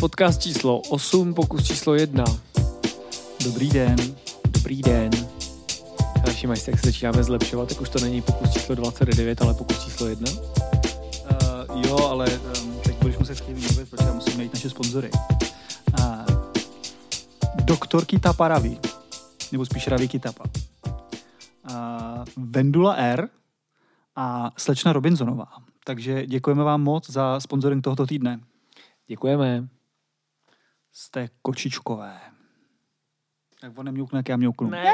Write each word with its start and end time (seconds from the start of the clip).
Podcast 0.00 0.42
číslo 0.42 0.80
8, 0.80 1.34
pokus 1.34 1.64
číslo 1.64 1.94
1. 1.94 2.24
Dobrý 3.44 3.70
den. 3.70 3.96
Dobrý 4.50 4.82
den. 4.82 5.10
Ale 6.24 6.32
všimaj 6.34 6.56
si, 6.56 6.70
jak 6.70 6.80
se 6.80 6.86
začínáme 6.86 7.22
zlepšovat, 7.22 7.68
tak 7.68 7.80
už 7.80 7.88
to 7.88 7.98
není 7.98 8.22
pokus 8.22 8.52
číslo 8.52 8.74
29, 8.74 9.42
ale 9.42 9.54
pokus 9.54 9.84
číslo 9.84 10.06
1. 10.06 10.32
Uh, 10.32 11.82
jo, 11.86 11.98
ale 11.98 12.38
um, 12.38 12.80
teď 12.84 12.96
budeš 13.02 13.18
muset 13.18 13.40
chvíli 13.40 13.60
mluvit, 13.60 13.90
protože 13.90 14.10
musím 14.10 14.36
najít 14.36 14.54
naše 14.54 14.70
sponzory. 14.70 15.10
Uh, 15.98 16.24
doktor 17.64 18.04
Kitapa 18.04 18.48
Ravi, 18.48 18.78
nebo 19.52 19.66
spíš 19.66 19.86
Ravi 19.86 20.08
Kitapa. 20.08 20.44
Uh, 21.70 22.24
Vendula 22.36 22.94
R 22.94 23.28
a 24.16 24.50
slečna 24.56 24.92
Robinsonová. 24.92 25.46
Takže 25.84 26.26
děkujeme 26.26 26.64
vám 26.64 26.82
moc 26.82 27.10
za 27.10 27.40
sponsoring 27.40 27.84
tohoto 27.84 28.06
týdne. 28.06 28.40
Děkujeme. 29.06 29.75
Jste 30.98 31.28
kočičkové. 31.42 32.20
Tak 33.60 33.78
on 33.78 33.86
nemňoukne, 33.86 34.18
jak 34.18 34.28
já 34.28 34.36
mňouknu. 34.36 34.70
Ne. 34.70 34.84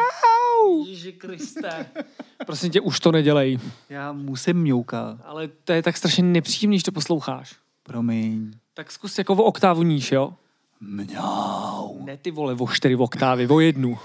Ježiši 0.87 1.13
Kriste. 1.13 1.87
Prosím 2.47 2.71
tě, 2.71 2.81
už 2.81 3.01
to 3.01 3.13
nedělej. 3.13 3.59
Já 3.89 4.13
musím 4.13 4.57
mňoukat. 4.57 5.19
Ale 5.25 5.49
to 5.49 5.73
je 5.73 5.83
tak 5.83 5.97
strašně 5.97 6.25
nepříjemný, 6.25 6.77
když 6.77 6.83
to 6.83 6.93
posloucháš. 6.93 7.57
Promiň. 7.83 8.53
Tak 8.75 8.93
zkus 8.93 9.19
jako 9.19 9.35
o 9.35 9.43
oktávu 9.43 9.83
níž, 9.83 10.13
jo? 10.13 10.35
Mňau. 10.81 12.05
Ne 12.05 12.17
ty 12.17 12.31
vole, 12.31 12.55
o 12.55 12.69
čtyři 12.69 12.97
oktávy, 12.97 13.49
o 13.49 13.61
jednu. 13.61 13.99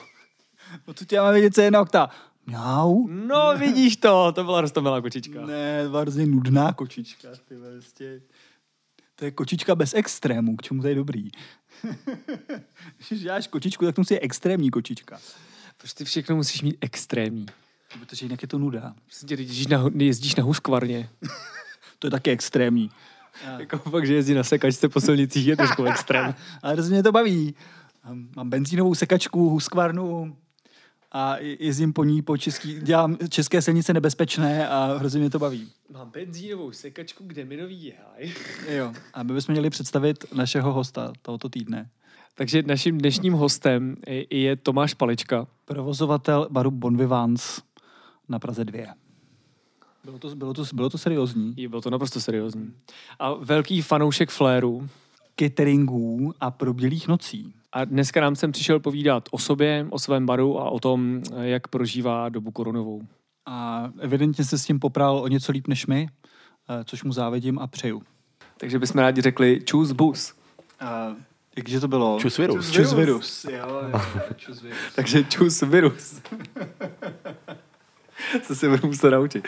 No 0.88 0.94
to 0.94 1.06
tě 1.06 1.20
máme 1.20 1.34
vědět, 1.34 1.54
co 1.54 1.62
je 1.62 1.68
jedna 1.68 1.82
okta. 1.82 2.10
Mňau. 2.46 3.08
No 3.08 3.58
vidíš 3.58 3.98
to, 3.98 4.32
to 4.32 4.44
byla 4.44 4.62
rostomilá 4.62 5.02
kočička. 5.02 5.46
Ne, 5.46 5.88
hrozně 6.02 6.26
nudná 6.26 6.74
kočička. 6.74 7.30
Ty 7.48 7.56
vlastně. 7.56 8.22
To 9.20 9.26
je 9.26 9.32
kočička 9.32 9.76
bez 9.76 9.94
extrému, 9.94 10.56
k 10.56 10.62
čemu 10.62 10.82
to 10.82 10.88
je 10.88 10.96
dobrý. 10.96 11.30
Když 13.10 13.22
děláš 13.22 13.48
kočičku, 13.48 13.86
tak 13.86 13.96
to 13.96 14.02
musí 14.02 14.20
extrémní 14.20 14.70
kočička. 14.70 15.20
Proč 15.78 15.94
ty 15.94 16.06
všechno 16.06 16.36
musíš 16.36 16.62
mít 16.62 16.78
extrémní? 16.82 17.46
Protože 18.00 18.26
jinak 18.26 18.42
je 18.42 18.48
to 18.48 18.58
nuda. 18.58 18.96
Prostě 19.06 19.26
tě, 19.26 19.34
jezdíš 19.42 19.68
na, 19.68 19.84
jezdíš 19.98 20.36
na 20.36 20.44
Huskvarně. 20.44 21.10
To 22.00 22.08
je 22.08 22.12
taky 22.12 22.32
extrémní. 22.32 22.92
Jako 23.58 23.78
fakt, 23.78 24.08
že 24.08 24.14
jezdí 24.14 24.34
na 24.34 24.44
sekačce 24.44 24.90
po 24.90 25.02
silnicích 25.02 25.48
je 25.48 25.58
trošku 25.58 25.84
extrém. 25.86 26.36
Ale 26.64 26.76
mě 26.90 27.04
to 27.04 27.12
baví. 27.12 27.56
Mám- 28.36 28.50
benzínovou 28.50 28.96
sekačku, 28.96 29.50
Husqvarnu 29.50 30.38
a 31.12 31.38
je- 31.38 31.64
jezdím 31.66 31.94
po 31.94 32.04
ní 32.04 32.22
po 32.22 32.38
český, 32.38 32.80
dělám 32.82 33.18
české 33.30 33.62
silnice 33.62 33.94
nebezpečné 33.94 34.68
a 34.70 34.98
hrozně 34.98 35.20
mě 35.20 35.30
to 35.30 35.40
baví. 35.40 35.70
Mám 35.94 36.10
benzínovou 36.12 36.72
sekačku, 36.72 37.24
kde 37.28 37.46
minový 37.46 37.84
jehaj. 37.86 38.34
Jo. 38.70 38.94
A 39.14 39.24
my 39.24 39.34
bychom 39.34 39.54
měli 39.54 39.70
představit 39.70 40.26
našeho 40.34 40.74
hosta 40.74 41.14
tohoto 41.22 41.50
týdne. 41.50 41.90
Takže 42.36 42.64
naším 42.66 42.98
dnešním 42.98 43.34
hostem 43.34 43.96
je- 44.08 44.38
je 44.38 44.56
Tomáš 44.56 44.94
Palička. 44.94 45.48
Provozovatel 45.66 46.48
baru 46.52 46.72
Bon 46.72 46.98
Vivants 46.98 47.62
na 48.30 48.40
Praze 48.40 48.66
2. 48.66 48.94
Bylo 50.04 50.20
to, 50.20 50.36
bylo 50.36 50.54
to, 50.54 50.64
bylo 50.74 50.90
to 50.90 50.98
seriózní. 50.98 51.54
Je, 51.58 51.70
bylo 51.70 51.82
to 51.82 51.90
naprosto 51.90 52.22
seriózní. 52.22 52.74
A 53.20 53.34
velký 53.34 53.82
fanoušek 53.82 54.30
fléru. 54.30 54.90
Cateringů 55.40 56.34
a 56.40 56.52
probělých 56.52 57.08
nocí. 57.08 57.54
A 57.72 57.86
dneska 57.86 58.22
nám 58.22 58.36
sem 58.36 58.52
přišel 58.52 58.80
povídat 58.80 59.30
o 59.32 59.38
sobě, 59.38 59.88
o 59.90 60.00
svém 60.00 60.26
baru 60.26 60.60
a 60.60 60.70
o 60.70 60.80
tom, 60.80 61.22
jak 61.42 61.68
prožívá 61.68 62.30
dobu 62.30 62.52
koronovou. 62.52 63.02
A 63.46 63.90
evidentně 64.00 64.46
se 64.46 64.58
s 64.58 64.66
tím 64.66 64.80
popral 64.80 65.18
o 65.18 65.28
něco 65.28 65.52
líp 65.52 65.68
než 65.68 65.88
my, 65.88 66.10
eh, 66.70 66.84
což 66.84 67.04
mu 67.04 67.14
závidím 67.14 67.60
a 67.60 67.68
přeju. 67.68 68.02
Takže 68.58 68.80
bychom 68.80 69.02
rádi 69.02 69.22
řekli 69.22 69.62
čus 69.66 69.92
bus. 69.92 70.34
A 70.80 71.16
jakže 71.58 71.80
to 71.80 71.88
bylo? 71.88 72.20
Čus 72.20 72.38
virus. 72.38 72.72
Čus 72.72 72.94
virus. 72.94 73.46
Jo, 73.46 73.82
jo, 73.92 74.02
čus 74.36 74.62
virus. 74.62 74.78
Takže 74.96 75.24
čus 75.24 75.62
virus. 75.62 76.22
Co 78.42 78.56
se 78.56 78.70
budu 78.70 78.88
muset 78.88 79.12
naučit. 79.12 79.48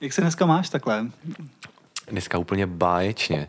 Jak 0.00 0.12
se 0.12 0.20
dneska 0.20 0.46
máš 0.46 0.68
takhle? 0.68 1.10
Dneska 2.10 2.38
úplně 2.38 2.66
báječně. 2.66 3.48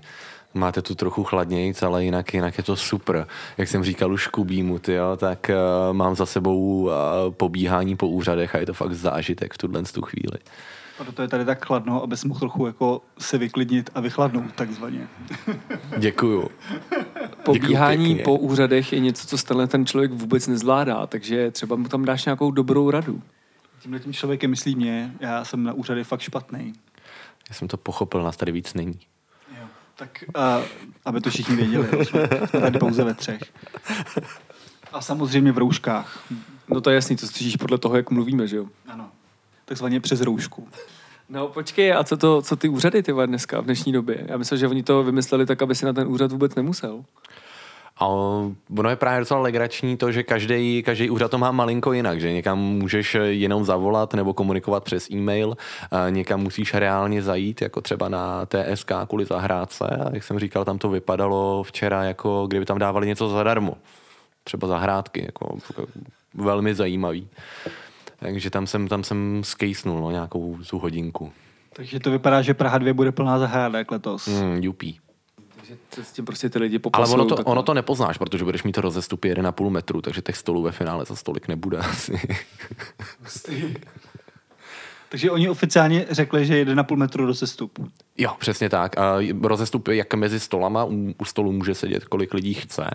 Máte 0.54 0.82
tu 0.82 0.96
trochu 0.96 1.24
chladnějc, 1.24 1.84
ale 1.84 2.04
jinak, 2.04 2.34
jinak 2.34 2.58
je 2.58 2.64
to 2.64 2.76
super. 2.76 3.28
Jak 3.58 3.68
jsem 3.68 3.84
říkal 3.84 4.14
už 4.14 4.28
Kubímu, 4.28 4.80
tyjo, 4.80 5.18
tak 5.18 5.52
uh, 5.90 5.94
mám 5.94 6.16
za 6.16 6.26
sebou 6.26 6.84
uh, 6.84 6.92
pobíhání 7.30 7.96
po 7.96 8.08
úřadech 8.08 8.56
a 8.56 8.58
je 8.58 8.66
to 8.66 8.74
fakt 8.74 8.94
zážitek 8.94 9.54
v 9.54 9.58
tuhle 9.58 9.84
tu 9.84 10.02
chvíli. 10.02 10.38
Proto 10.98 11.22
je 11.22 11.28
tady 11.28 11.46
tak 11.46 11.66
chladno, 11.66 12.04
abys 12.04 12.24
mohl 12.24 12.40
trochu 12.40 12.66
jako 12.66 13.02
se 13.20 13.38
vyklidnit 13.38 13.90
a 13.96 14.02
vychladnout 14.02 14.54
takzvaně. 14.54 15.08
Děkuju. 15.98 16.50
Pobíhání 17.44 18.06
pěkně. 18.06 18.24
po 18.24 18.38
úřadech 18.38 18.94
je 18.94 19.00
něco, 19.00 19.28
co 19.28 19.46
tenhle 19.46 19.68
ten 19.68 19.86
člověk 19.86 20.12
vůbec 20.12 20.48
nezvládá, 20.48 21.08
takže 21.08 21.52
třeba 21.52 21.76
mu 21.76 21.88
tam 21.88 22.06
dáš 22.06 22.26
nějakou 22.26 22.52
dobrou 22.52 22.92
radu. 22.92 23.22
Tímhle 23.80 24.00
tím 24.00 24.14
člověkem 24.14 24.50
myslí 24.50 24.76
mě, 24.76 25.14
já 25.20 25.46
jsem 25.46 25.64
na 25.64 25.74
úřady 25.74 26.04
fakt 26.04 26.22
špatný. 26.22 26.74
Já 27.50 27.56
jsem 27.56 27.68
to 27.68 27.78
pochopil, 27.78 28.24
nás 28.24 28.38
tady 28.38 28.52
víc 28.52 28.74
není. 28.74 29.00
Tak, 30.00 30.24
uh, 30.38 30.66
aby 31.06 31.22
to 31.22 31.30
všichni 31.30 31.56
věděli, 31.56 32.06
jsme 32.06 32.28
tady 32.62 32.80
pouze 32.80 33.04
ve 33.04 33.14
třech. 33.14 33.42
A 34.92 35.02
samozřejmě 35.02 35.52
v 35.52 35.58
rouškách. 35.58 36.24
No 36.70 36.82
to 36.82 36.90
je 36.90 36.96
jasný, 36.96 37.16
to 37.16 37.28
slyšíš 37.28 37.56
podle 37.56 37.78
toho, 37.78 37.96
jak 37.96 38.10
mluvíme, 38.10 38.48
že 38.48 38.58
jo? 38.58 38.66
Ano. 38.88 39.10
Takzvaně 39.66 40.00
přes 40.00 40.22
roušku. 40.22 40.68
No 41.30 41.48
počkej, 41.48 41.94
a 41.94 42.04
co, 42.04 42.18
to, 42.18 42.42
co 42.42 42.56
ty 42.56 42.70
úřady 42.70 43.04
ty 43.04 43.14
dneska 43.26 43.62
v 43.62 43.66
dnešní 43.66 43.92
době? 43.92 44.26
Já 44.28 44.38
myslím, 44.38 44.60
že 44.60 44.68
oni 44.68 44.84
to 44.84 45.04
vymysleli 45.04 45.46
tak, 45.46 45.62
aby 45.62 45.76
si 45.76 45.86
na 45.86 45.94
ten 45.94 46.08
úřad 46.08 46.32
vůbec 46.32 46.56
nemusel. 46.56 47.04
A 48.00 48.08
ono 48.78 48.90
je 48.90 48.96
právě 48.96 49.20
docela 49.20 49.40
legrační 49.40 49.98
to, 49.98 50.12
že 50.12 50.24
každý, 50.24 50.84
každý 50.84 51.10
úřad 51.10 51.32
to 51.32 51.38
má 51.38 51.52
malinko 51.52 51.94
jinak, 51.94 52.22
že 52.22 52.34
někam 52.34 52.60
můžeš 52.60 53.18
jenom 53.22 53.66
zavolat 53.66 54.14
nebo 54.14 54.34
komunikovat 54.34 54.84
přes 54.84 55.12
e-mail, 55.12 55.58
někam 56.10 56.40
musíš 56.40 56.74
reálně 56.74 57.22
zajít, 57.22 57.62
jako 57.62 57.82
třeba 57.82 58.10
na 58.10 58.46
TSK 58.46 58.92
kvůli 59.08 59.26
zahrádce 59.26 59.86
a 59.88 60.10
jak 60.14 60.24
jsem 60.24 60.40
říkal, 60.40 60.66
tam 60.66 60.78
to 60.78 60.90
vypadalo 60.90 61.64
včera, 61.64 62.04
jako 62.04 62.48
kdyby 62.48 62.66
tam 62.66 62.80
dávali 62.80 63.08
něco 63.08 63.30
zadarmo. 63.30 63.74
Třeba 64.44 64.68
zahrádky, 64.68 65.26
jako 65.26 65.58
velmi 66.34 66.76
zajímavý. 66.76 67.28
Takže 68.20 68.50
tam 68.50 68.68
jsem, 68.68 68.88
tam 68.88 69.04
jsem 69.04 69.42
skejsnul 69.44 70.02
no, 70.02 70.12
nějakou 70.12 70.58
tu 70.70 70.80
hodinku. 70.80 71.32
Takže 71.74 72.00
to 72.00 72.12
vypadá, 72.12 72.42
že 72.42 72.54
Praha 72.54 72.78
2 72.78 72.94
bude 72.94 73.12
plná 73.12 73.40
zahrádek 73.40 73.92
letos. 73.92 74.28
Hmm, 74.28 74.64
jupí. 74.64 75.00
Takže 75.70 75.84
to 75.96 76.04
s 76.04 76.12
tím 76.12 76.26
prostě 76.26 76.50
ty 76.50 76.60
lidi 76.60 76.76
Ale 76.76 76.80
popasují. 76.80 77.14
ono 77.14 77.26
to, 77.26 77.36
takhle. 77.36 77.52
ono 77.52 77.64
to 77.64 77.74
nepoznáš, 77.74 78.18
protože 78.18 78.44
budeš 78.46 78.64
mít 78.64 78.72
to 78.72 78.82
rozestupy 78.82 79.34
1,5 79.34 79.70
metru, 79.70 80.02
takže 80.02 80.22
těch 80.22 80.38
stolů 80.38 80.62
ve 80.62 80.72
finále 80.72 81.06
za 81.06 81.16
stolik 81.16 81.48
nebude 81.48 81.78
asi. 81.92 82.22
Takže 85.10 85.32
oni 85.32 85.50
oficiálně 85.50 86.06
řekli, 86.10 86.46
že 86.46 86.66
1,5 86.66 86.96
metru 86.96 87.26
do 87.26 87.34
sestupu. 87.36 87.88
Jo, 88.18 88.36
přesně 88.40 88.70
tak. 88.70 88.98
A 88.98 89.18
rozestup 89.42 89.88
je 89.88 89.96
jak 89.96 90.14
mezi 90.14 90.40
stolama, 90.40 90.84
u, 90.86 91.14
u 91.18 91.26
stolu 91.26 91.52
může 91.52 91.76
sedět 91.76 92.06
kolik 92.06 92.34
lidí 92.34 92.54
chce, 92.54 92.90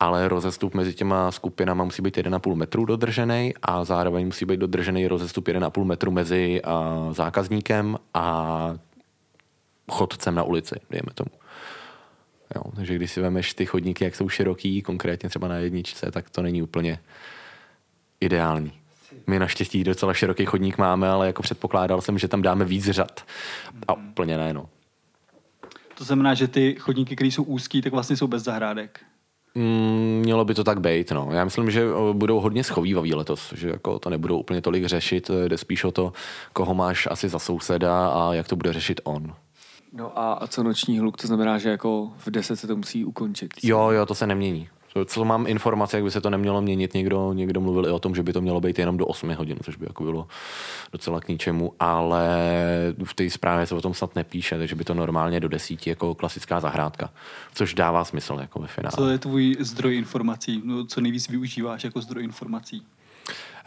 ale 0.00 0.28
rozestup 0.28 0.74
mezi 0.74 0.94
těma 0.94 1.30
skupinama 1.32 1.84
musí 1.84 2.02
být 2.02 2.16
1,5 2.16 2.54
metru 2.54 2.84
dodržený 2.84 3.54
a 3.62 3.84
zároveň 3.84 4.26
musí 4.26 4.44
být 4.44 4.60
dodržený 4.60 5.06
rozestup 5.06 5.48
1,5 5.48 5.84
metru 5.84 6.10
mezi 6.10 6.62
a, 6.62 7.08
zákazníkem 7.12 7.96
a 8.14 8.76
chodcem 9.90 10.34
na 10.34 10.42
ulici, 10.42 10.74
dejme 10.90 11.12
tomu. 11.14 11.39
Jo, 12.56 12.62
takže 12.76 12.94
když 12.94 13.10
si 13.10 13.20
vemeš 13.20 13.54
ty 13.54 13.66
chodníky, 13.66 14.04
jak 14.04 14.16
jsou 14.16 14.28
široký, 14.28 14.82
konkrétně 14.82 15.28
třeba 15.28 15.48
na 15.48 15.56
jedničce, 15.56 16.10
tak 16.10 16.30
to 16.30 16.42
není 16.42 16.62
úplně 16.62 16.98
ideální. 18.20 18.72
My 19.26 19.38
naštěstí 19.38 19.84
docela 19.84 20.14
široký 20.14 20.46
chodník 20.46 20.78
máme, 20.78 21.08
ale 21.08 21.26
jako 21.26 21.42
předpokládal 21.42 22.00
jsem, 22.00 22.18
že 22.18 22.28
tam 22.28 22.42
dáme 22.42 22.64
víc 22.64 22.90
řad. 22.90 23.24
A 23.88 23.94
úplně 23.94 24.36
ne, 24.36 24.52
no. 24.52 24.68
To 25.98 26.04
znamená, 26.04 26.34
že 26.34 26.48
ty 26.48 26.76
chodníky, 26.78 27.16
které 27.16 27.28
jsou 27.28 27.42
úzký, 27.42 27.82
tak 27.82 27.92
vlastně 27.92 28.16
jsou 28.16 28.26
bez 28.26 28.42
zahrádek. 28.42 29.00
Mm, 29.54 30.20
mělo 30.24 30.44
by 30.44 30.54
to 30.54 30.64
tak 30.64 30.80
být, 30.80 31.10
no. 31.10 31.28
Já 31.32 31.44
myslím, 31.44 31.70
že 31.70 31.84
budou 32.12 32.40
hodně 32.40 32.64
schovývaví 32.64 33.14
letos, 33.14 33.52
že 33.56 33.68
jako 33.68 33.98
to 33.98 34.10
nebudou 34.10 34.38
úplně 34.38 34.60
tolik 34.60 34.86
řešit, 34.86 35.30
jde 35.48 35.58
spíš 35.58 35.84
o 35.84 35.90
to, 35.90 36.12
koho 36.52 36.74
máš 36.74 37.08
asi 37.10 37.28
za 37.28 37.38
souseda 37.38 38.08
a 38.08 38.34
jak 38.34 38.48
to 38.48 38.56
bude 38.56 38.72
řešit 38.72 39.00
on. 39.04 39.34
No 39.92 40.18
a, 40.18 40.32
a 40.32 40.46
co 40.46 40.62
noční 40.62 40.98
hluk, 40.98 41.16
to 41.16 41.26
znamená, 41.26 41.58
že 41.58 41.68
jako 41.70 42.12
v 42.18 42.30
10 42.30 42.56
se 42.56 42.66
to 42.66 42.76
musí 42.76 43.04
ukončit. 43.04 43.50
Jo, 43.62 43.90
jo, 43.90 44.06
to 44.06 44.14
se 44.14 44.26
nemění. 44.26 44.68
Co- 44.92 45.04
Co 45.04 45.24
mám 45.24 45.46
informace, 45.46 45.96
jak 45.96 46.04
by 46.04 46.10
se 46.10 46.20
to 46.20 46.30
nemělo 46.30 46.62
měnit, 46.62 46.94
někdo, 46.94 47.32
někdo 47.32 47.60
mluvil 47.60 47.86
i 47.86 47.90
o 47.90 47.98
tom, 47.98 48.14
že 48.14 48.22
by 48.22 48.32
to 48.32 48.40
mělo 48.40 48.60
být 48.60 48.78
jenom 48.78 48.96
do 48.96 49.06
8 49.06 49.34
hodin, 49.34 49.58
což 49.64 49.76
by 49.76 49.86
jako 49.88 50.04
bylo 50.04 50.26
docela 50.92 51.20
k 51.20 51.28
ničemu, 51.28 51.72
ale 51.80 52.28
v 53.04 53.14
té 53.14 53.30
zprávě 53.30 53.66
se 53.66 53.74
o 53.74 53.80
tom 53.80 53.94
snad 53.94 54.14
nepíše, 54.14 54.58
takže 54.58 54.74
by 54.74 54.84
to 54.84 54.94
normálně 54.94 55.40
do 55.40 55.48
desíti 55.48 55.90
jako 55.90 56.14
klasická 56.14 56.60
zahrádka, 56.60 57.10
což 57.54 57.74
dává 57.74 58.04
smysl 58.04 58.38
jako 58.40 58.58
ve 58.58 58.66
finále. 58.66 58.92
Co 58.96 59.08
je 59.08 59.18
tvůj 59.18 59.56
zdroj 59.60 59.96
informací? 59.96 60.62
No, 60.64 60.84
co 60.86 61.00
nejvíc 61.00 61.28
využíváš 61.28 61.84
jako 61.84 62.00
zdroj 62.00 62.24
informací? 62.24 62.82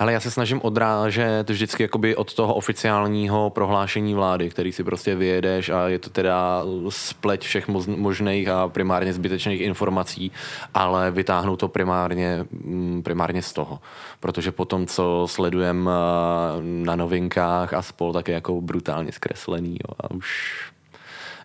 Ale 0.04 0.14
já 0.14 0.20
se 0.20 0.32
snažím 0.32 0.60
odrážet 0.64 1.50
vždycky 1.50 1.84
jakoby 1.84 2.16
od 2.16 2.34
toho 2.34 2.54
oficiálního 2.54 3.50
prohlášení 3.50 4.14
vlády, 4.14 4.50
který 4.50 4.72
si 4.72 4.84
prostě 4.84 5.16
vyjedeš 5.16 5.70
a 5.70 5.88
je 5.88 6.00
to 6.00 6.10
teda 6.10 6.64
spleť 6.90 7.44
všech 7.44 7.68
možných 7.88 8.48
a 8.48 8.68
primárně 8.68 9.14
zbytečných 9.14 9.62
informací, 9.62 10.32
ale 10.74 11.12
vytáhnu 11.12 11.58
to 11.58 11.68
primárně, 11.68 12.46
mm, 12.52 13.02
primárně 13.04 13.42
z 13.42 13.54
toho. 13.54 13.80
Protože 14.20 14.52
potom, 14.52 14.88
co 14.88 15.26
sledujem 15.30 15.90
eh, 15.90 16.62
na 16.86 16.96
novinkách 16.96 17.74
a 17.74 17.82
spol, 17.82 18.14
tak 18.14 18.28
je 18.28 18.34
jako 18.34 18.62
brutálně 18.62 19.12
zkreslený 19.12 19.78
jo, 19.88 19.96
a 20.00 20.12
už 20.12 20.54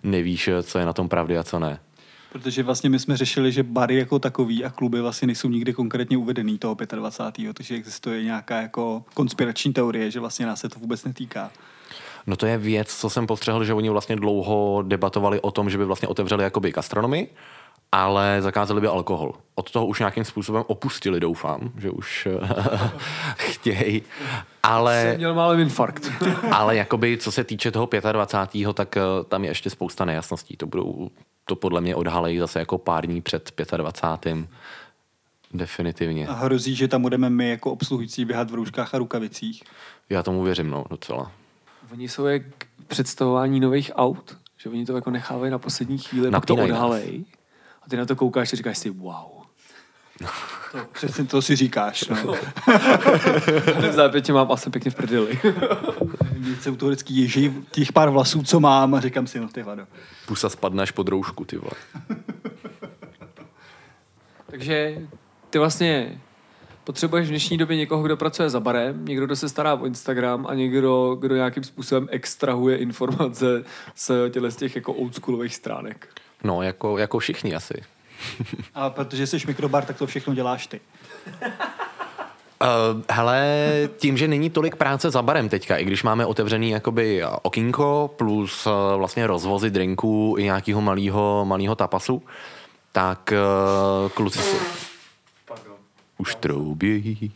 nevíš, 0.03 0.51
co 0.63 0.79
je 0.79 0.87
na 0.87 0.93
tom 0.93 1.09
pravdy 1.09 1.39
a 1.39 1.43
co 1.43 1.59
ne. 1.59 1.79
Protože 2.33 2.63
vlastně 2.63 2.91
my 2.91 2.99
jsme 2.99 3.17
řešili, 3.17 3.53
že 3.53 3.63
bary 3.63 3.97
jako 3.97 4.19
takový 4.19 4.65
a 4.65 4.71
kluby 4.71 5.01
vlastně 5.01 5.27
nejsou 5.27 5.49
nikdy 5.49 5.73
konkrétně 5.73 6.17
uvedený 6.17 6.59
toho 6.59 6.77
25. 6.95 7.57
Takže 7.57 7.75
existuje 7.75 8.23
nějaká 8.23 8.61
jako 8.61 9.05
konspirační 9.15 9.73
teorie, 9.73 10.11
že 10.11 10.21
vlastně 10.21 10.47
nás 10.47 10.61
se 10.61 10.69
to 10.69 10.81
vůbec 10.81 11.05
netýká. 11.05 11.51
No 12.27 12.37
to 12.37 12.47
je 12.47 12.59
věc, 12.59 12.95
co 12.97 13.11
jsem 13.11 13.27
postřehl, 13.27 13.65
že 13.65 13.75
oni 13.75 13.91
vlastně 13.91 14.17
dlouho 14.17 14.85
debatovali 14.87 15.41
o 15.41 15.51
tom, 15.51 15.71
že 15.71 15.79
by 15.79 15.85
vlastně 15.85 16.09
otevřeli 16.09 16.45
jakoby 16.45 16.73
gastronomii, 16.73 17.29
ale 17.93 18.39
zakázali 18.41 18.81
by 18.81 18.87
alkohol. 18.87 19.33
Od 19.55 19.71
toho 19.71 19.87
už 19.87 19.99
nějakým 19.99 20.25
způsobem 20.25 20.65
opustili, 20.67 21.21
doufám, 21.21 21.73
že 21.79 21.91
už 21.91 22.29
chtějí. 23.37 24.03
Ale, 24.63 25.03
Jsem 25.03 25.17
měl 25.17 25.35
málem 25.35 25.61
infarkt. 25.61 26.13
ale 26.53 26.77
jakoby, 26.77 27.19
co 27.19 27.33
se 27.33 27.45
týče 27.45 27.71
toho 27.71 27.89
25. 28.13 28.75
tak 28.75 28.97
eh, 28.97 29.01
tam 29.29 29.45
je 29.45 29.51
ještě 29.51 29.71
spousta 29.71 30.05
nejasností. 30.05 30.57
To 30.57 30.67
budou, 30.67 31.11
to 31.49 31.57
podle 31.57 31.81
mě 31.81 31.95
odhalejí 31.95 32.39
zase 32.39 32.59
jako 32.59 32.79
pár 32.79 33.07
dní 33.07 33.23
před 33.23 33.53
25. 33.77 34.49
Definitivně. 35.55 36.27
A 36.27 36.33
hrozí, 36.33 36.75
že 36.75 36.89
tam 36.89 37.03
budeme 37.03 37.31
my 37.31 37.51
jako 37.51 37.73
obsluhující 37.73 38.25
běhat 38.25 38.51
v 38.51 38.55
rouškách 38.55 38.95
a 38.95 38.99
rukavicích. 38.99 39.63
Já 40.11 40.23
tomu 40.23 40.43
věřím, 40.43 40.71
no, 40.71 40.85
docela. 40.91 41.33
Oni 41.93 42.09
jsou 42.09 42.27
jak 42.27 42.43
představování 42.87 43.61
nových 43.61 43.91
aut, 43.95 44.37
že 44.57 44.71
oni 44.71 44.87
to 44.87 44.95
jako 44.95 45.11
nechávají 45.11 45.53
na 45.53 45.59
poslední 45.59 45.99
chvíli, 45.99 46.31
pak 46.31 46.47
to 46.47 46.55
odhalej. 46.55 47.25
A 47.83 47.89
ty 47.89 47.97
na 47.97 48.07
to 48.07 48.17
koukáš 48.17 48.53
a 48.53 48.57
říkáš 48.57 48.79
si, 48.79 48.91
wow. 48.91 49.39
To, 50.73 50.79
přesně 50.93 51.25
to 51.25 51.43
si 51.43 51.57
říkáš. 51.57 52.09
No. 52.09 52.35
V 53.91 53.93
zápětě 53.93 54.33
mám 54.33 54.53
asi 54.53 54.71
pěkně 54.71 54.91
v 54.91 54.95
prdeli. 54.95 55.39
Víc 56.39 56.63
se 56.63 56.71
u 56.71 56.77
toho 56.77 56.91
vždycky 56.91 57.15
ježí 57.15 57.55
těch 57.71 57.93
pár 57.93 58.11
vlasů, 58.11 58.43
co 58.43 58.61
mám 58.61 58.95
a 58.95 59.01
říkám 59.01 59.27
si, 59.27 59.41
no 59.41 59.49
ty 59.49 59.63
vado. 59.63 59.87
Pusa 60.27 60.49
spadne 60.49 60.83
až 60.83 60.91
pod 60.91 61.09
roušku, 61.09 61.45
ty 61.45 61.57
vole. 61.57 61.73
Takže 64.47 64.99
ty 65.51 65.59
vlastně 65.59 66.21
potřebuješ 66.85 67.27
v 67.27 67.31
dnešní 67.31 67.59
době 67.59 67.77
někoho, 67.77 68.03
kdo 68.03 68.17
pracuje 68.17 68.51
za 68.51 68.61
barem, 68.61 69.05
někdo, 69.05 69.27
kdo 69.27 69.37
se 69.37 69.49
stará 69.49 69.75
o 69.75 69.87
Instagram 69.87 70.47
a 70.47 70.55
někdo, 70.55 71.17
kdo 71.21 71.35
nějakým 71.35 71.65
způsobem 71.65 72.09
extrahuje 72.11 72.77
informace 72.77 73.65
z 73.95 74.31
těle 74.31 74.51
z 74.51 74.57
těch 74.57 74.77
jako 74.77 74.93
oldschoolových 74.93 75.55
stránek. 75.55 76.09
No, 76.45 76.63
jako, 76.63 76.99
jako 76.99 77.19
všichni 77.19 77.55
asi. 77.55 77.75
A 78.75 78.91
protože 78.91 79.27
jsi 79.27 79.39
mikrobar, 79.47 79.85
tak 79.85 79.99
to 79.99 80.07
všechno 80.07 80.35
děláš 80.35 80.67
ty. 80.67 80.81
Uh, 82.63 83.03
hele, 83.11 83.69
tím, 83.97 84.17
že 84.17 84.29
není 84.29 84.51
tolik 84.51 84.77
práce 84.77 85.11
za 85.11 85.23
barem 85.23 85.49
teďka, 85.49 85.77
i 85.77 85.85
když 85.85 86.03
máme 86.03 86.27
otevřený 86.27 86.71
jakoby 86.71 87.23
okýnko 87.43 88.11
plus 88.17 88.67
uh, 88.67 88.73
vlastně 88.97 89.27
rozvozy 89.27 89.71
drinků 89.71 90.35
i 90.39 90.43
nějakého 90.43 90.81
malého 90.81 91.45
malýho 91.45 91.75
tapasu, 91.75 92.23
tak 92.93 93.33
uh, 93.33 94.11
kluci 94.11 94.39
jsou... 94.39 94.57
Už 96.21 96.35
troubějí, 96.35 97.33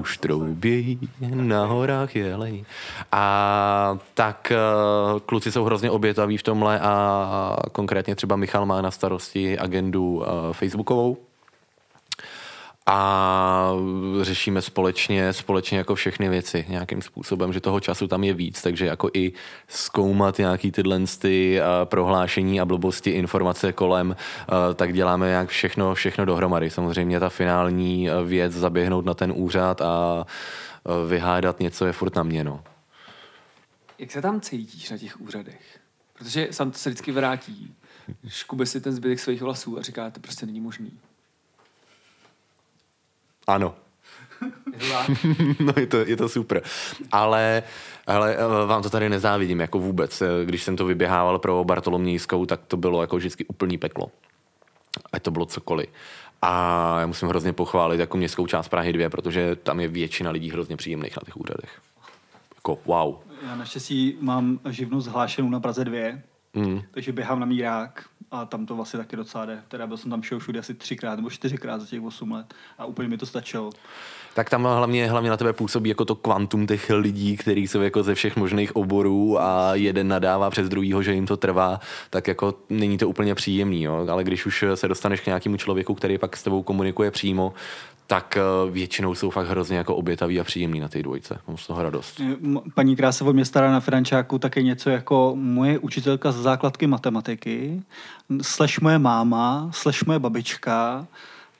už 0.00 0.18
troubějí, 0.18 0.98
na 1.34 1.66
horách 1.66 2.16
jelení. 2.16 2.66
A 3.12 3.98
tak 4.14 4.52
kluci 5.26 5.52
jsou 5.52 5.64
hrozně 5.64 5.90
obětaví 5.90 6.36
v 6.36 6.42
tomhle 6.42 6.80
a 6.80 7.56
konkrétně 7.72 8.14
třeba 8.14 8.36
Michal 8.36 8.66
má 8.66 8.82
na 8.82 8.90
starosti 8.90 9.58
agendu 9.58 10.24
facebookovou, 10.52 11.16
a 12.88 13.72
řešíme 14.22 14.62
společně, 14.62 15.32
společně 15.32 15.78
jako 15.78 15.94
všechny 15.94 16.28
věci 16.28 16.64
nějakým 16.68 17.02
způsobem, 17.02 17.52
že 17.52 17.60
toho 17.60 17.80
času 17.80 18.08
tam 18.08 18.24
je 18.24 18.34
víc, 18.34 18.62
takže 18.62 18.86
jako 18.86 19.10
i 19.14 19.32
zkoumat 19.68 20.38
nějaký 20.38 20.72
tyhle 20.72 21.00
ty 21.18 21.60
prohlášení 21.84 22.60
a 22.60 22.64
blbosti, 22.64 23.10
informace 23.10 23.72
kolem, 23.72 24.16
tak 24.74 24.92
děláme 24.92 25.30
jak 25.30 25.48
všechno, 25.48 25.94
všechno 25.94 26.24
dohromady. 26.24 26.70
Samozřejmě 26.70 27.20
ta 27.20 27.28
finální 27.28 28.08
věc, 28.24 28.52
zaběhnout 28.52 29.04
na 29.04 29.14
ten 29.14 29.32
úřad 29.36 29.80
a 29.80 30.26
vyhádat 31.08 31.60
něco 31.60 31.86
je 31.86 31.92
furt 31.92 32.16
na 32.16 32.22
mě, 32.22 32.44
no. 32.44 32.64
Jak 33.98 34.10
se 34.10 34.22
tam 34.22 34.40
cítíš 34.40 34.90
na 34.90 34.98
těch 34.98 35.20
úřadech? 35.20 35.78
Protože 36.12 36.48
sám 36.50 36.70
to 36.70 36.78
se 36.78 36.90
vždycky 36.90 37.12
vrátí. 37.12 37.74
Škube 38.28 38.66
si 38.66 38.80
ten 38.80 38.92
zbytek 38.92 39.20
svých 39.20 39.42
vlasů 39.42 39.78
a 39.78 39.82
říká, 39.82 40.10
to 40.10 40.20
prostě 40.20 40.46
není 40.46 40.60
možný. 40.60 40.92
Ano. 43.46 43.74
Je 44.72 44.78
to 44.78 44.86
tak? 44.92 45.08
no 45.60 45.72
je 45.76 45.86
to, 45.86 45.96
je 45.96 46.16
to 46.16 46.28
super. 46.28 46.62
Ale, 47.12 47.62
ale 48.06 48.36
eh, 48.36 48.66
vám 48.66 48.82
to 48.82 48.90
tady 48.90 49.08
nezávidím 49.08 49.60
jako 49.60 49.78
vůbec. 49.78 50.22
Eh, 50.22 50.44
Když 50.44 50.62
jsem 50.62 50.76
to 50.76 50.84
vyběhával 50.84 51.38
pro 51.38 51.64
Bartolomějskou, 51.64 52.46
tak 52.46 52.60
to 52.68 52.76
bylo 52.76 53.00
jako 53.00 53.16
vždycky 53.16 53.44
úplný 53.46 53.78
peklo. 53.78 54.10
Ať 55.12 55.22
to 55.22 55.30
bylo 55.30 55.46
cokoliv. 55.46 55.86
A 56.42 56.96
já 57.00 57.06
musím 57.06 57.28
hrozně 57.28 57.52
pochválit 57.52 58.00
jako 58.00 58.16
městskou 58.16 58.46
část 58.46 58.68
Prahy 58.68 58.92
2, 58.92 59.10
protože 59.10 59.56
tam 59.56 59.80
je 59.80 59.88
většina 59.88 60.30
lidí 60.30 60.50
hrozně 60.50 60.76
příjemných 60.76 61.16
na 61.16 61.22
těch 61.24 61.36
úřadech. 61.36 61.80
Jako 62.54 62.78
wow. 62.84 63.14
Já 63.46 63.56
naštěstí 63.56 64.16
mám 64.20 64.58
živnost 64.70 65.06
hlášenou 65.08 65.50
na 65.50 65.60
Praze 65.60 65.84
2, 65.84 66.18
Mm. 66.54 66.82
takže 66.90 67.12
běhám 67.12 67.40
na 67.40 67.46
Mírák 67.46 68.04
a 68.30 68.44
tam 68.44 68.66
to 68.66 68.76
vlastně 68.76 68.98
taky 68.98 69.16
docela 69.16 69.46
jde. 69.46 69.62
Teda 69.68 69.86
byl 69.86 69.96
jsem 69.96 70.10
tam 70.10 70.20
všeho 70.20 70.38
všude 70.38 70.58
asi 70.58 70.74
třikrát 70.74 71.16
nebo 71.16 71.30
čtyřikrát 71.30 71.80
za 71.80 71.86
těch 71.86 72.02
8 72.02 72.32
let 72.32 72.54
a 72.78 72.84
úplně 72.84 73.08
mi 73.08 73.18
to 73.18 73.26
stačilo. 73.26 73.70
Tak 74.34 74.50
tam 74.50 74.62
hlavně, 74.62 75.10
hlavně 75.10 75.30
na 75.30 75.36
tebe 75.36 75.52
působí 75.52 75.88
jako 75.88 76.04
to 76.04 76.14
kvantum 76.14 76.66
těch 76.66 76.90
lidí, 76.90 77.36
kteří 77.36 77.68
jsou 77.68 77.80
jako 77.80 78.02
ze 78.02 78.14
všech 78.14 78.36
možných 78.36 78.76
oborů 78.76 79.40
a 79.40 79.74
jeden 79.74 80.08
nadává 80.08 80.50
přes 80.50 80.68
druhýho, 80.68 81.02
že 81.02 81.14
jim 81.14 81.26
to 81.26 81.36
trvá, 81.36 81.80
tak 82.10 82.28
jako 82.28 82.54
není 82.70 82.98
to 82.98 83.08
úplně 83.08 83.34
příjemný, 83.34 83.82
jo? 83.82 84.06
ale 84.10 84.24
když 84.24 84.46
už 84.46 84.64
se 84.74 84.88
dostaneš 84.88 85.20
k 85.20 85.26
nějakému 85.26 85.56
člověku, 85.56 85.94
který 85.94 86.18
pak 86.18 86.36
s 86.36 86.42
tebou 86.42 86.62
komunikuje 86.62 87.10
přímo, 87.10 87.54
tak 88.06 88.36
eh, 88.36 88.70
většinou 88.70 89.14
jsou 89.14 89.30
fakt 89.30 89.48
hrozně 89.48 89.76
jako 89.76 89.96
obětaví 89.96 90.40
a 90.40 90.44
příjemný 90.44 90.80
na 90.80 90.88
té 90.88 91.02
dvojce. 91.02 91.38
Mám 91.48 91.56
z 91.56 91.66
toho 91.66 91.82
radost. 91.82 92.20
M- 92.20 92.60
Paní, 92.74 92.96
o 93.24 93.32
mě 93.32 93.44
stará 93.44 93.70
na 93.72 93.80
Frančáku, 93.80 94.38
tak 94.38 94.56
je 94.56 94.62
něco 94.62 94.90
jako 94.90 95.32
moje 95.36 95.78
učitelka 95.78 96.32
z 96.32 96.36
základky 96.36 96.86
matematiky, 96.86 97.82
slash 98.42 98.80
moje 98.80 98.98
máma, 98.98 99.70
slash 99.74 100.04
moje 100.06 100.18
babička 100.18 101.06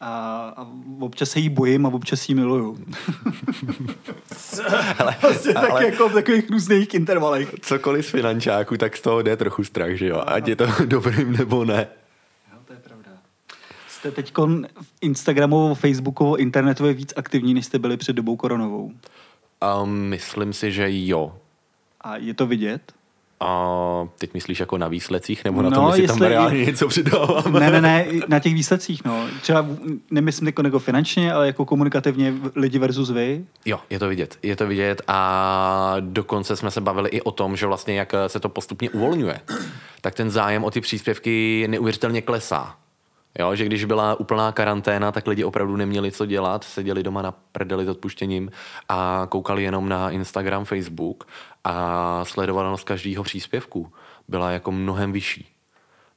a, 0.00 0.08
a 0.56 0.66
občas 1.00 1.30
se 1.30 1.40
jí 1.40 1.48
bojím 1.48 1.86
a 1.86 1.88
občas 1.88 2.28
jí 2.28 2.34
miluju. 2.34 2.78
ale, 4.98 5.16
Prostě 5.20 5.52
tak 5.52 5.80
jako 5.80 6.08
v 6.08 6.12
takových 6.12 6.50
různých 6.50 6.94
intervalech. 6.94 7.54
cokoliv 7.60 8.06
z 8.06 8.10
finančáku, 8.10 8.76
tak 8.76 8.96
z 8.96 9.00
toho 9.00 9.22
jde 9.22 9.36
trochu 9.36 9.64
strach, 9.64 9.90
že 9.90 10.06
jo? 10.06 10.22
Ať 10.26 10.48
je 10.48 10.56
to 10.56 10.66
dobrým 10.86 11.32
nebo 11.32 11.64
ne. 11.64 11.86
Jo, 12.52 12.58
to 12.66 12.72
je 12.72 12.78
pravda. 12.78 13.10
Jste 14.06 14.22
teď 14.22 14.32
Instagramovo, 15.00 15.75
Facebookovo, 15.75 16.36
internetově 16.36 16.92
víc 16.94 17.12
aktivní, 17.16 17.54
než 17.54 17.66
jste 17.66 17.78
byli 17.78 17.96
před 17.96 18.12
dobou 18.12 18.36
koronovou. 18.36 18.92
Um, 19.82 19.90
myslím 19.94 20.52
si, 20.52 20.72
že 20.72 20.86
jo. 20.88 21.34
A 22.00 22.16
je 22.16 22.34
to 22.34 22.46
vidět? 22.46 22.92
A 23.40 24.08
teď 24.18 24.34
myslíš 24.34 24.60
jako 24.60 24.78
na 24.78 24.88
výsledcích, 24.88 25.44
nebo 25.44 25.62
na 25.62 25.70
No, 25.70 25.76
tom, 25.76 25.86
jestli 25.86 26.06
tam 26.06 26.16
jestli- 26.16 26.28
reálně 26.28 26.64
něco 26.64 26.88
přidáváme? 26.88 27.60
Ne, 27.60 27.70
ne, 27.70 27.80
ne, 27.80 28.06
na 28.28 28.38
těch 28.38 28.54
výsledcích, 28.54 29.04
no. 29.04 29.26
Třeba 29.42 29.66
nemyslím 30.10 30.46
jako, 30.46 30.62
jako 30.62 30.78
finančně, 30.78 31.32
ale 31.32 31.46
jako 31.46 31.64
komunikativně 31.64 32.34
lidi 32.54 32.78
versus 32.78 33.10
vy. 33.10 33.44
Jo, 33.64 33.78
je 33.90 33.98
to 33.98 34.08
vidět. 34.08 34.38
Je 34.42 34.56
to 34.56 34.66
vidět 34.66 35.02
a 35.08 35.96
dokonce 36.00 36.56
jsme 36.56 36.70
se 36.70 36.80
bavili 36.80 37.08
i 37.10 37.22
o 37.22 37.30
tom, 37.30 37.56
že 37.56 37.66
vlastně 37.66 37.98
jak 37.98 38.12
se 38.26 38.40
to 38.40 38.48
postupně 38.48 38.90
uvolňuje, 38.90 39.40
tak 40.00 40.14
ten 40.14 40.30
zájem 40.30 40.64
o 40.64 40.70
ty 40.70 40.80
příspěvky 40.80 41.66
neuvěřitelně 41.68 42.22
klesá. 42.22 42.76
Jo, 43.38 43.54
že 43.54 43.64
když 43.64 43.84
byla 43.84 44.20
úplná 44.20 44.52
karanténa, 44.52 45.12
tak 45.12 45.26
lidi 45.26 45.44
opravdu 45.44 45.76
neměli 45.76 46.12
co 46.12 46.26
dělat, 46.26 46.64
seděli 46.64 47.02
doma 47.02 47.22
na 47.22 47.32
prdeli 47.32 47.84
s 47.84 47.88
odpuštěním 47.88 48.50
a 48.88 49.26
koukali 49.30 49.62
jenom 49.62 49.88
na 49.88 50.10
Instagram, 50.10 50.64
Facebook 50.64 51.28
a 51.64 52.24
sledovanost 52.24 52.84
každého 52.84 53.24
příspěvku 53.24 53.92
byla 54.28 54.50
jako 54.50 54.72
mnohem 54.72 55.12
vyšší. 55.12 55.48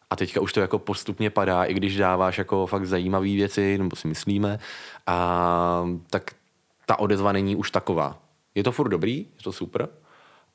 A 0.09 0.15
teďka 0.15 0.41
už 0.41 0.53
to 0.53 0.59
jako 0.59 0.79
postupně 0.79 1.29
padá, 1.29 1.63
i 1.63 1.73
když 1.73 1.97
dáváš 1.97 2.38
jako 2.38 2.67
fakt 2.67 2.85
zajímavé 2.85 3.25
věci, 3.25 3.77
nebo 3.77 3.95
si 3.95 4.07
myslíme, 4.07 4.59
a 5.07 5.85
tak 6.09 6.31
ta 6.85 6.99
odezva 6.99 7.31
není 7.31 7.55
už 7.55 7.71
taková. 7.71 8.17
Je 8.55 8.63
to 8.63 8.71
furt 8.71 8.89
dobrý, 8.89 9.17
je 9.17 9.43
to 9.43 9.51
super, 9.51 9.89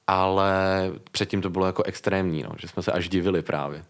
ale 0.06 0.52
předtím 1.10 1.42
to 1.42 1.50
bylo 1.50 1.66
jako 1.66 1.82
extrémní, 1.82 2.42
no, 2.42 2.50
že 2.58 2.68
jsme 2.68 2.82
se 2.82 2.92
až 2.92 3.08
divili 3.08 3.42
právě. 3.42 3.84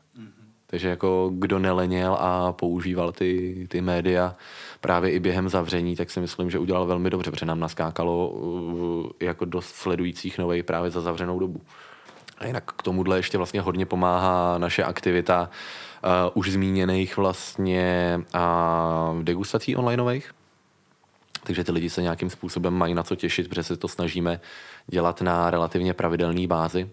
Takže 0.75 0.89
jako 0.89 1.31
kdo 1.33 1.59
neleněl 1.59 2.17
a 2.21 2.53
používal 2.53 3.13
ty, 3.13 3.67
ty 3.71 3.81
média 3.81 4.37
právě 4.81 5.11
i 5.11 5.21
během 5.21 5.49
zavření, 5.49 5.97
tak 5.97 6.11
si 6.11 6.21
myslím, 6.21 6.51
že 6.51 6.59
udělal 6.59 6.87
velmi 6.87 7.11
dobře, 7.11 7.31
protože 7.31 7.47
nám 7.47 7.61
naskákalo 7.61 8.29
uh, 8.29 9.07
jako 9.21 9.45
dost 9.45 9.75
sledujících 9.75 10.39
novej 10.39 10.63
právě 10.63 10.91
za 10.91 11.01
zavřenou 11.01 11.39
dobu. 11.39 11.61
A 12.39 12.47
jinak 12.47 12.65
k 12.65 12.83
tomuhle 12.83 13.19
ještě 13.19 13.39
vlastně 13.39 13.61
hodně 13.61 13.87
pomáhá 13.87 14.59
naše 14.59 14.85
aktivita 14.85 15.51
uh, 16.05 16.11
už 16.35 16.51
zmíněných 16.51 17.17
vlastně 17.17 18.21
uh, 18.35 19.23
degustací 19.23 19.77
onlineových. 19.77 20.33
Takže 21.45 21.65
ty 21.65 21.73
lidi 21.73 21.91
se 21.91 22.03
nějakým 22.03 22.31
způsobem 22.31 22.75
mají 22.75 22.95
na 22.95 23.03
co 23.03 23.17
těšit, 23.17 23.49
protože 23.49 23.63
se 23.63 23.77
to 23.77 23.89
snažíme 23.89 24.41
dělat 24.87 25.23
na 25.23 25.51
relativně 25.51 25.95
pravidelné 25.95 26.47
bázi. 26.47 26.91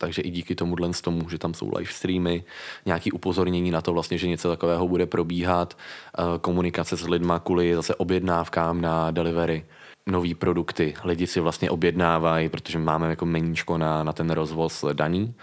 Takže 0.00 0.22
i 0.22 0.30
díky 0.30 0.54
tomuhle 0.54 0.92
z 0.92 1.00
tomu, 1.00 1.28
že 1.28 1.38
tam 1.38 1.54
jsou 1.54 1.70
live 1.76 1.92
streamy, 1.92 2.44
nějaký 2.86 3.12
upozornění 3.12 3.70
na 3.70 3.80
to 3.80 3.92
vlastně, 3.92 4.18
že 4.18 4.28
něco 4.28 4.48
takového 4.48 4.88
bude 4.88 5.06
probíhat, 5.06 5.76
uh, 6.18 6.38
komunikace 6.38 6.96
s 6.96 7.08
lidma 7.08 7.38
kvůli 7.38 7.74
zase 7.74 7.94
objednávkám 7.94 8.80
na 8.80 9.10
delivery 9.10 9.64
nové 10.06 10.34
produkty. 10.34 10.94
Lidi 11.04 11.26
si 11.26 11.40
vlastně 11.40 11.70
objednávají, 11.70 12.48
protože 12.48 12.78
máme 12.78 13.10
jako 13.10 13.26
meníčko 13.26 13.78
na, 13.78 14.04
na 14.04 14.12
ten 14.12 14.30
rozvoz 14.30 14.84
daný, 14.92 15.34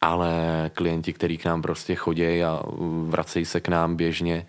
ale 0.00 0.30
klienti, 0.74 1.12
kteří 1.12 1.38
k 1.38 1.44
nám 1.44 1.62
prostě 1.62 1.94
chodí 1.94 2.42
a 2.42 2.62
vracejí 3.08 3.44
se 3.44 3.60
k 3.60 3.68
nám 3.68 3.96
běžně, 3.96 4.46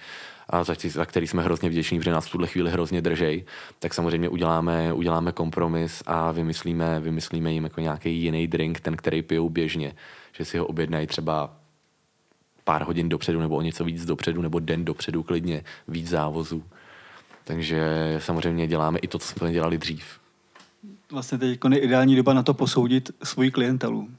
a 0.50 0.64
za, 0.64 0.76
za 0.90 1.06
který 1.06 1.28
jsme 1.28 1.44
hrozně 1.44 1.70
vděční, 1.70 2.00
protože 2.00 2.12
nás 2.12 2.28
v 2.28 2.32
tuhle 2.32 2.48
chvíli 2.48 2.72
hrozně 2.72 3.02
držej, 3.02 3.46
tak 3.80 3.94
samozřejmě 3.94 4.30
uděláme, 4.30 4.94
uděláme 4.94 5.32
kompromis 5.32 6.04
a 6.06 6.32
vymyslíme, 6.32 7.00
vymyslíme 7.00 7.54
jim 7.54 7.64
jako 7.64 7.82
nějaký 7.82 8.22
jiný 8.22 8.48
drink, 8.48 8.80
ten, 8.80 8.98
který 8.98 9.22
pijou 9.22 9.50
běžně, 9.50 9.94
že 10.34 10.46
si 10.46 10.58
ho 10.58 10.66
objednají 10.66 11.08
třeba 11.08 11.56
pár 12.64 12.84
hodin 12.84 13.10
dopředu 13.10 13.40
nebo 13.40 13.56
o 13.56 13.62
něco 13.62 13.86
víc 13.86 14.06
dopředu 14.06 14.42
nebo 14.42 14.60
den 14.60 14.86
dopředu 14.86 15.24
klidně, 15.24 15.64
víc 15.88 16.10
závozů. 16.10 16.64
Takže 17.44 18.16
samozřejmě 18.20 18.68
děláme 18.68 19.00
i 19.00 19.08
to, 19.08 19.20
co 19.20 19.28
jsme 19.28 19.52
dělali 19.52 19.78
dřív. 19.78 20.20
Vlastně 21.12 21.38
teď 21.38 21.60
je 21.72 21.80
ideální 21.80 22.16
doba 22.16 22.34
na 22.34 22.44
to 22.44 22.54
posoudit 22.54 23.12
svoji 23.24 23.52
klientelu. 23.52 24.10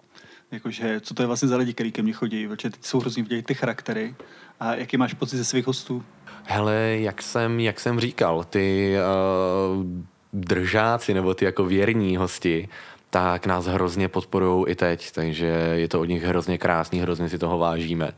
Jakože, 0.52 1.00
co 1.00 1.14
to 1.14 1.23
je 1.23 1.26
vlastně 1.26 1.49
za 1.49 1.57
lidi, 1.57 1.75
kteří 1.75 1.93
ke 1.93 2.02
mně 2.02 2.12
chodí, 2.12 2.49
protože 2.49 2.71
teď 2.71 2.85
jsou 2.85 3.00
hrozně 3.00 3.23
vidět 3.23 3.47
ty 3.47 3.55
charaktery. 3.55 4.14
A 4.61 4.75
jaký 4.75 4.97
máš 4.97 5.14
pocit 5.14 5.37
ze 5.37 5.45
svých 5.45 5.67
hostů? 5.67 6.05
Hele, 6.45 6.97
jak 7.00 7.23
jsem, 7.23 7.61
jak 7.61 7.81
jsem 7.81 8.00
říkal, 8.00 8.45
ty 8.45 8.97
uh, 8.97 9.85
držáci 10.33 11.14
nebo 11.14 11.35
ty 11.35 11.45
jako 11.45 11.64
věrní 11.64 12.17
hosti, 12.17 12.69
tak 13.11 13.47
nás 13.47 13.67
hrozně 13.67 14.09
podporují 14.09 14.64
i 14.69 14.75
teď, 14.75 15.11
takže 15.12 15.47
je 15.75 15.88
to 15.88 16.00
od 16.00 16.05
nich 16.05 16.23
hrozně 16.23 16.59
krásný, 16.59 17.00
hrozně 17.00 17.28
si 17.28 17.38
toho 17.38 17.59
vážíme. 17.59 18.12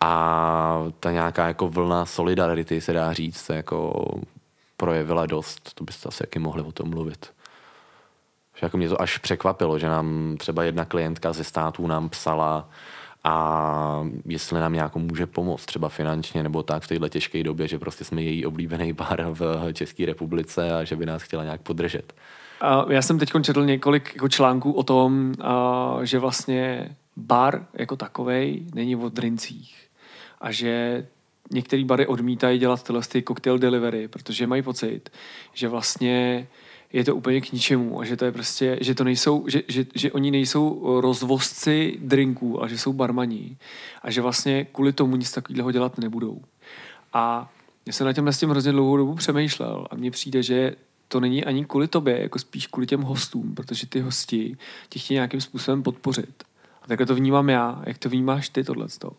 A 0.00 0.84
ta 1.00 1.12
nějaká 1.12 1.46
jako 1.46 1.68
vlna 1.68 2.06
solidarity 2.06 2.80
se 2.80 2.92
dá 2.92 3.12
říct, 3.12 3.36
se 3.36 3.56
jako 3.56 4.04
projevila 4.76 5.26
dost, 5.26 5.74
to 5.74 5.84
byste 5.84 6.08
asi 6.08 6.22
jaký 6.22 6.38
mohli 6.38 6.62
o 6.62 6.72
tom 6.72 6.90
mluvit. 6.90 7.32
Jako 8.62 8.76
mě 8.76 8.88
to 8.88 9.02
až 9.02 9.18
překvapilo, 9.18 9.78
že 9.78 9.88
nám 9.88 10.36
třeba 10.38 10.62
jedna 10.62 10.84
klientka 10.84 11.32
ze 11.32 11.44
států 11.44 11.86
nám 11.86 12.08
psala, 12.08 12.68
a 13.24 14.06
jestli 14.24 14.60
nám 14.60 14.72
nějakou 14.72 14.98
může 14.98 15.26
pomoct, 15.26 15.66
třeba 15.66 15.88
finančně 15.88 16.42
nebo 16.42 16.62
tak 16.62 16.82
v 16.82 16.88
této 16.88 17.08
těžké 17.08 17.42
době, 17.42 17.68
že 17.68 17.78
prostě 17.78 18.04
jsme 18.04 18.22
její 18.22 18.46
oblíbený 18.46 18.92
bar 18.92 19.26
v 19.32 19.72
České 19.72 20.06
republice 20.06 20.72
a 20.72 20.84
že 20.84 20.96
by 20.96 21.06
nás 21.06 21.22
chtěla 21.22 21.44
nějak 21.44 21.60
podržet. 21.60 22.14
Já 22.88 23.02
jsem 23.02 23.18
teď 23.18 23.32
četl 23.42 23.64
několik 23.64 24.12
jako 24.14 24.28
článků 24.28 24.72
o 24.72 24.82
tom, 24.82 25.34
že 26.02 26.18
vlastně 26.18 26.90
bar 27.16 27.66
jako 27.74 27.96
takovej 27.96 28.66
není 28.74 28.96
o 28.96 29.08
drincích 29.08 29.76
a 30.40 30.52
že 30.52 31.06
některé 31.50 31.84
bary 31.84 32.06
odmítají 32.06 32.58
dělat 32.58 32.82
tyhle 32.82 33.02
ty 33.02 33.22
cocktail 33.22 33.58
delivery, 33.58 34.08
protože 34.08 34.46
mají 34.46 34.62
pocit, 34.62 35.10
že 35.54 35.68
vlastně 35.68 36.46
je 36.92 37.04
to 37.04 37.16
úplně 37.16 37.40
k 37.40 37.52
ničemu 37.52 38.00
a 38.00 38.04
že 38.04 38.16
to 38.16 38.24
je 38.24 38.32
prostě, 38.32 38.78
že 38.80 38.94
to 38.94 39.04
nejsou, 39.04 39.44
že, 39.48 39.62
že, 39.68 39.86
že 39.94 40.12
oni 40.12 40.30
nejsou 40.30 41.00
rozvozci 41.00 41.98
drinků, 42.00 42.62
a 42.62 42.68
že 42.68 42.78
jsou 42.78 42.92
barmaní 42.92 43.56
a 44.02 44.10
že 44.10 44.20
vlastně 44.20 44.64
kvůli 44.64 44.92
tomu 44.92 45.16
nic 45.16 45.32
takového 45.32 45.72
dělat 45.72 45.98
nebudou. 45.98 46.42
A 47.12 47.52
já 47.86 47.92
jsem 47.92 48.06
na 48.06 48.12
těm 48.12 48.28
s 48.28 48.38
tím 48.38 48.50
hrozně 48.50 48.72
dlouhou 48.72 48.96
dobu 48.96 49.14
přemýšlel 49.14 49.86
a 49.90 49.96
mně 49.96 50.10
přijde, 50.10 50.42
že 50.42 50.76
to 51.08 51.20
není 51.20 51.44
ani 51.44 51.64
kvůli 51.64 51.88
tobě, 51.88 52.22
jako 52.22 52.38
spíš 52.38 52.66
kvůli 52.66 52.86
těm 52.86 53.02
hostům, 53.02 53.54
protože 53.54 53.86
ty 53.86 54.00
hosti 54.00 54.56
tě 54.88 54.98
chtějí 54.98 55.16
nějakým 55.16 55.40
způsobem 55.40 55.82
podpořit. 55.82 56.44
A 56.82 56.86
takhle 56.88 57.06
to 57.06 57.14
vnímám 57.14 57.48
já. 57.48 57.82
Jak 57.86 57.98
to 57.98 58.08
vnímáš 58.08 58.48
ty 58.48 58.64
tohleto? 58.64 59.12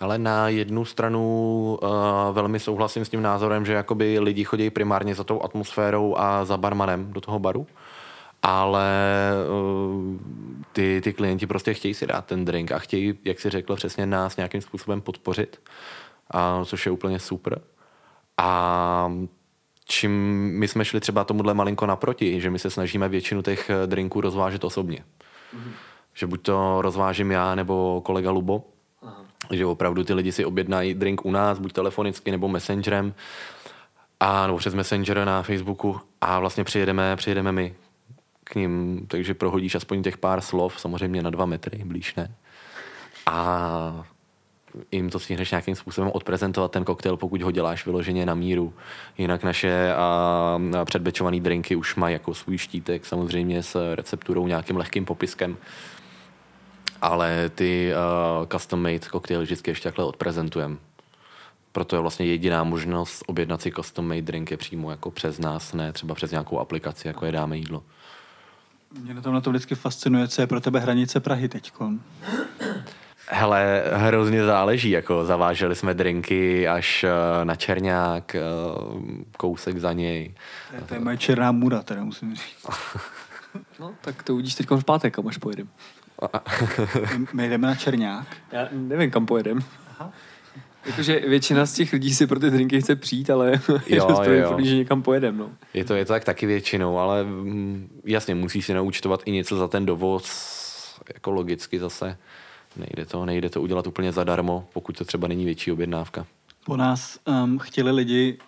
Ale 0.00 0.18
na 0.18 0.48
jednu 0.48 0.84
stranu 0.84 1.78
uh, 1.82 1.88
velmi 2.32 2.60
souhlasím 2.60 3.04
s 3.04 3.08
tím 3.08 3.22
názorem, 3.22 3.66
že 3.66 3.72
jakoby 3.72 4.18
lidi 4.18 4.44
chodí 4.44 4.70
primárně 4.70 5.14
za 5.14 5.24
tou 5.24 5.42
atmosférou 5.42 6.18
a 6.18 6.44
za 6.44 6.56
barmanem 6.56 7.12
do 7.12 7.20
toho 7.20 7.38
baru, 7.38 7.66
ale 8.42 8.90
uh, 9.50 10.16
ty, 10.72 11.00
ty 11.04 11.12
klienti 11.12 11.46
prostě 11.46 11.74
chtějí 11.74 11.94
si 11.94 12.06
dát 12.06 12.26
ten 12.26 12.44
drink 12.44 12.72
a 12.72 12.78
chtějí, 12.78 13.18
jak 13.24 13.40
si 13.40 13.50
řekl, 13.50 13.76
přesně 13.76 14.06
nás 14.06 14.36
nějakým 14.36 14.60
způsobem 14.60 15.00
podpořit, 15.00 15.60
a, 16.30 16.64
což 16.64 16.86
je 16.86 16.92
úplně 16.92 17.18
super. 17.18 17.60
A 18.36 19.12
čím 19.84 20.12
my 20.58 20.68
jsme 20.68 20.84
šli 20.84 21.00
třeba 21.00 21.24
tomuhle 21.24 21.54
malinko 21.54 21.86
naproti, 21.86 22.40
že 22.40 22.50
my 22.50 22.58
se 22.58 22.70
snažíme 22.70 23.08
většinu 23.08 23.42
těch 23.42 23.70
drinků 23.86 24.20
rozvážet 24.20 24.64
osobně. 24.64 24.98
Mm-hmm. 24.98 25.72
Že 26.14 26.26
buď 26.26 26.42
to 26.42 26.82
rozvážím 26.82 27.30
já 27.30 27.54
nebo 27.54 28.02
kolega 28.04 28.30
Lubo, 28.30 28.62
že 29.52 29.66
opravdu 29.66 30.04
ty 30.04 30.14
lidi 30.14 30.32
si 30.32 30.44
objednají 30.44 30.94
drink 30.94 31.24
u 31.24 31.30
nás, 31.30 31.58
buď 31.58 31.72
telefonicky 31.72 32.30
nebo 32.30 32.48
messengerem, 32.48 33.14
a 34.20 34.46
nebo 34.46 34.58
přes 34.58 34.74
messenger 34.74 35.24
na 35.24 35.42
Facebooku 35.42 36.00
a 36.20 36.40
vlastně 36.40 36.64
přijedeme, 36.64 37.16
přijedeme 37.16 37.52
my 37.52 37.74
k 38.44 38.54
ním, 38.54 39.04
takže 39.08 39.34
prohodíš 39.34 39.74
aspoň 39.74 40.02
těch 40.02 40.18
pár 40.18 40.40
slov, 40.40 40.80
samozřejmě 40.80 41.22
na 41.22 41.30
dva 41.30 41.46
metry, 41.46 41.82
blíž 41.84 42.14
ne. 42.14 42.34
A 43.26 44.06
jim 44.92 45.10
to 45.10 45.18
stihneš 45.18 45.50
nějakým 45.50 45.74
způsobem 45.74 46.10
odprezentovat 46.14 46.70
ten 46.70 46.84
koktejl, 46.84 47.16
pokud 47.16 47.42
ho 47.42 47.50
děláš 47.50 47.86
vyloženě 47.86 48.26
na 48.26 48.34
míru. 48.34 48.74
Jinak 49.18 49.44
naše 49.44 49.94
a, 49.94 50.58
předbečované 50.84 51.40
drinky 51.40 51.76
už 51.76 51.94
mají 51.96 52.12
jako 52.12 52.34
svůj 52.34 52.58
štítek, 52.58 53.06
samozřejmě 53.06 53.62
s 53.62 53.94
recepturou, 53.94 54.46
nějakým 54.46 54.76
lehkým 54.76 55.04
popiskem, 55.04 55.56
ale 57.04 57.50
ty 57.54 57.92
uh, 57.92 58.46
custom 58.46 58.82
made 58.82 58.98
koktejly 58.98 59.44
vždycky 59.44 59.70
ještě 59.70 59.88
takhle 59.88 60.04
odprezentujeme. 60.04 60.76
Proto 61.72 61.96
je 61.96 62.00
vlastně 62.00 62.26
jediná 62.26 62.64
možnost 62.64 63.22
objednat 63.26 63.62
si 63.62 63.72
custom 63.72 64.08
made 64.08 64.22
drink 64.22 64.50
je 64.50 64.56
přímo 64.56 64.90
jako 64.90 65.10
přes 65.10 65.38
nás, 65.38 65.72
ne 65.72 65.92
třeba 65.92 66.14
přes 66.14 66.30
nějakou 66.30 66.58
aplikaci, 66.58 67.08
jako 67.08 67.26
je 67.26 67.32
dáme 67.32 67.56
jídlo. 67.56 67.82
Mě 69.00 69.14
na 69.14 69.20
tom 69.20 69.34
na 69.34 69.40
to 69.40 69.50
vždycky 69.50 69.74
fascinuje, 69.74 70.28
co 70.28 70.40
je 70.40 70.46
pro 70.46 70.60
tebe 70.60 70.80
hranice 70.80 71.20
Prahy 71.20 71.48
teďkon. 71.48 72.00
Hele, 73.28 73.82
hrozně 73.92 74.44
záleží, 74.44 74.90
jako 74.90 75.24
zaváželi 75.24 75.74
jsme 75.76 75.94
drinky 75.94 76.68
až 76.68 77.04
uh, 77.04 77.44
na 77.44 77.54
Černák, 77.54 78.36
uh, 78.36 79.02
kousek 79.36 79.78
za 79.78 79.92
něj. 79.92 80.34
To 80.70 80.76
je, 80.76 80.82
to 80.82 80.94
je 80.94 81.00
moje 81.00 81.16
černá 81.16 81.52
můra, 81.52 81.82
teda 81.82 82.04
musím 82.04 82.34
říct. 82.34 82.66
no, 83.80 83.94
tak 84.00 84.22
to 84.22 84.34
uvidíš 84.34 84.54
teď 84.54 84.70
v 84.70 84.84
pátek, 84.84 85.14
kam 85.14 85.28
až 85.28 85.38
pojedem. 85.38 85.68
My 87.32 87.48
jdeme 87.48 87.66
na 87.66 87.74
Černák. 87.74 88.36
Já 88.52 88.68
nevím, 88.72 89.10
kam 89.10 89.26
pojedem. 89.26 89.58
Aha. 89.90 90.12
Jakože 90.86 91.20
většina 91.20 91.66
z 91.66 91.72
těch 91.72 91.92
lidí 91.92 92.14
si 92.14 92.26
pro 92.26 92.40
ty 92.40 92.50
drinky 92.50 92.80
chce 92.80 92.96
přijít, 92.96 93.30
ale 93.30 93.60
jo, 93.68 93.78
jo, 94.22 94.32
jo. 94.32 94.56
že 94.60 94.76
někam 94.76 95.02
pojedem. 95.02 95.38
No. 95.38 95.50
Je, 95.74 95.84
to, 95.84 95.94
je 95.94 96.04
to 96.04 96.12
tak 96.12 96.24
taky 96.24 96.46
většinou, 96.46 96.98
ale 96.98 97.24
mm, 97.24 98.00
jasně, 98.04 98.34
musíš 98.34 98.66
si 98.66 98.74
naučtovat 98.74 99.22
i 99.24 99.30
něco 99.30 99.56
za 99.56 99.68
ten 99.68 99.86
dovoz, 99.86 100.54
jako 101.14 101.30
logicky 101.30 101.78
zase. 101.78 102.16
Nejde 102.76 103.06
to, 103.06 103.24
nejde 103.24 103.50
to 103.50 103.62
udělat 103.62 103.86
úplně 103.86 104.12
zadarmo, 104.12 104.68
pokud 104.72 104.98
to 104.98 105.04
třeba 105.04 105.28
není 105.28 105.44
větší 105.44 105.72
objednávka. 105.72 106.26
Po 106.64 106.76
nás 106.76 107.18
um, 107.44 107.58
chtěli 107.58 107.90
lidi, 107.90 108.38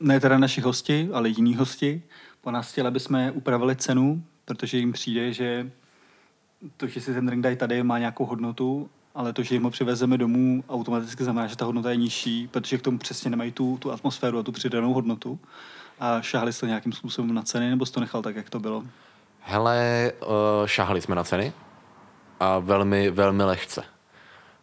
ne 0.00 0.20
teda 0.20 0.38
naši 0.38 0.60
hosti, 0.60 1.08
ale 1.12 1.28
jiní 1.28 1.54
hosti, 1.54 2.02
po 2.40 2.50
nás 2.50 2.72
chtěli, 2.72 2.88
aby 2.88 3.00
jsme 3.00 3.30
upravili 3.30 3.76
cenu, 3.76 4.22
protože 4.44 4.78
jim 4.78 4.92
přijde, 4.92 5.32
že 5.32 5.70
to, 6.76 6.86
že 6.86 7.00
si 7.00 7.14
ten 7.14 7.26
drink 7.26 7.42
dají 7.42 7.56
tady, 7.56 7.82
má 7.82 7.98
nějakou 7.98 8.24
hodnotu, 8.24 8.90
ale 9.14 9.32
to, 9.32 9.42
že 9.42 9.54
jim 9.54 9.62
ho 9.62 9.70
přivezeme 9.70 10.18
domů, 10.18 10.64
automaticky 10.68 11.24
znamená, 11.24 11.46
že 11.46 11.56
ta 11.56 11.64
hodnota 11.64 11.90
je 11.90 11.96
nižší, 11.96 12.48
protože 12.48 12.78
k 12.78 12.82
tomu 12.82 12.98
přesně 12.98 13.30
nemají 13.30 13.52
tu, 13.52 13.78
tu 13.80 13.92
atmosféru 13.92 14.38
a 14.38 14.42
tu 14.42 14.52
přidanou 14.52 14.92
hodnotu. 14.92 15.38
A 16.00 16.20
šáhli 16.20 16.52
jste 16.52 16.66
nějakým 16.66 16.92
způsobem 16.92 17.34
na 17.34 17.42
ceny, 17.42 17.70
nebo 17.70 17.86
jsi 17.86 17.92
to 17.92 18.00
nechal 18.00 18.22
tak, 18.22 18.36
jak 18.36 18.50
to 18.50 18.60
bylo? 18.60 18.84
Hele, 19.40 20.12
uh, 20.20 20.66
šáhli 20.66 21.00
jsme 21.00 21.14
na 21.14 21.24
ceny 21.24 21.52
a 22.40 22.58
velmi, 22.58 23.10
velmi 23.10 23.44
lehce. 23.44 23.82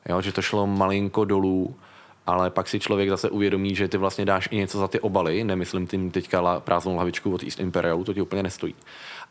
Jo, 0.10 0.22
že 0.22 0.32
to 0.32 0.42
šlo 0.42 0.68
malinko 0.68 1.26
dolů 1.26 1.76
ale 2.28 2.50
pak 2.50 2.68
si 2.68 2.80
člověk 2.80 3.10
zase 3.10 3.30
uvědomí, 3.30 3.76
že 3.76 3.88
ty 3.88 3.98
vlastně 3.98 4.26
dáš 4.26 4.50
i 4.52 4.58
něco 4.58 4.78
za 4.78 4.88
ty 4.88 5.00
obaly, 5.00 5.44
nemyslím 5.44 5.88
tím 5.88 6.12
teďka 6.12 6.60
prázdnou 6.60 6.96
lavičku 6.96 7.34
od 7.34 7.44
East 7.44 7.60
Imperialu, 7.60 8.04
to 8.04 8.14
ti 8.14 8.22
úplně 8.22 8.44
nestojí. 8.44 8.76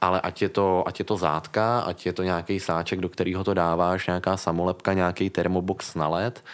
Ale 0.01 0.21
ať 0.21 0.43
je 0.43 0.49
to, 0.49 0.85
ať 0.87 0.99
je 0.99 1.05
to 1.05 1.17
zátka, 1.17 1.81
ať 1.81 2.07
je 2.07 2.13
to 2.13 2.23
nějaký 2.23 2.61
sáček, 2.61 3.01
do 3.01 3.09
kterého 3.09 3.45
to 3.45 3.55
dáváš, 3.55 4.07
nějaká 4.07 4.37
samolepka, 4.37 4.93
nějaký 4.93 5.31
termobox 5.31 5.95
na 5.95 6.09
led 6.09 6.45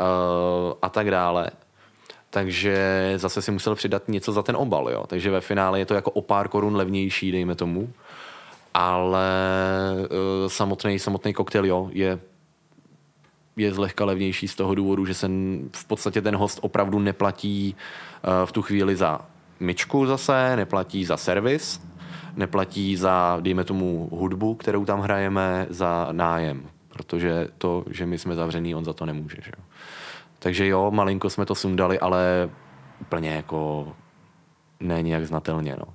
uh, 0.00 0.06
a 0.82 0.88
tak 0.88 1.10
dále, 1.10 1.50
takže 2.30 3.12
zase 3.16 3.42
si 3.42 3.50
musel 3.50 3.74
přidat 3.74 4.02
něco 4.08 4.32
za 4.32 4.42
ten 4.42 4.56
obal, 4.56 4.90
jo. 4.90 5.04
Takže 5.06 5.30
ve 5.30 5.40
finále 5.40 5.78
je 5.78 5.86
to 5.86 5.94
jako 5.94 6.10
o 6.10 6.22
pár 6.22 6.48
korun 6.48 6.76
levnější, 6.76 7.32
dejme 7.32 7.54
tomu. 7.54 7.92
Ale 8.74 9.28
samotný, 10.46 10.98
samotný 10.98 11.32
koktejl, 11.32 11.66
jo, 11.66 11.88
je 11.92 12.18
je 13.56 13.74
zlehka 13.74 14.04
levnější 14.04 14.48
z 14.48 14.54
toho 14.54 14.74
důvodu, 14.74 15.06
že 15.06 15.14
se 15.14 15.28
v 15.72 15.84
podstatě 15.84 16.22
ten 16.22 16.36
host 16.36 16.58
opravdu 16.62 16.98
neplatí 16.98 17.76
uh, 18.24 18.46
v 18.46 18.52
tu 18.52 18.62
chvíli 18.62 18.96
za 18.96 19.20
myčku 19.60 20.06
zase, 20.06 20.56
neplatí 20.56 21.04
za 21.04 21.16
servis, 21.16 21.80
neplatí 22.36 22.96
za, 22.96 23.38
dejme 23.40 23.64
tomu, 23.64 24.08
hudbu, 24.12 24.54
kterou 24.54 24.84
tam 24.84 25.00
hrajeme, 25.00 25.66
za 25.70 26.08
nájem. 26.12 26.62
Protože 26.88 27.48
to, 27.58 27.84
že 27.90 28.06
my 28.06 28.18
jsme 28.18 28.34
zavřený, 28.34 28.74
on 28.74 28.84
za 28.84 28.92
to 28.92 29.06
nemůže. 29.06 29.36
Že? 29.42 29.52
Takže 30.38 30.66
jo, 30.66 30.90
malinko 30.90 31.30
jsme 31.30 31.46
to 31.46 31.54
sundali, 31.54 31.98
ale 31.98 32.50
úplně 33.00 33.30
jako 33.30 33.92
ne 34.80 35.02
nějak 35.02 35.26
znatelně. 35.26 35.76
No. 35.78 35.94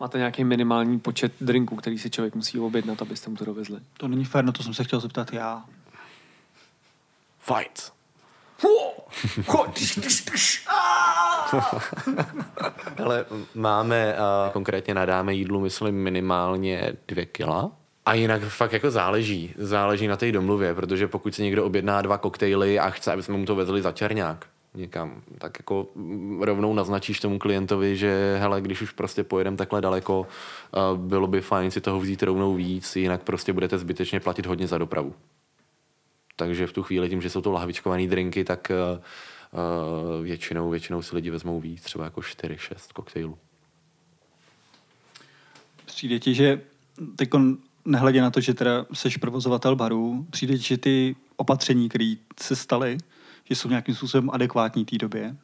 Máte 0.00 0.18
nějaký 0.18 0.44
minimální 0.44 1.00
počet 1.00 1.32
drinků, 1.40 1.76
který 1.76 1.98
si 1.98 2.10
člověk 2.10 2.34
musí 2.34 2.60
objednat, 2.60 3.02
abyste 3.02 3.30
mu 3.30 3.36
to 3.36 3.44
dovezli? 3.44 3.78
To 3.96 4.08
není 4.08 4.24
fér, 4.24 4.44
na 4.44 4.52
to 4.52 4.62
jsem 4.62 4.74
se 4.74 4.84
chtěl 4.84 5.00
zeptat 5.00 5.32
já. 5.32 5.64
Fight. 7.44 7.92
Ale 13.04 13.24
máme, 13.54 14.14
uh, 14.14 14.52
konkrétně 14.52 14.94
nadáme 14.94 15.34
jídlu, 15.34 15.60
myslím, 15.60 15.94
minimálně 15.94 16.92
dvě 17.08 17.26
kila. 17.26 17.70
A 18.06 18.14
jinak 18.14 18.42
fakt 18.42 18.72
jako 18.72 18.90
záleží. 18.90 19.54
Záleží 19.58 20.06
na 20.06 20.16
té 20.16 20.32
domluvě, 20.32 20.74
protože 20.74 21.08
pokud 21.08 21.34
se 21.34 21.42
někdo 21.42 21.64
objedná 21.64 22.02
dva 22.02 22.18
koktejly 22.18 22.78
a 22.78 22.90
chce, 22.90 23.12
aby 23.12 23.22
jsme 23.22 23.36
mu 23.36 23.44
to 23.44 23.54
vezli 23.54 23.82
za 23.82 23.92
čerňák 23.92 24.46
někam, 24.74 25.22
tak 25.38 25.58
jako 25.58 25.86
rovnou 26.40 26.74
naznačíš 26.74 27.20
tomu 27.20 27.38
klientovi, 27.38 27.96
že 27.96 28.36
hele, 28.40 28.60
když 28.60 28.82
už 28.82 28.90
prostě 28.90 29.24
pojedeme 29.24 29.56
takhle 29.56 29.80
daleko, 29.80 30.26
bylo 30.96 31.26
by 31.26 31.40
fajn 31.40 31.70
si 31.70 31.80
toho 31.80 32.00
vzít 32.00 32.22
rovnou 32.22 32.54
víc, 32.54 32.96
jinak 32.96 33.22
prostě 33.22 33.52
budete 33.52 33.78
zbytečně 33.78 34.20
platit 34.20 34.46
hodně 34.46 34.66
za 34.66 34.78
dopravu. 34.78 35.14
Takže 36.36 36.66
v 36.66 36.72
tu 36.72 36.82
chvíli 36.82 37.08
tím, 37.08 37.22
že 37.22 37.30
jsou 37.30 37.40
to 37.40 37.52
lahvičkované 37.52 38.06
drinky, 38.06 38.44
tak 38.44 38.72
uh, 38.74 40.24
většinou, 40.24 40.70
většinou 40.70 41.02
si 41.02 41.14
lidi 41.14 41.30
vezmou 41.30 41.60
víc, 41.60 41.82
třeba 41.82 42.04
jako 42.04 42.20
4-6 42.20 42.58
koktejlů. 42.92 43.38
Přijde 45.86 46.18
ti, 46.18 46.34
že 46.34 46.60
teď 47.16 47.30
nehledě 47.84 48.22
na 48.22 48.30
to, 48.30 48.40
že 48.40 48.54
teda 48.54 48.86
seš 48.92 49.16
provozovatel 49.16 49.76
baru, 49.76 50.26
přijde 50.30 50.58
ti, 50.58 50.62
že 50.62 50.78
ty 50.78 51.16
opatření, 51.36 51.88
které 51.88 52.14
se 52.40 52.56
staly, 52.56 52.98
že 53.44 53.54
jsou 53.54 53.68
nějakým 53.68 53.94
způsobem 53.94 54.30
adekvátní 54.30 54.84
té 54.84 54.98
době? 54.98 55.36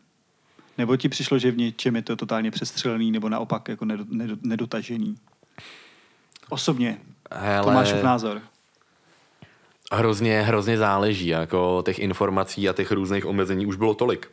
Nebo 0.79 0.97
ti 0.97 1.09
přišlo, 1.09 1.39
že 1.39 1.51
v 1.51 1.57
něčem 1.57 1.97
je 1.97 2.03
to 2.03 2.17
totálně 2.17 2.51
přestřelený, 2.51 3.11
nebo 3.11 3.29
naopak 3.29 3.69
jako 3.69 3.85
nedotažený? 4.43 5.17
Osobně, 6.49 7.01
Hele, 7.31 7.65
to 7.65 7.71
máš 7.71 8.03
názor. 8.03 8.43
Hrozně, 9.93 10.43
hrozně 10.43 10.79
záleží, 10.79 11.27
jako 11.27 11.83
těch 11.87 11.99
informací 11.99 12.69
a 12.69 12.73
těch 12.73 12.93
různých 12.93 13.27
omezení 13.27 13.67
už 13.67 13.77
bylo 13.77 13.95
tolik, 13.95 14.31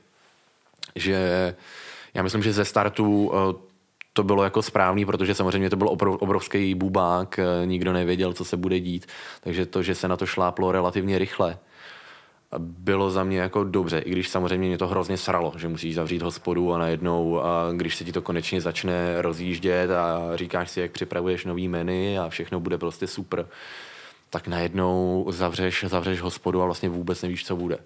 že 0.95 1.55
já 2.13 2.23
myslím, 2.23 2.43
že 2.43 2.53
ze 2.53 2.65
startu 2.65 3.31
eh, 3.33 3.53
to 4.13 4.23
bylo 4.23 4.43
jako 4.43 4.61
správný, 4.61 5.05
protože 5.05 5.35
samozřejmě 5.35 5.69
to 5.69 5.75
byl 5.75 5.89
obrovský 5.99 6.75
bubák, 6.75 7.39
eh, 7.39 7.65
nikdo 7.65 7.93
nevěděl, 7.93 8.33
co 8.33 8.45
se 8.45 8.57
bude 8.57 8.79
dít, 8.79 9.05
takže 9.41 9.65
to, 9.65 9.83
že 9.83 9.95
se 9.95 10.07
na 10.07 10.17
to 10.17 10.25
šláplo 10.25 10.71
relativně 10.71 11.19
rychle, 11.19 11.57
bylo 12.59 13.11
za 13.11 13.23
mě 13.23 13.39
jako 13.39 13.63
dobře, 13.63 13.99
i 13.99 14.11
když 14.11 14.29
samozřejmě 14.29 14.67
mě 14.67 14.77
to 14.77 14.87
hrozně 14.87 15.17
sralo, 15.17 15.53
že 15.57 15.67
musíš 15.67 15.95
zavřít 15.95 16.21
hospodu 16.21 16.73
a 16.73 16.77
najednou, 16.77 17.41
a 17.41 17.71
když 17.75 17.95
se 17.95 18.03
ti 18.03 18.11
to 18.11 18.21
konečně 18.21 18.61
začne 18.61 19.21
rozjíždět 19.21 19.91
a 19.91 20.31
říkáš 20.35 20.71
si, 20.71 20.81
jak 20.81 20.91
připravuješ 20.91 21.45
nový 21.45 21.67
menu 21.67 22.19
a 22.21 22.29
všechno 22.29 22.59
bude 22.59 22.77
prostě 22.77 23.07
super, 23.07 23.45
tak 24.29 24.47
najednou 24.47 25.25
zavřeš, 25.29 25.85
zavřeš 25.87 26.21
hospodu 26.21 26.61
a 26.61 26.65
vlastně 26.65 26.89
vůbec 26.89 27.21
nevíš, 27.21 27.45
co 27.45 27.55
bude. 27.55 27.77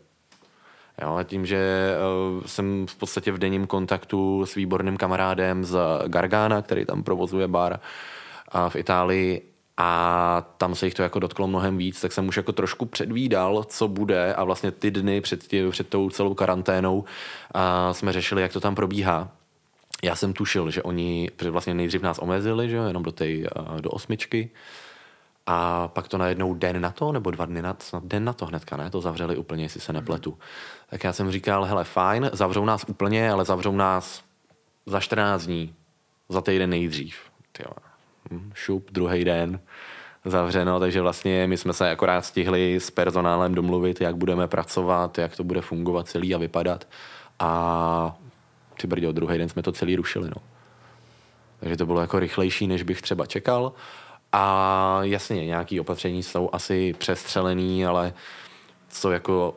Jo, 1.02 1.16
a 1.16 1.24
tím, 1.24 1.46
že 1.46 1.92
uh, 2.38 2.44
jsem 2.46 2.88
v 2.88 2.96
podstatě 2.96 3.32
v 3.32 3.38
denním 3.38 3.68
kontaktu 3.68 4.46
s 4.46 4.56
výborným 4.56 4.98
kamarádem 4.98 5.66
z 5.66 5.78
Gargana, 6.08 6.62
který 6.62 6.86
tam 6.86 7.04
provozuje 7.04 7.48
bar 7.48 7.80
uh, 8.56 8.70
v 8.70 8.76
Itálii 8.76 9.42
a 9.78 10.46
tam 10.58 10.76
se 10.76 10.86
jich 10.86 10.94
to 10.94 11.04
jako 11.04 11.20
dotklo 11.20 11.48
mnohem 11.48 11.78
víc, 11.78 12.02
tak 12.02 12.12
jsem 12.12 12.28
už 12.28 12.38
jako 12.38 12.52
trošku 12.52 12.86
předvídal, 12.86 13.64
co 13.64 13.88
bude 13.88 14.34
a 14.34 14.44
vlastně 14.44 14.72
ty 14.72 14.92
dny 14.92 15.22
před, 15.22 15.48
tě, 15.48 15.70
před 15.70 15.90
tou 15.90 16.10
celou 16.10 16.34
karanténou 16.34 16.98
uh, 17.00 17.06
jsme 17.92 18.14
řešili, 18.14 18.42
jak 18.42 18.54
to 18.54 18.60
tam 18.60 18.76
probíhá. 18.76 19.32
Já 20.04 20.16
jsem 20.16 20.34
tušil, 20.34 20.72
že 20.72 20.84
oni 20.84 21.30
vlastně 21.50 21.74
nejdřív 21.74 22.02
nás 22.02 22.20
omezili, 22.20 22.70
že 22.70 22.76
jo, 22.76 22.84
jenom 22.84 23.04
do 23.04 23.12
uh, 23.12 23.82
do 23.82 23.90
osmičky, 23.90 24.50
a 25.52 25.88
pak 25.88 26.08
to 26.08 26.18
najednou 26.18 26.54
den 26.54 26.82
na 26.82 26.92
to, 26.92 27.12
nebo 27.12 27.32
dva 27.32 27.46
dny 27.46 27.62
na 27.62 27.74
to, 27.74 27.84
snad 27.84 28.04
den 28.04 28.26
na 28.26 28.34
to 28.34 28.46
hnedka, 28.46 28.78
ne? 28.78 28.90
To 28.90 29.02
zavřeli 29.02 29.38
úplně, 29.38 29.64
jestli 29.64 29.82
se 29.82 29.94
nepletu. 29.94 30.38
Tak 30.90 31.04
já 31.04 31.14
jsem 31.14 31.32
říkal, 31.32 31.66
hele, 31.66 31.84
fajn, 31.84 32.30
zavřou 32.34 32.66
nás 32.66 32.86
úplně, 32.88 33.32
ale 33.32 33.46
zavřou 33.46 33.76
nás 33.76 34.24
za 34.86 35.00
14 35.00 35.46
dní, 35.46 35.76
za 36.30 36.42
týden 36.42 36.70
nejdřív. 36.70 37.16
Tyjo. 37.52 37.72
Hm, 38.32 38.52
šup, 38.54 38.92
druhý 38.92 39.26
den, 39.26 39.60
zavřeno, 40.26 40.80
takže 40.80 41.02
vlastně 41.02 41.48
my 41.48 41.58
jsme 41.58 41.74
se 41.74 41.92
akorát 41.92 42.26
stihli 42.26 42.76
s 42.76 42.92
personálem 42.92 43.56
domluvit, 43.56 44.02
jak 44.02 44.16
budeme 44.16 44.48
pracovat, 44.48 45.18
jak 45.18 45.36
to 45.36 45.44
bude 45.44 45.62
fungovat 45.62 46.08
celý 46.08 46.36
a 46.36 46.38
vypadat. 46.38 46.88
A 47.40 48.16
ty 48.82 48.88
brďo, 48.88 49.12
druhý 49.12 49.38
den 49.38 49.50
jsme 49.50 49.62
to 49.62 49.72
celý 49.72 49.96
rušili, 49.96 50.30
no. 50.30 50.42
Takže 51.60 51.78
to 51.78 51.86
bylo 51.86 52.02
jako 52.02 52.20
rychlejší, 52.20 52.68
než 52.68 52.84
bych 52.84 53.02
třeba 53.02 53.26
čekal. 53.26 53.74
A 54.32 55.00
jasně, 55.02 55.46
nějaké 55.46 55.82
opatření 55.82 56.24
jsou 56.24 56.50
asi 56.54 56.94
přestřelený, 56.94 57.86
ale 57.86 58.14
co 58.90 59.12
jako 59.12 59.56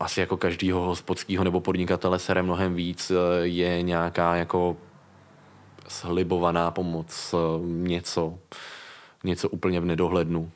asi 0.00 0.20
jako 0.20 0.36
každýho 0.36 0.80
hospodského 0.80 1.44
nebo 1.44 1.60
podnikatele 1.60 2.18
sere 2.18 2.42
mnohem 2.42 2.74
víc, 2.74 3.12
je 3.42 3.82
nějaká 3.82 4.36
jako 4.36 4.76
slibovaná 5.88 6.70
pomoc, 6.70 7.34
něco, 7.64 8.38
něco 9.24 9.48
úplně 9.48 9.80
v 9.80 9.84
nedohlednu. 9.84 10.50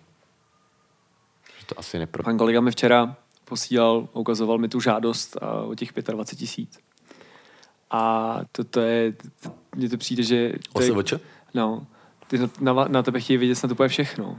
Že 1.61 1.67
to 1.67 1.79
asi 1.79 1.99
nepro... 1.99 2.23
Pan 2.23 2.39
kolega 2.39 2.61
mi 2.61 2.71
včera 2.71 3.17
posílal, 3.45 4.09
ukazoval 4.13 4.59
mi 4.59 4.69
tu 4.69 4.81
žádost 4.81 5.37
o 5.65 5.75
těch 5.75 5.93
25 5.93 6.39
tisíc. 6.39 6.79
A 7.91 8.41
to, 8.53 8.65
to 8.65 8.81
je, 8.81 9.15
mně 9.77 9.89
to 9.89 9.97
přijde, 9.97 10.23
že... 10.23 10.53
To 10.73 10.83
je, 10.83 10.93
No, 11.55 11.87
ty 12.27 12.39
na, 12.39 12.49
na, 12.61 12.85
na 12.89 13.03
tebe 13.03 13.21
chtějí 13.21 13.37
vidět 13.37 13.55
snad 13.55 13.73
úplně 13.73 13.89
všechno. 13.89 14.39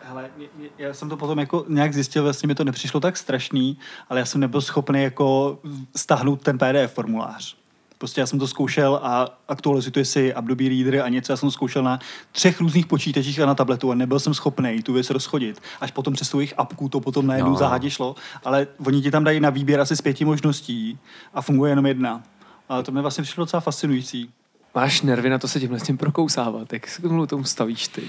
Hele, 0.00 0.30
já 0.78 0.94
jsem 0.94 1.08
to 1.08 1.16
potom 1.16 1.38
jako 1.38 1.64
nějak 1.68 1.94
zjistil, 1.94 2.22
vlastně 2.22 2.46
mi 2.46 2.54
to 2.54 2.64
nepřišlo 2.64 3.00
tak 3.00 3.16
strašný, 3.16 3.78
ale 4.08 4.20
já 4.20 4.26
jsem 4.26 4.40
nebyl 4.40 4.60
schopný 4.60 5.02
jako 5.02 5.58
stáhnout 5.96 6.42
ten 6.42 6.58
PDF 6.58 6.94
formulář. 6.94 7.56
Prostě 7.98 8.20
já 8.20 8.26
jsem 8.26 8.38
to 8.38 8.48
zkoušel 8.48 9.00
a 9.02 9.28
aktualizuje 9.48 10.04
si 10.04 10.34
Adobe 10.34 10.68
Reader 10.68 11.00
a 11.00 11.08
něco. 11.08 11.32
Já 11.32 11.36
jsem 11.36 11.46
to 11.46 11.50
zkoušel 11.50 11.82
na 11.82 11.98
třech 12.32 12.60
různých 12.60 12.86
počítačích 12.86 13.40
a 13.40 13.46
na 13.46 13.54
tabletu 13.54 13.90
a 13.90 13.94
nebyl 13.94 14.20
jsem 14.20 14.34
schopný 14.34 14.82
tu 14.82 14.92
věc 14.92 15.10
rozchodit. 15.10 15.62
Až 15.80 15.90
potom 15.90 16.14
přes 16.14 16.30
tu 16.30 16.40
jejich 16.40 16.54
apku 16.56 16.88
to 16.88 17.00
potom 17.00 17.26
najednou 17.26 17.50
no. 17.50 17.56
zahádě 17.56 17.90
šlo. 17.90 18.14
Ale 18.44 18.66
oni 18.86 19.02
ti 19.02 19.10
tam 19.10 19.24
dají 19.24 19.40
na 19.40 19.50
výběr 19.50 19.80
asi 19.80 19.96
z 19.96 20.00
pěti 20.00 20.24
možností 20.24 20.98
a 21.34 21.42
funguje 21.42 21.72
jenom 21.72 21.86
jedna. 21.86 22.22
Ale 22.68 22.82
to 22.82 22.92
mi 22.92 23.00
vlastně 23.00 23.22
přišlo 23.22 23.42
docela 23.42 23.60
fascinující. 23.60 24.30
Máš 24.74 25.02
nervy 25.02 25.30
na 25.30 25.38
to 25.38 25.48
se 25.48 25.60
tímhle 25.60 25.80
s 25.80 25.82
tím 25.82 25.98
prokousávat. 25.98 26.72
Jak 26.72 26.88
se 26.88 27.02
k 27.02 27.26
tomu 27.28 27.44
stavíš 27.44 27.88
ty? 27.88 28.02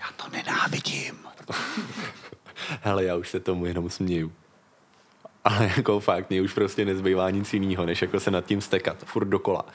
Já 0.00 0.06
to 0.16 0.30
nenávidím. 0.32 1.14
Hele, 2.82 3.04
já 3.04 3.16
už 3.16 3.28
se 3.28 3.40
tomu 3.40 3.66
jenom 3.66 3.90
směju. 3.90 4.32
Ale 5.44 5.72
jako 5.76 6.00
fakt, 6.00 6.30
mě 6.30 6.42
už 6.42 6.52
prostě 6.52 6.84
nezbývá 6.84 7.30
nic 7.30 7.54
jiného, 7.54 7.86
než 7.86 8.02
jako 8.02 8.20
se 8.20 8.30
nad 8.30 8.46
tím 8.46 8.60
stekat, 8.60 9.04
furt 9.04 9.24
dokola. 9.24 9.66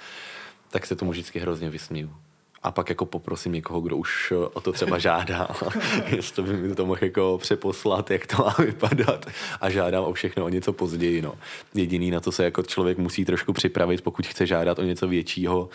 Tak 0.69 0.86
se 0.86 0.95
tomu 0.95 1.12
vždycky 1.12 1.39
hrozně 1.39 1.69
vysměju 1.69 2.15
a 2.63 2.72
pak 2.72 2.89
jako 2.89 3.06
poprosím 3.06 3.52
někoho, 3.52 3.82
kdo 3.82 3.98
už 3.98 4.34
eh, 4.36 4.36
o 4.36 4.62
to 4.62 4.72
třeba 4.72 4.98
žádá, 4.98 5.48
jestli 6.15 6.43
by 6.43 6.54
mi 6.54 6.76
to 6.76 6.86
mohl 6.86 7.04
jako 7.04 7.38
přeposlat, 7.41 8.12
jak 8.12 8.28
to 8.28 8.38
má 8.38 8.56
vypadat 8.60 9.26
a 9.62 9.69
žádám 9.69 10.04
o 10.04 10.13
všechno 10.13 10.45
o 10.45 10.50
něco 10.50 10.74
později. 10.74 11.22
No. 11.22 11.34
Jediný, 11.74 12.12
na 12.12 12.19
to 12.19 12.32
se 12.32 12.43
jako 12.43 12.63
člověk 12.63 12.98
musí 12.98 13.26
trošku 13.26 13.54
připravit, 13.54 14.02
pokud 14.02 14.28
chce 14.28 14.45
žádat 14.45 14.80
o 14.80 14.84
něco 14.84 15.08
většího, 15.08 15.69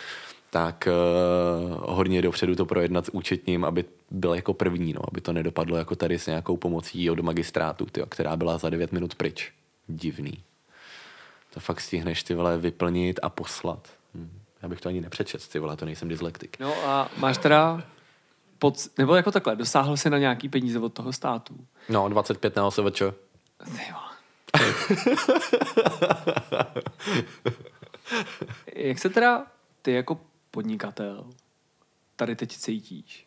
tak 0.51 0.89
uh, 0.89 1.97
hodně 1.97 2.23
dopředu 2.23 2.55
to 2.55 2.67
projednat 2.67 3.07
s 3.07 3.15
účetním, 3.15 3.65
aby 3.65 3.85
byl 4.11 4.35
jako 4.35 4.55
první, 4.55 4.93
no, 4.93 5.01
aby 5.09 5.21
to 5.21 5.33
nedopadlo 5.33 5.77
jako 5.77 5.97
tady 5.97 6.19
s 6.19 6.27
nějakou 6.27 6.57
pomocí 6.57 7.11
od 7.11 7.21
magistrátu, 7.21 7.87
tyjo, 7.87 8.07
která 8.07 8.37
byla 8.37 8.59
za 8.59 8.71
9 8.71 8.93
minut 8.93 9.15
pryč. 9.15 9.53
Divný. 9.89 10.39
To 11.55 11.61
fakt 11.61 11.81
stihneš 11.81 12.23
ty 12.23 12.35
vole 12.35 12.59
vyplnit 12.59 13.21
a 13.23 13.29
poslat. 13.29 13.89
Já 14.65 14.69
bych 14.69 14.81
to 14.81 14.89
ani 14.89 15.01
nepřečet, 15.01 15.49
ty 15.49 15.59
vole, 15.59 15.77
to 15.77 15.85
nejsem 15.85 16.09
dyslektik. 16.09 16.57
No 16.61 16.75
a 16.85 17.09
máš 17.17 17.39
teda 17.39 17.83
pod, 18.59 18.75
nebo 18.99 19.15
jako 19.15 19.31
takhle, 19.31 19.57
dosáhl 19.57 19.97
si 19.97 20.11
na 20.11 20.19
nějaký 20.19 20.49
peníze 20.49 20.79
od 20.79 20.93
toho 20.93 21.13
státu. 21.13 21.55
No, 21.89 22.09
25 22.09 22.57
na 22.57 22.67
OSVČ. 22.67 23.03
Ty. 23.65 23.95
Jak 28.89 28.99
se 28.99 29.09
teda 29.09 29.47
ty 29.83 29.93
jako 29.93 30.21
podnikatel 30.51 31.25
tady 32.17 32.37
teď 32.37 32.57
cítíš? 32.57 33.27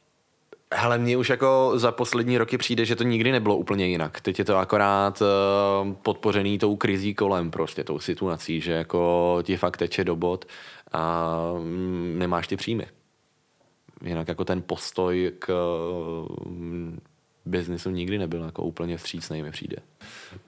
Hele, 0.73 0.97
mně 0.97 1.17
už 1.17 1.29
jako 1.29 1.71
za 1.75 1.91
poslední 1.91 2.37
roky 2.37 2.57
přijde, 2.57 2.85
že 2.85 2.95
to 2.95 3.03
nikdy 3.03 3.31
nebylo 3.31 3.57
úplně 3.57 3.87
jinak. 3.87 4.21
Teď 4.21 4.39
je 4.39 4.45
to 4.45 4.57
akorát 4.57 5.21
uh, 5.21 5.93
podpořený 5.93 6.59
tou 6.59 6.75
krizí 6.75 7.13
kolem, 7.13 7.51
prostě 7.51 7.83
tou 7.83 7.99
situací, 7.99 8.61
že 8.61 8.71
jako 8.71 9.39
ti 9.43 9.57
fakt 9.57 9.77
teče 9.77 10.03
do 10.03 10.15
bod 10.15 10.45
a 10.91 11.35
mm, 11.59 12.15
nemáš 12.17 12.47
ty 12.47 12.57
příjmy. 12.57 12.87
Jinak 14.01 14.27
jako 14.27 14.45
ten 14.45 14.61
postoj 14.61 15.31
k 15.39 15.53
mm, 16.45 16.99
biznisu 17.45 17.89
nikdy 17.89 18.17
nebyl 18.17 18.43
jako 18.43 18.63
úplně 18.63 18.97
vstřícný, 18.97 19.43
mi 19.43 19.51
přijde. 19.51 19.77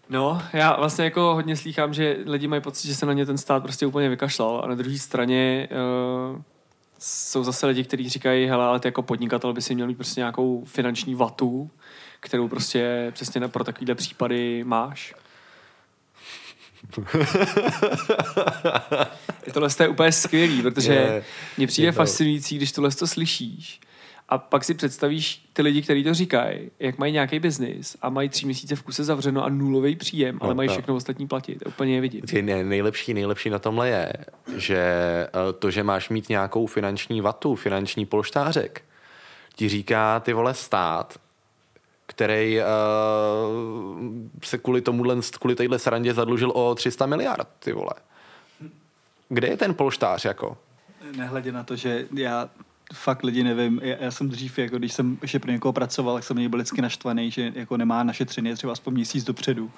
No, 0.09 0.41
já 0.53 0.75
vlastně 0.77 1.05
jako 1.05 1.21
hodně 1.21 1.55
slýchám, 1.55 1.93
že 1.93 2.17
lidi 2.25 2.47
mají 2.47 2.61
pocit, 2.61 2.87
že 2.87 2.95
se 2.95 3.05
na 3.05 3.13
ně 3.13 3.25
ten 3.25 3.37
stát 3.37 3.63
prostě 3.63 3.85
úplně 3.85 4.09
vykašlal 4.09 4.61
a 4.63 4.67
na 4.67 4.75
druhé 4.75 4.97
straně 4.97 5.69
uh, 6.31 6.41
jsou 6.99 7.43
zase 7.43 7.67
lidi, 7.67 7.83
kteří 7.83 8.09
říkají, 8.09 8.47
hele, 8.47 8.65
ale 8.65 8.79
ty 8.79 8.87
jako 8.87 9.01
podnikatel 9.01 9.53
by 9.53 9.61
si 9.61 9.75
měl 9.75 9.87
mít 9.87 9.95
prostě 9.95 10.21
nějakou 10.21 10.63
finanční 10.65 11.15
vatu, 11.15 11.69
kterou 12.19 12.47
prostě 12.47 13.11
přesně 13.13 13.47
pro 13.47 13.63
takovýhle 13.63 13.95
případy 13.95 14.63
máš. 14.63 15.15
tohle 19.53 19.69
je 19.79 19.87
úplně 19.87 20.11
skvělý, 20.11 20.61
protože 20.61 20.93
Je, 20.93 21.23
mně 21.57 21.67
přijde 21.67 21.87
je 21.87 21.91
to- 21.91 21.97
fascinující, 21.97 22.57
když 22.57 22.71
tohle 22.71 22.91
to 22.91 23.07
slyšíš 23.07 23.79
a 24.29 24.37
pak 24.37 24.63
si 24.63 24.73
představíš 24.73 25.45
ty 25.53 25.61
lidi, 25.61 25.81
kteří 25.81 26.03
to 26.03 26.13
říkají, 26.13 26.71
jak 26.79 26.97
mají 26.97 27.13
nějaký 27.13 27.39
biznis 27.39 27.97
a 28.01 28.09
mají 28.09 28.29
tři 28.29 28.45
měsíce 28.45 28.75
v 28.75 28.81
kuse 28.81 29.03
zavřeno 29.03 29.43
a 29.45 29.49
nulový 29.49 29.95
příjem, 29.95 30.37
ale 30.41 30.49
No, 30.49 30.55
mají 30.55 30.69
tak. 30.69 30.73
všechno 30.77 30.95
ostatní 30.95 31.27
platit. 31.27 31.63
Úplně 31.67 31.95
je 31.95 32.01
vidět. 32.01 32.33
Ne, 32.41 32.63
nejlepší, 32.63 33.13
nejlepší 33.13 33.49
na 33.49 33.59
tomhle 33.59 33.89
je, 33.89 34.13
že 34.57 34.77
eh, 34.77 35.29
to, 35.59 35.71
že 35.71 35.83
máš 35.83 36.09
mít 36.09 36.29
nějakou 36.29 36.65
finanční 36.65 37.21
vatu, 37.21 37.55
finanční 37.55 38.05
polštářek, 38.05 38.81
ti 39.55 39.69
říká 39.69 40.19
ty 40.19 40.33
vole 40.33 40.53
stát, 40.53 41.19
který 42.19 42.57
uh, 42.59 42.65
se 44.43 44.57
kvůli 44.57 44.81
tomuhle, 44.81 45.15
kvůli 45.39 45.55
téhle 45.55 45.79
srandě 45.79 46.13
zadlužil 46.13 46.51
o 46.51 46.75
300 46.75 47.05
miliard, 47.05 47.47
ty 47.59 47.73
vole. 47.73 47.91
Kde 49.29 49.47
je 49.47 49.57
ten 49.57 49.73
polštář, 49.73 50.25
jako? 50.25 50.57
Nehledě 51.17 51.51
na 51.51 51.63
to, 51.63 51.75
že 51.75 52.05
já 52.15 52.49
fakt 52.93 53.23
lidi 53.23 53.43
nevím, 53.43 53.79
já, 53.83 53.95
já 53.99 54.11
jsem 54.11 54.29
dřív, 54.29 54.59
jako 54.59 54.77
když 54.77 54.93
jsem 54.93 55.17
ještě 55.21 55.39
pro 55.39 55.51
někoho 55.51 55.73
pracoval, 55.73 56.15
tak 56.15 56.23
jsem 56.23 56.49
byl 56.49 56.59
vždycky 56.59 56.81
naštvaný, 56.81 57.31
že 57.31 57.51
jako 57.55 57.77
nemá 57.77 58.03
našetřený 58.03 58.53
třeba 58.53 58.73
aspoň 58.73 58.93
měsíc 58.93 59.23
dopředu, 59.23 59.71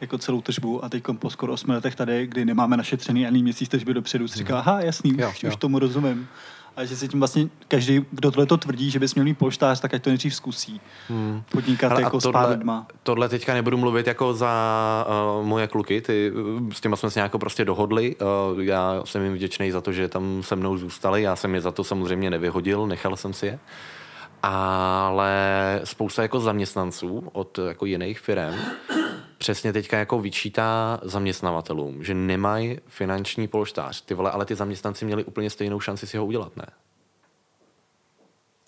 jako 0.00 0.18
celou 0.18 0.40
tržbu 0.40 0.84
a 0.84 0.88
teď 0.88 1.02
po 1.18 1.30
skoro 1.30 1.52
8 1.52 1.70
letech 1.70 1.94
tady, 1.94 2.26
kdy 2.26 2.44
nemáme 2.44 2.76
našetřený 2.76 3.26
ani 3.26 3.42
měsíc 3.42 3.68
tržby 3.68 3.94
dopředu, 3.94 4.28
si 4.28 4.38
říká, 4.38 4.58
aha, 4.58 4.80
jasný, 4.80 5.14
Jo, 5.18 5.30
už, 5.30 5.42
jo. 5.42 5.50
už 5.50 5.56
tomu 5.56 5.78
rozumím. 5.78 6.28
A 6.76 6.84
že 6.84 6.96
si 6.96 7.08
tím 7.08 7.20
vlastně 7.20 7.48
každý, 7.68 8.06
kdo 8.10 8.30
tohle 8.30 8.46
to 8.46 8.56
tvrdí, 8.56 8.90
že 8.90 8.98
bys 8.98 9.14
měl 9.14 9.24
mít 9.24 9.38
polštář, 9.38 9.80
tak 9.80 9.94
ať 9.94 10.02
to 10.02 10.10
nejdřív 10.10 10.34
zkusí. 10.34 10.80
Hmm. 11.08 11.42
Podnikat 11.52 11.88
Hele, 11.88 12.02
jako 12.02 12.20
s 12.20 12.30
pár 12.30 12.50
lidma. 12.50 12.86
tohle 13.02 13.28
teďka 13.28 13.54
nebudu 13.54 13.76
mluvit 13.76 14.06
jako 14.06 14.34
za 14.34 15.06
uh, 15.38 15.46
moje 15.46 15.66
kluky, 15.66 16.00
ty, 16.00 16.32
uh, 16.32 16.70
s 16.72 16.80
těma 16.80 16.96
jsme 16.96 17.10
se 17.10 17.18
nějak 17.18 17.32
prostě 17.36 17.64
dohodli. 17.64 18.16
Uh, 18.16 18.60
já 18.62 19.02
jsem 19.04 19.22
jim 19.22 19.34
vděčný 19.34 19.70
za 19.70 19.80
to, 19.80 19.92
že 19.92 20.08
tam 20.08 20.42
se 20.42 20.56
mnou 20.56 20.76
zůstali. 20.76 21.22
Já 21.22 21.36
jsem 21.36 21.54
je 21.54 21.60
za 21.60 21.72
to 21.72 21.84
samozřejmě 21.84 22.30
nevyhodil, 22.30 22.86
nechal 22.86 23.16
jsem 23.16 23.32
si 23.32 23.46
je. 23.46 23.58
Ale 24.42 25.30
spousta 25.84 26.22
jako 26.22 26.40
zaměstnanců 26.40 27.28
od 27.32 27.58
jako 27.58 27.86
jiných 27.86 28.20
firm 28.20 28.54
přesně 29.38 29.72
teďka 29.72 29.98
jako 29.98 30.20
vyčítá 30.20 31.00
zaměstnavatelům, 31.02 32.04
že 32.04 32.14
nemají 32.14 32.78
finanční 32.86 33.48
polštář. 33.48 34.00
Ty 34.00 34.14
vole, 34.14 34.30
ale 34.30 34.44
ty 34.44 34.54
zaměstnanci 34.54 35.04
měli 35.04 35.24
úplně 35.24 35.50
stejnou 35.50 35.80
šanci 35.80 36.06
si 36.06 36.16
ho 36.16 36.26
udělat, 36.26 36.56
ne? 36.56 36.66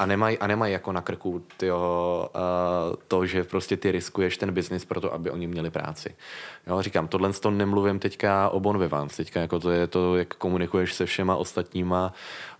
A 0.00 0.07
nemají 0.07 0.38
a 0.38 0.46
nemaj 0.46 0.72
jako 0.72 0.92
na 0.92 1.00
krku 1.00 1.42
tyjo, 1.57 2.31
uh, 2.35 2.96
to, 3.09 3.26
že 3.26 3.44
prostě 3.44 3.76
ty 3.76 3.92
riskuješ 3.92 4.37
ten 4.37 4.52
biznis 4.52 4.85
pro 4.85 5.00
to, 5.00 5.14
aby 5.14 5.31
oni 5.31 5.46
měli 5.46 5.70
práci. 5.70 6.16
Jo, 6.66 6.83
říkám, 6.83 7.09
tohle 7.09 7.33
to 7.33 7.50
nemluvím 7.50 7.98
teďka 7.98 8.48
o 8.48 8.61
Bon 8.61 8.78
Vivants, 8.78 9.16
teďka 9.16 9.40
jako 9.40 9.59
to 9.59 9.70
je 9.70 9.87
to, 9.87 10.16
jak 10.16 10.35
komunikuješ 10.35 10.94
se 10.94 11.07
všema 11.07 11.37
ostatníma, 11.37 12.12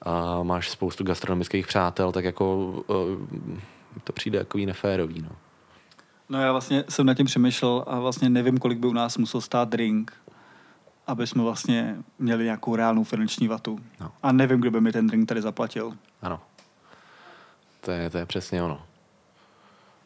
uh, 0.07 0.44
máš 0.44 0.71
spoustu 0.71 1.05
gastronomických 1.05 1.66
přátel, 1.66 2.12
tak 2.12 2.25
jako 2.25 2.57
uh, 2.57 2.87
to 4.05 4.12
přijde 4.12 4.38
jako 4.38 4.59
neférový. 4.59 5.23
No. 5.23 5.48
No 6.29 6.43
já 6.43 6.53
vlastně 6.53 6.85
jsem 6.88 7.07
nad 7.07 7.14
tím 7.14 7.27
přemýšlel 7.27 7.85
a 7.87 8.01
vlastně 8.01 8.31
nevím, 8.31 8.59
kolik 8.59 8.79
by 8.79 8.87
u 8.87 8.93
nás 8.93 9.19
musel 9.19 9.41
stát 9.41 9.69
drink, 9.69 10.12
aby 11.07 11.27
jsme 11.27 11.43
vlastně 11.43 11.97
měli 12.19 12.45
nějakou 12.45 12.77
reálnou 12.77 13.05
finanční 13.05 13.49
vatu. 13.49 13.79
No. 14.01 14.12
A 14.23 14.33
nevím, 14.33 14.61
kdo 14.61 14.71
by 14.71 14.81
mi 14.81 14.93
ten 14.93 15.07
drink 15.07 15.29
tady 15.29 15.43
zaplatil. 15.43 15.93
Ano. 16.23 16.41
To 17.81 17.91
je, 17.91 18.11
to 18.11 18.19
je 18.19 18.27
přesně 18.27 18.62
ono. 18.62 18.83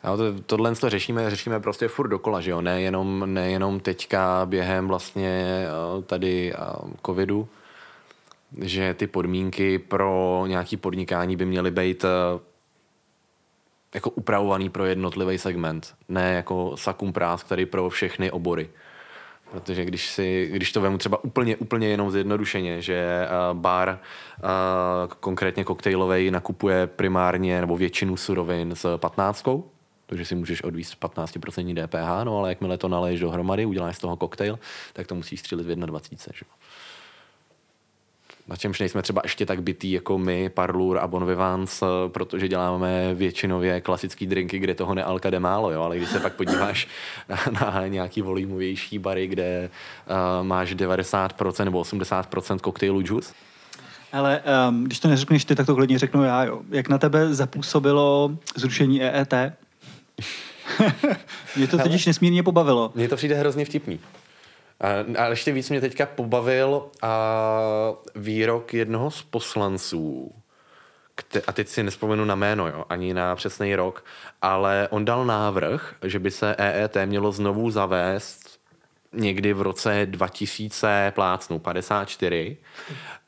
Jo, 0.05 0.17
to, 0.17 0.43
tohle 0.43 0.75
to 0.75 0.91
řešíme, 0.91 1.31
řešíme 1.31 1.61
prostě 1.61 1.89
furt 1.89 2.09
dokola, 2.09 2.41
že 2.41 2.51
jo? 2.51 2.61
Nejenom, 2.61 3.35
nejenom 3.35 3.81
teďka 3.81 4.47
během 4.47 4.89
vlastně 4.89 5.47
eh, 5.67 6.03
tady 6.03 6.53
eh, 6.55 6.57
covidu, 7.07 7.49
že 8.61 8.95
ty 8.95 9.07
podmínky 9.07 9.79
pro 9.79 10.45
nějaký 10.47 10.77
podnikání 10.77 11.37
by 11.37 11.45
měly 11.45 11.71
být 11.71 12.05
eh, 12.05 12.09
jako 13.95 14.11
upravovaný 14.11 14.71
pro 14.71 14.87
jednotlivý 14.87 15.39
segment, 15.39 15.95
ne 16.09 16.33
jako 16.33 16.77
sakum 16.77 17.13
prás, 17.13 17.43
který 17.43 17.67
pro 17.67 17.91
všechny 17.91 18.31
obory. 18.31 18.71
Protože 19.51 19.85
když, 19.85 20.11
si, 20.11 20.51
když 20.53 20.73
to 20.73 20.81
vemu 20.81 20.99
třeba 20.99 21.25
úplně, 21.25 21.57
úplně 21.57 21.89
jenom 21.89 22.11
zjednodušeně, 22.11 22.83
že 22.83 23.29
uh, 23.51 23.59
bar, 23.59 23.89
uh, 23.89 25.13
konkrétně 25.21 25.65
koktejlový, 25.65 26.31
nakupuje 26.31 26.87
primárně 26.87 27.61
nebo 27.61 27.77
většinu 27.77 28.17
surovin 28.17 28.75
s 28.75 28.99
15, 28.99 29.45
takže 30.07 30.25
si 30.25 30.35
můžeš 30.35 30.65
odvíst 30.65 31.01
15% 31.01 31.87
DPH, 31.87 32.25
no 32.25 32.39
ale 32.39 32.49
jakmile 32.49 32.79
to 32.79 32.89
naleješ 32.89 33.21
dohromady, 33.21 33.67
uděláš 33.67 33.97
z 33.97 34.01
toho 34.01 34.17
koktejl, 34.17 34.59
tak 34.93 35.07
to 35.07 35.15
musíš 35.15 35.41
střílit 35.41 35.67
v 35.67 35.77
21. 35.77 36.33
Že? 36.39 36.45
Na 38.49 38.57
čemž 38.57 38.81
nejsme 38.81 39.03
třeba 39.03 39.21
ještě 39.25 39.47
tak 39.47 39.63
bytý 39.63 39.93
jako 39.93 40.19
my, 40.19 40.49
Parlour 40.49 40.99
a 40.99 41.07
Bon 41.07 41.27
Vivants, 41.27 41.83
protože 42.09 42.49
děláme 42.49 43.15
většinově 43.15 43.81
klasický 43.81 44.27
drinky, 44.27 44.59
kde 44.59 44.75
toho 44.75 44.95
nealka 44.95 45.31
jde 45.31 45.41
málo, 45.41 45.71
jo? 45.71 45.83
ale 45.83 45.97
když 45.97 46.09
se 46.09 46.21
pak 46.21 46.33
podíváš 46.33 46.89
na 47.53 47.87
nějaký 47.87 48.23
volímovější 48.23 48.99
bary, 48.99 49.27
kde 49.27 49.71
uh, 50.41 50.47
máš 50.47 50.75
90% 50.75 51.65
nebo 51.65 51.83
80% 51.83 52.59
koktejlu 52.59 53.03
juice, 53.05 53.33
Ale 54.13 54.43
um, 54.69 54.85
když 54.85 55.01
to 55.01 55.09
neřekneš 55.09 55.45
ty, 55.45 55.55
tak 55.55 55.67
to 55.67 55.75
klidně 55.75 55.99
řeknu 55.99 56.25
já. 56.25 56.45
Jo. 56.45 56.61
Jak 56.71 56.89
na 56.89 56.99
tebe 56.99 57.35
zapůsobilo 57.35 58.31
zrušení 58.57 59.03
EET? 59.03 59.35
Mě 61.57 61.67
to 61.67 61.79
totiž 61.79 62.07
nesmírně 62.07 62.43
pobavilo. 62.43 62.93
Mně 62.95 63.09
to 63.09 63.17
přijde 63.17 63.35
hrozně 63.35 63.65
vtipný. 63.65 64.01
A, 65.19 65.27
ještě 65.27 65.53
víc 65.53 65.71
mě 65.71 65.81
teďka 65.81 66.07
pobavil 66.07 66.91
a 67.03 67.31
výrok 68.15 68.75
jednoho 68.75 69.11
z 69.11 69.23
poslanců, 69.23 70.35
a 71.47 71.53
teď 71.53 71.69
si 71.69 71.83
nespomenu 71.83 72.25
na 72.25 72.35
jméno, 72.35 72.69
jo, 72.69 72.85
ani 72.89 73.15
na 73.15 73.37
přesný 73.37 73.77
rok, 73.77 74.05
ale 74.43 74.89
on 74.91 75.05
dal 75.05 75.25
návrh, 75.25 75.95
že 76.03 76.19
by 76.19 76.31
se 76.31 76.55
EET 76.59 76.97
mělo 77.05 77.33
znovu 77.33 77.71
zavést 77.71 78.42
někdy 79.13 79.53
v 79.53 79.63
roce 79.63 80.07
2000 80.07 81.13
plácnu 81.15 81.59
54 81.59 82.57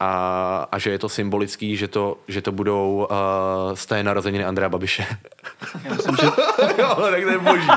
a, 0.00 0.68
a 0.72 0.78
že 0.78 0.90
je 0.90 0.98
to 0.98 1.08
symbolický, 1.08 1.76
že 1.76 1.88
to, 1.88 2.18
že 2.28 2.42
to 2.42 2.52
budou 2.52 3.08
uh, 3.10 3.16
z 3.74 3.86
té 3.86 4.02
narozeniny 4.02 4.44
Andrea 4.44 4.68
Babiše. 4.68 5.06
Já 5.84 5.94
myslím, 5.94 6.16
že 6.16 6.26
jo, 6.78 6.96
tak 7.10 7.22
to 7.22 7.28
je 7.30 7.38
boží. 7.38 7.68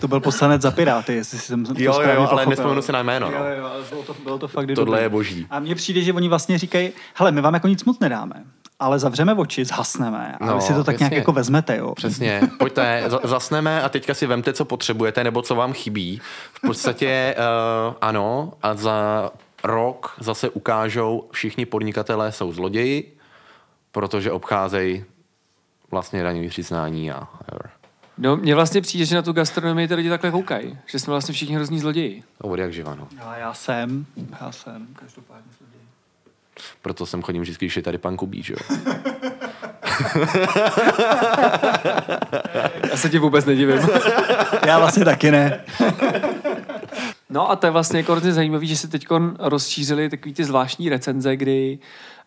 to 0.00 0.08
byl 0.08 0.20
poslanec 0.20 0.62
za 0.62 0.70
Piráty, 0.70 1.14
jestli 1.14 1.38
jsem 1.38 1.64
to 1.64 1.72
Jo, 1.76 1.84
jo, 1.84 1.92
správně 1.92 2.14
jo, 2.22 2.28
ale 2.30 2.46
nespomenu 2.46 2.82
si 2.82 2.92
na 2.92 3.02
jméno. 3.02 3.26
Jo, 3.30 3.38
No. 3.38 3.50
jo, 3.50 3.64
ale 3.64 3.82
bylo 3.90 4.02
to, 4.02 4.14
bylo 4.22 4.38
to 4.38 4.48
fakt 4.48 4.66
Tohle 4.66 4.84
dobrý. 4.84 5.02
je 5.02 5.08
boží. 5.08 5.46
A 5.50 5.58
mně 5.60 5.74
přijde, 5.74 6.00
že 6.02 6.12
oni 6.12 6.28
vlastně 6.28 6.58
říkají, 6.58 6.92
hele, 7.14 7.32
my 7.32 7.40
vám 7.40 7.54
jako 7.54 7.68
nic 7.68 7.84
moc 7.84 7.98
nedáme, 7.98 8.44
ale 8.78 8.98
zavřeme 8.98 9.34
oči, 9.34 9.64
zhasneme 9.64 10.36
a 10.40 10.46
No, 10.46 10.54
vy 10.56 10.60
si 10.62 10.74
to 10.74 10.84
tak 10.84 10.98
nějak 10.98 11.12
jasně. 11.12 11.16
jako 11.18 11.32
vezmete, 11.32 11.76
jo. 11.76 11.94
Přesně, 11.94 12.40
pojďte, 12.58 13.04
za- 13.06 13.20
zasneme 13.24 13.82
a 13.82 13.88
teďka 13.88 14.14
si 14.14 14.26
vemte, 14.26 14.52
co 14.52 14.64
potřebujete 14.64 15.24
nebo 15.24 15.42
co 15.42 15.54
vám 15.54 15.72
chybí. 15.72 16.20
V 16.52 16.60
podstatě 16.60 17.36
uh, 17.88 17.94
ano 18.00 18.52
a 18.62 18.74
za 18.74 19.30
rok 19.64 20.16
zase 20.20 20.48
ukážou, 20.50 21.28
všichni 21.32 21.66
podnikatelé 21.66 22.32
jsou 22.32 22.52
zloději, 22.52 23.16
protože 23.92 24.32
obcházejí 24.32 25.04
vlastně 25.90 26.22
daňový 26.22 26.48
přiznání 26.48 27.12
a 27.12 27.20
whatever. 27.20 27.70
No, 28.18 28.36
mně 28.36 28.54
vlastně 28.54 28.80
přijde, 28.80 29.04
že 29.04 29.14
na 29.16 29.22
tu 29.22 29.32
gastronomii 29.32 29.88
ty 29.88 29.94
lidi 29.94 30.08
takhle 30.08 30.30
koukají. 30.30 30.78
Že 30.86 30.98
jsme 30.98 31.10
vlastně 31.10 31.34
všichni 31.34 31.54
hrozní 31.54 31.78
zloději. 31.80 32.22
No, 32.44 32.50
od 32.50 32.58
jak 32.58 32.72
živa, 32.72 32.94
no. 32.94 33.08
A 33.26 33.36
já 33.36 33.54
jsem, 33.54 34.06
já 34.40 34.52
jsem, 34.52 34.86
každopádně. 35.00 35.50
Proto 36.82 37.06
jsem 37.06 37.22
chodím 37.22 37.42
vždycky, 37.42 37.66
když 37.66 37.76
je 37.76 37.82
tady 37.82 37.98
pan 37.98 38.16
Kubí, 38.16 38.42
že 38.42 38.54
jo. 38.54 38.58
Já 42.90 42.96
se 42.96 43.10
ti 43.10 43.18
vůbec 43.18 43.44
nedivím. 43.44 43.80
Já 44.66 44.78
vlastně 44.78 45.04
taky 45.04 45.30
ne. 45.30 45.64
No 47.30 47.50
a 47.50 47.56
to 47.56 47.66
je 47.66 47.70
vlastně 47.70 47.98
jako 47.98 48.12
hrozně 48.12 48.32
zajímavé, 48.32 48.66
že 48.66 48.76
se 48.76 48.88
teď 48.88 49.06
rozšířily 49.38 50.10
takový 50.10 50.34
ty 50.34 50.44
zvláštní 50.44 50.88
recenze, 50.88 51.36
kdy 51.36 51.78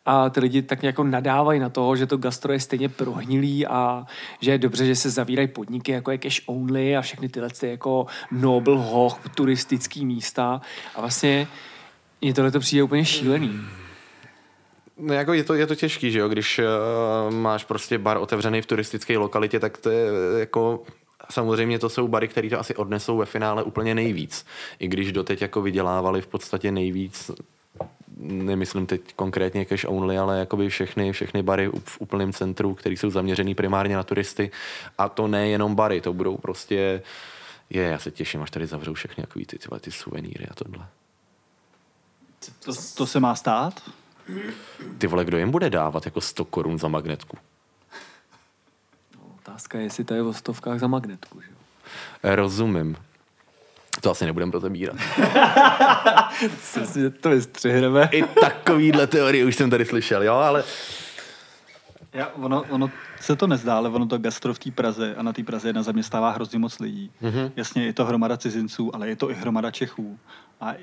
a 0.06 0.30
ty 0.30 0.40
lidi 0.40 0.62
tak 0.62 0.84
jako 0.84 1.04
nadávají 1.04 1.60
na 1.60 1.70
to, 1.70 1.96
že 1.96 2.06
to 2.06 2.18
gastro 2.18 2.54
je 2.54 2.60
stejně 2.60 2.90
prohnilý 2.90 3.68
a 3.68 4.06
že 4.42 4.52
je 4.52 4.58
dobře, 4.58 4.86
že 4.86 4.96
se 4.96 5.10
zavírají 5.10 5.48
podniky 5.48 5.92
jako 5.92 6.12
je 6.12 6.18
cash 6.18 6.42
only 6.46 6.98
a 6.98 7.02
všechny 7.02 7.30
tyhle 7.30 7.50
ty 7.50 7.70
jako 7.70 8.06
noble 8.32 8.78
hoch, 8.78 9.20
turistický 9.36 10.06
místa 10.06 10.62
a 10.96 11.02
vlastně 11.02 11.48
mně 12.22 12.34
tohle 12.34 12.52
to 12.52 12.60
přijde 12.60 12.84
úplně 12.84 13.06
šílený. 13.06 13.60
No 15.00 15.14
jako 15.14 15.34
je 15.34 15.44
to, 15.44 15.54
je 15.54 15.68
to 15.68 15.76
těžký, 15.76 16.12
že 16.12 16.20
jo, 16.20 16.28
když 16.28 16.60
uh, 16.60 17.34
máš 17.34 17.64
prostě 17.64 17.98
bar 17.98 18.18
otevřený 18.18 18.62
v 18.62 18.66
turistické 18.66 19.18
lokalitě, 19.18 19.60
tak 19.60 19.78
to 19.78 19.90
je 19.90 20.10
jako 20.40 20.84
Samozřejmě 21.30 21.80
to 21.80 21.90
jsou 21.90 22.08
bary, 22.08 22.28
které 22.28 22.50
to 22.50 22.60
asi 22.60 22.76
odnesou 22.76 23.18
ve 23.18 23.26
finále 23.26 23.64
úplně 23.64 23.96
nejvíc. 23.96 24.46
I 24.80 24.88
když 24.88 25.12
doteď 25.12 25.42
jako 25.42 25.62
vydělávali 25.62 26.22
v 26.22 26.28
podstatě 26.28 26.72
nejvíc, 26.72 27.32
nemyslím 28.20 28.86
teď 28.86 29.02
konkrétně 29.16 29.66
cash 29.66 29.86
only, 29.88 30.18
ale 30.18 30.40
jakoby 30.40 30.70
všechny, 30.70 31.12
všechny 31.12 31.44
bary 31.44 31.72
v 31.84 32.02
úplném 32.02 32.34
centru, 32.34 32.76
které 32.76 32.96
jsou 32.96 33.10
zaměřený 33.10 33.56
primárně 33.56 33.96
na 33.96 34.04
turisty. 34.04 34.52
A 34.98 35.10
to 35.10 35.28
nejenom 35.28 35.76
bary, 35.76 36.02
to 36.02 36.14
budou 36.14 36.38
prostě 36.38 37.02
je, 37.70 37.84
já 37.84 38.00
se 38.00 38.12
těším, 38.12 38.42
až 38.42 38.52
tady 38.52 38.68
zavřou 38.68 38.94
všechny 38.94 39.24
takový 39.24 39.46
ty, 39.46 39.58
ty, 39.58 39.68
ty 39.80 39.92
suvenýry 39.92 40.46
a 40.52 40.54
tohle. 40.54 40.88
To, 42.66 42.72
to 42.98 43.08
se 43.08 43.20
má 43.20 43.36
stát? 43.36 43.82
Ty 44.98 45.08
vole, 45.08 45.26
kdo 45.26 45.38
jim 45.38 45.52
bude 45.52 45.70
dávat 45.70 46.06
jako 46.06 46.22
100 46.22 46.46
korun 46.46 46.80
za 46.80 46.88
magnetku? 46.88 47.38
Otázka 49.38 49.78
je, 49.78 49.84
jestli 49.84 50.04
to 50.04 50.14
je 50.14 50.22
o 50.22 50.34
stovkách 50.34 50.80
za 50.80 50.88
magnetku. 50.88 51.42
Že? 51.42 51.50
Rozumím. 52.36 52.96
To 54.02 54.12
asi 54.12 54.26
nebudeme 54.26 54.52
rozebírat. 54.52 54.96
to 57.22 57.30
vystřihneme. 57.30 58.10
I 58.12 58.24
takovýhle 58.24 59.08
teorie 59.08 59.46
už 59.46 59.56
jsem 59.56 59.70
tady 59.70 59.86
slyšel, 59.86 60.24
jo, 60.24 60.34
ale... 60.34 60.64
Já, 62.14 62.28
ono, 62.28 62.64
ono 62.70 62.92
se 63.20 63.36
to 63.36 63.48
nezdá, 63.48 63.78
ale 63.78 63.90
ono 63.90 64.06
to 64.06 64.18
gastro 64.18 64.54
v 64.54 64.60
té 64.60 64.72
Praze 64.72 65.16
a 65.16 65.24
na 65.24 65.34
té 65.34 65.44
Praze 65.44 65.70
jedna 65.70 65.84
zaměstnává 65.84 66.32
hrozně 66.32 66.60
moc 66.60 66.80
lidí. 66.80 67.12
Mm-hmm. 67.22 67.52
Jasně, 67.56 67.86
je 67.86 67.94
to 67.94 68.06
hromada 68.06 68.38
cizinců, 68.38 68.96
ale 68.96 69.10
je 69.10 69.16
to 69.16 69.32
i 69.32 69.34
hromada 69.34 69.72
Čechů. 69.72 70.20
A 70.62 70.74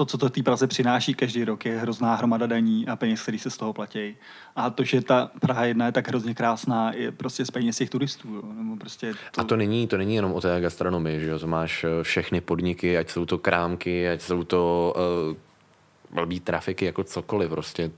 to, 0.00 0.04
co 0.04 0.18
to 0.18 0.30
té 0.30 0.42
Praze 0.42 0.66
přináší 0.66 1.14
každý 1.14 1.44
rok, 1.44 1.64
je 1.64 1.78
hrozná 1.78 2.14
hromada 2.14 2.46
daní 2.46 2.88
a 2.88 2.96
peněz, 2.96 3.22
který 3.22 3.38
se 3.38 3.50
z 3.50 3.56
toho 3.56 3.72
platí. 3.72 4.16
A 4.56 4.70
to, 4.70 4.84
že 4.84 5.00
ta 5.00 5.30
Praha 5.40 5.64
jedna 5.64 5.86
je 5.86 5.92
tak 5.92 6.08
hrozně 6.08 6.34
krásná, 6.34 6.92
je 6.92 7.12
prostě 7.12 7.44
z 7.44 7.50
peněz 7.50 7.76
těch 7.76 7.90
turistů. 7.90 8.34
Jo. 8.34 8.42
Nebo 8.54 8.76
prostě 8.76 9.14
to... 9.34 9.40
A 9.40 9.44
to 9.44 9.56
není, 9.56 9.86
to 9.86 9.96
není 9.96 10.14
jenom 10.14 10.32
o 10.32 10.40
té 10.40 10.60
gastronomii, 10.60 11.20
že 11.20 11.30
jo? 11.30 11.38
To 11.38 11.46
máš 11.46 11.84
eh, 11.84 12.02
všechny 12.02 12.40
podniky, 12.40 12.98
ať 12.98 13.10
jsou 13.10 13.26
to 13.26 13.38
krámky, 13.38 14.08
ať 14.08 14.20
jsou 14.20 14.44
to 14.44 14.94
uh, 15.30 16.16
blbý 16.16 16.40
trafiky, 16.40 16.84
jako 16.84 17.04
cokoliv, 17.04 17.50
prostě 17.50 17.90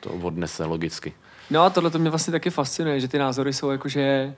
to 0.00 0.10
odnese 0.10 0.64
logicky. 0.64 1.12
No 1.50 1.62
a 1.62 1.70
tohle 1.70 1.90
to 1.90 1.98
mě 1.98 2.10
vlastně 2.10 2.30
taky 2.30 2.50
fascinuje, 2.50 3.00
že 3.00 3.08
ty 3.08 3.18
názory 3.18 3.52
jsou 3.52 3.70
jako, 3.70 3.88
že 3.88 4.34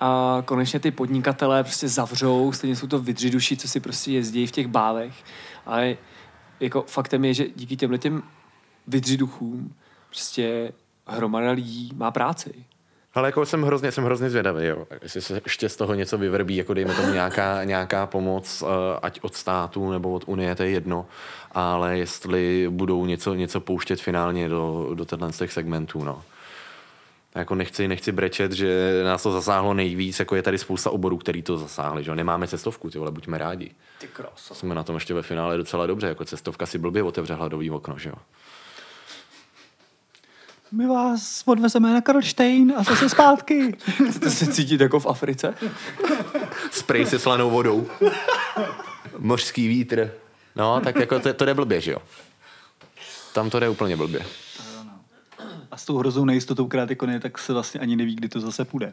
a 0.00 0.42
konečně 0.44 0.80
ty 0.80 0.90
podnikatelé 0.90 1.64
prostě 1.64 1.88
zavřou, 1.88 2.52
stejně 2.52 2.76
jsou 2.76 2.86
to 2.86 2.98
vydřiduši, 2.98 3.56
co 3.56 3.68
si 3.68 3.80
prostě 3.80 4.12
jezdí 4.12 4.46
v 4.46 4.50
těch 4.50 4.66
bálech, 4.66 5.24
ale 5.66 5.96
jako 6.60 6.82
faktem 6.82 7.24
je, 7.24 7.34
že 7.34 7.46
díky 7.56 7.76
těmhle 7.76 7.98
těm 7.98 8.22
vydřiduchům 8.86 9.74
prostě 10.08 10.72
hromada 11.06 11.50
lidí 11.50 11.90
má 11.94 12.10
práci. 12.10 12.54
Ale 13.14 13.28
jako 13.28 13.46
jsem 13.46 13.62
hrozně, 13.62 13.92
jsem 13.92 14.04
hrozně 14.04 14.30
zvědavý, 14.30 14.66
jo. 14.66 14.86
jestli 15.02 15.20
se 15.20 15.40
ještě 15.44 15.68
z 15.68 15.76
toho 15.76 15.94
něco 15.94 16.18
vyvrbí, 16.18 16.56
jako 16.56 16.74
dejme 16.74 16.94
tomu 16.94 17.12
nějaká, 17.12 17.64
nějaká 17.64 18.06
pomoc, 18.06 18.64
eh, 18.66 18.98
ať 19.02 19.20
od 19.22 19.34
státu 19.34 19.90
nebo 19.90 20.12
od 20.12 20.24
Unie, 20.26 20.54
to 20.54 20.62
je 20.62 20.70
jedno, 20.70 21.06
ale 21.52 21.98
jestli 21.98 22.66
budou 22.70 23.06
něco, 23.06 23.34
něco 23.34 23.60
pouštět 23.60 24.00
finálně 24.00 24.48
do, 24.48 24.90
do 24.94 25.06
z 25.30 25.38
těch 25.38 25.52
segmentů, 25.52 26.04
no 26.04 26.22
jako 27.36 27.54
nechci, 27.54 27.88
nechci 27.88 28.12
brečet, 28.12 28.52
že 28.52 29.00
nás 29.04 29.22
to 29.22 29.32
zasáhlo 29.32 29.74
nejvíc, 29.74 30.18
jako 30.18 30.36
je 30.36 30.42
tady 30.42 30.58
spousta 30.58 30.90
oborů, 30.90 31.18
který 31.18 31.42
to 31.42 31.58
zasáhli, 31.58 32.04
že 32.04 32.14
Nemáme 32.14 32.48
cestovku, 32.48 32.90
ty 32.90 32.98
vole, 32.98 33.10
buďme 33.10 33.38
rádi. 33.38 33.70
Ty 33.98 34.06
kroso. 34.06 34.54
Jsme 34.54 34.74
na 34.74 34.82
tom 34.82 34.94
ještě 34.94 35.14
ve 35.14 35.22
finále 35.22 35.56
docela 35.56 35.86
dobře, 35.86 36.06
jako 36.06 36.24
cestovka 36.24 36.66
si 36.66 36.78
blbě 36.78 37.02
otevře 37.02 37.34
hladový 37.34 37.70
okno, 37.70 37.98
že 37.98 38.08
jo. 38.08 38.14
My 40.72 40.86
vás 40.86 41.42
odvezeme 41.46 41.94
na 41.94 42.00
Karlštejn 42.00 42.74
a 42.76 42.82
zase 42.82 43.08
zpátky. 43.08 43.76
Chcete 44.10 44.30
se 44.30 44.52
cítit 44.52 44.80
jako 44.80 45.00
v 45.00 45.06
Africe? 45.06 45.54
Sprej 46.70 47.06
se 47.06 47.18
slanou 47.18 47.50
vodou. 47.50 47.86
Mořský 49.18 49.68
vítr. 49.68 50.12
No, 50.56 50.80
tak 50.80 50.96
jako 50.96 51.20
to, 51.20 51.34
to 51.34 51.44
jde 51.44 51.54
blbě, 51.54 51.80
že 51.80 51.92
jo. 51.92 51.98
Tam 53.32 53.50
to 53.50 53.60
jde 53.60 53.68
úplně 53.68 53.96
blbě 53.96 54.26
a 55.70 55.76
s 55.76 55.84
tou 55.84 55.98
hrozou 55.98 56.24
nejistotou, 56.24 56.66
která 56.66 56.86
je, 57.08 57.20
tak 57.20 57.38
se 57.38 57.52
vlastně 57.52 57.80
ani 57.80 57.96
neví, 57.96 58.14
kdy 58.14 58.28
to 58.28 58.40
zase 58.40 58.64
půjde. 58.64 58.92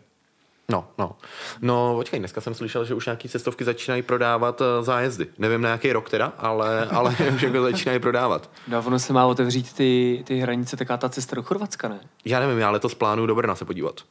No, 0.69 0.88
no. 0.97 1.15
No, 1.62 1.95
počkej, 1.95 2.19
dneska 2.19 2.41
jsem 2.41 2.53
slyšel, 2.53 2.86
že 2.86 2.93
už 2.93 3.05
nějaký 3.05 3.29
cestovky 3.29 3.63
začínají 3.63 4.01
prodávat 4.01 4.62
uh, 4.62 4.67
zájezdy. 4.81 5.27
Nevím 5.38 5.62
na 5.62 5.69
jaký 5.69 5.93
rok 5.93 6.09
teda, 6.09 6.33
ale, 6.38 6.86
ale 6.91 7.15
už 7.36 7.41
jako 7.41 7.62
začínají 7.62 7.99
prodávat. 7.99 8.49
No, 8.67 8.83
ono 8.86 8.99
se 8.99 9.13
má 9.13 9.25
otevřít 9.25 9.73
ty, 9.73 10.23
ty 10.27 10.39
hranice, 10.39 10.77
taká 10.77 10.97
ta 10.97 11.09
cesta 11.09 11.36
do 11.36 11.43
Chorvatska, 11.43 11.88
ne? 11.88 11.99
Já 12.25 12.39
nevím, 12.39 12.57
já 12.57 12.69
letos 12.69 12.93
plánuju 12.93 13.27
do 13.27 13.36
Brna 13.36 13.55
se 13.55 13.65
podívat. 13.65 14.01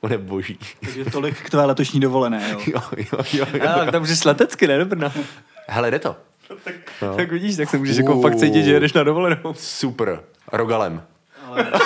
On 0.00 0.12
je 0.12 0.18
boží. 0.18 0.58
Takže 0.80 1.04
tolik 1.04 1.42
k 1.42 1.50
tvé 1.50 1.64
letošní 1.64 2.00
dovolené, 2.00 2.50
jo? 2.50 2.60
jo, 2.66 2.80
jo, 2.96 3.24
jo, 3.32 3.46
jo. 3.52 3.68
A, 3.68 3.90
tam 3.90 4.02
můžeš 4.02 4.24
letecky, 4.24 4.66
ne, 4.66 4.78
do 4.78 4.86
Brna. 4.86 5.12
Hele, 5.68 5.90
jde 5.90 5.98
to. 5.98 6.16
tak, 6.64 6.74
no. 7.02 7.16
tak 7.16 7.32
vidíš, 7.32 7.56
tak 7.56 7.70
se 7.70 7.78
můžeš 7.78 7.96
uh, 7.96 8.02
jako 8.02 8.22
fakt 8.22 8.36
cítit, 8.36 8.64
že 8.64 8.72
jedeš 8.72 8.92
na 8.92 9.02
dovolenou. 9.02 9.54
Super. 9.54 10.20
Rogalem. 10.52 11.02
Ale... 11.50 11.72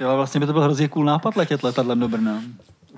Jo, 0.00 0.16
vlastně 0.16 0.40
by 0.40 0.46
to 0.46 0.52
byl 0.52 0.62
hrozně 0.62 0.88
cool 0.88 1.04
nápad 1.04 1.36
letět 1.36 1.62
letadlem 1.62 2.00
do 2.00 2.08
Brna. 2.08 2.42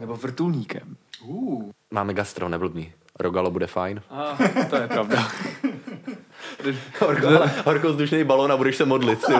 Nebo 0.00 0.16
vrtulníkem. 0.16 0.96
Uh. 1.24 1.70
Máme 1.90 2.14
gastro, 2.14 2.48
neblbný. 2.48 2.92
Rogalo 3.20 3.50
bude 3.50 3.66
fajn. 3.66 4.02
Ah, 4.10 4.36
to 4.70 4.76
je 4.76 4.88
pravda. 4.88 5.28
horko, 7.00 7.28
horko 7.64 7.88
vzdušný 7.88 8.24
balon 8.24 8.52
a 8.52 8.56
budeš 8.56 8.76
se 8.76 8.84
modlit. 8.84 9.18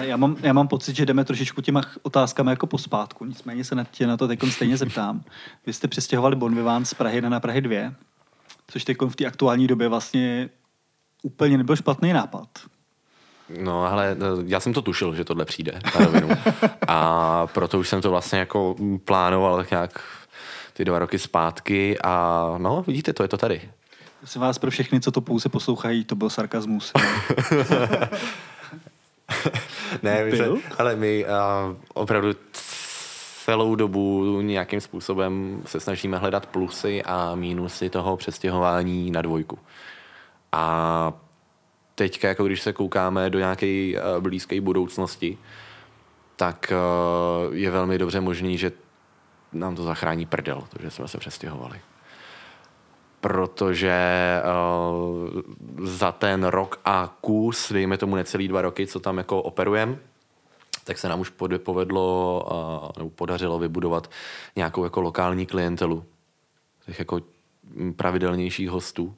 já, 0.00 0.16
mám, 0.16 0.36
já 0.40 0.52
mám 0.52 0.68
pocit, 0.68 0.96
že 0.96 1.06
jdeme 1.06 1.24
trošičku 1.24 1.60
těma 1.60 1.82
otázkami 2.02 2.50
jako 2.50 2.66
pospátku. 2.66 3.24
Nicméně 3.24 3.64
se 3.64 3.74
na 3.74 3.84
tě 3.84 4.06
na 4.06 4.16
to 4.16 4.28
teď 4.28 4.40
stejně 4.50 4.76
zeptám. 4.76 5.22
Vy 5.66 5.72
jste 5.72 5.88
přestěhovali 5.88 6.36
Bonviván 6.36 6.84
z 6.84 6.94
Prahy 6.94 7.16
1 7.16 7.30
na 7.30 7.40
Prahy 7.40 7.60
2, 7.60 7.92
což 8.66 8.84
teď 8.84 8.96
v 9.00 9.16
té 9.16 9.26
aktuální 9.26 9.66
době 9.66 9.88
vlastně 9.88 10.48
úplně 11.24 11.58
nebyl 11.58 11.76
špatný 11.76 12.12
nápad. 12.12 12.48
No, 13.60 13.84
ale 13.84 14.16
no, 14.18 14.26
já 14.46 14.60
jsem 14.60 14.72
to 14.72 14.82
tušil, 14.82 15.14
že 15.14 15.24
tohle 15.24 15.44
přijde 15.44 15.80
A 16.88 17.46
proto 17.46 17.78
už 17.78 17.88
jsem 17.88 18.02
to 18.02 18.10
vlastně 18.10 18.38
jako 18.38 18.76
plánoval 19.04 19.56
tak 19.56 19.70
nějak 19.70 20.00
ty 20.72 20.84
dva 20.84 20.98
roky 20.98 21.18
zpátky 21.18 21.98
a 22.04 22.54
no, 22.58 22.84
vidíte, 22.86 23.12
to 23.12 23.22
je 23.22 23.28
to 23.28 23.36
tady. 23.36 23.60
Prosím 24.18 24.40
vás, 24.40 24.58
pro 24.58 24.70
všechny, 24.70 25.00
co 25.00 25.10
to 25.10 25.20
pouze 25.20 25.48
poslouchají, 25.48 26.04
to 26.04 26.14
byl 26.14 26.30
sarkazmus. 26.30 26.92
ne, 30.02 30.24
my 30.24 30.36
se, 30.36 30.48
ale 30.78 30.96
my 30.96 31.24
uh, 31.24 31.30
opravdu 31.94 32.28
celou 33.44 33.74
dobu 33.74 34.40
nějakým 34.40 34.80
způsobem 34.80 35.62
se 35.66 35.80
snažíme 35.80 36.18
hledat 36.18 36.46
plusy 36.46 37.02
a 37.02 37.34
mínusy 37.34 37.90
toho 37.90 38.16
přestěhování 38.16 39.10
na 39.10 39.22
dvojku. 39.22 39.58
A 40.56 41.12
teďka, 41.94 42.28
jako 42.28 42.44
když 42.44 42.62
se 42.62 42.72
koukáme 42.72 43.30
do 43.30 43.38
nějaké 43.38 43.92
uh, 43.94 44.22
blízké 44.22 44.60
budoucnosti, 44.60 45.38
tak 46.36 46.72
uh, 46.72 47.54
je 47.56 47.70
velmi 47.70 47.98
dobře 47.98 48.20
možný, 48.20 48.58
že 48.58 48.72
nám 49.52 49.76
to 49.76 49.82
zachrání 49.82 50.26
prdel, 50.26 50.64
to, 50.68 50.82
že 50.82 50.90
jsme 50.90 51.08
se 51.08 51.18
přestěhovali. 51.18 51.80
Protože 53.20 53.96
uh, 54.44 55.86
za 55.86 56.12
ten 56.12 56.44
rok 56.44 56.80
a 56.84 57.16
kus, 57.20 57.72
dejme 57.72 57.98
tomu 57.98 58.16
necelý 58.16 58.48
dva 58.48 58.62
roky, 58.62 58.86
co 58.86 59.00
tam 59.00 59.18
jako 59.18 59.42
operujeme, 59.42 59.98
tak 60.84 60.98
se 60.98 61.08
nám 61.08 61.20
už 61.20 61.32
povedlo, 61.58 62.92
nebo 62.98 63.10
podařilo 63.10 63.58
vybudovat 63.58 64.10
nějakou 64.56 64.84
jako 64.84 65.00
lokální 65.00 65.46
klientelu. 65.46 66.04
Těch 66.86 66.98
jako 66.98 67.20
pravidelnějších 67.96 68.70
hostů 68.70 69.14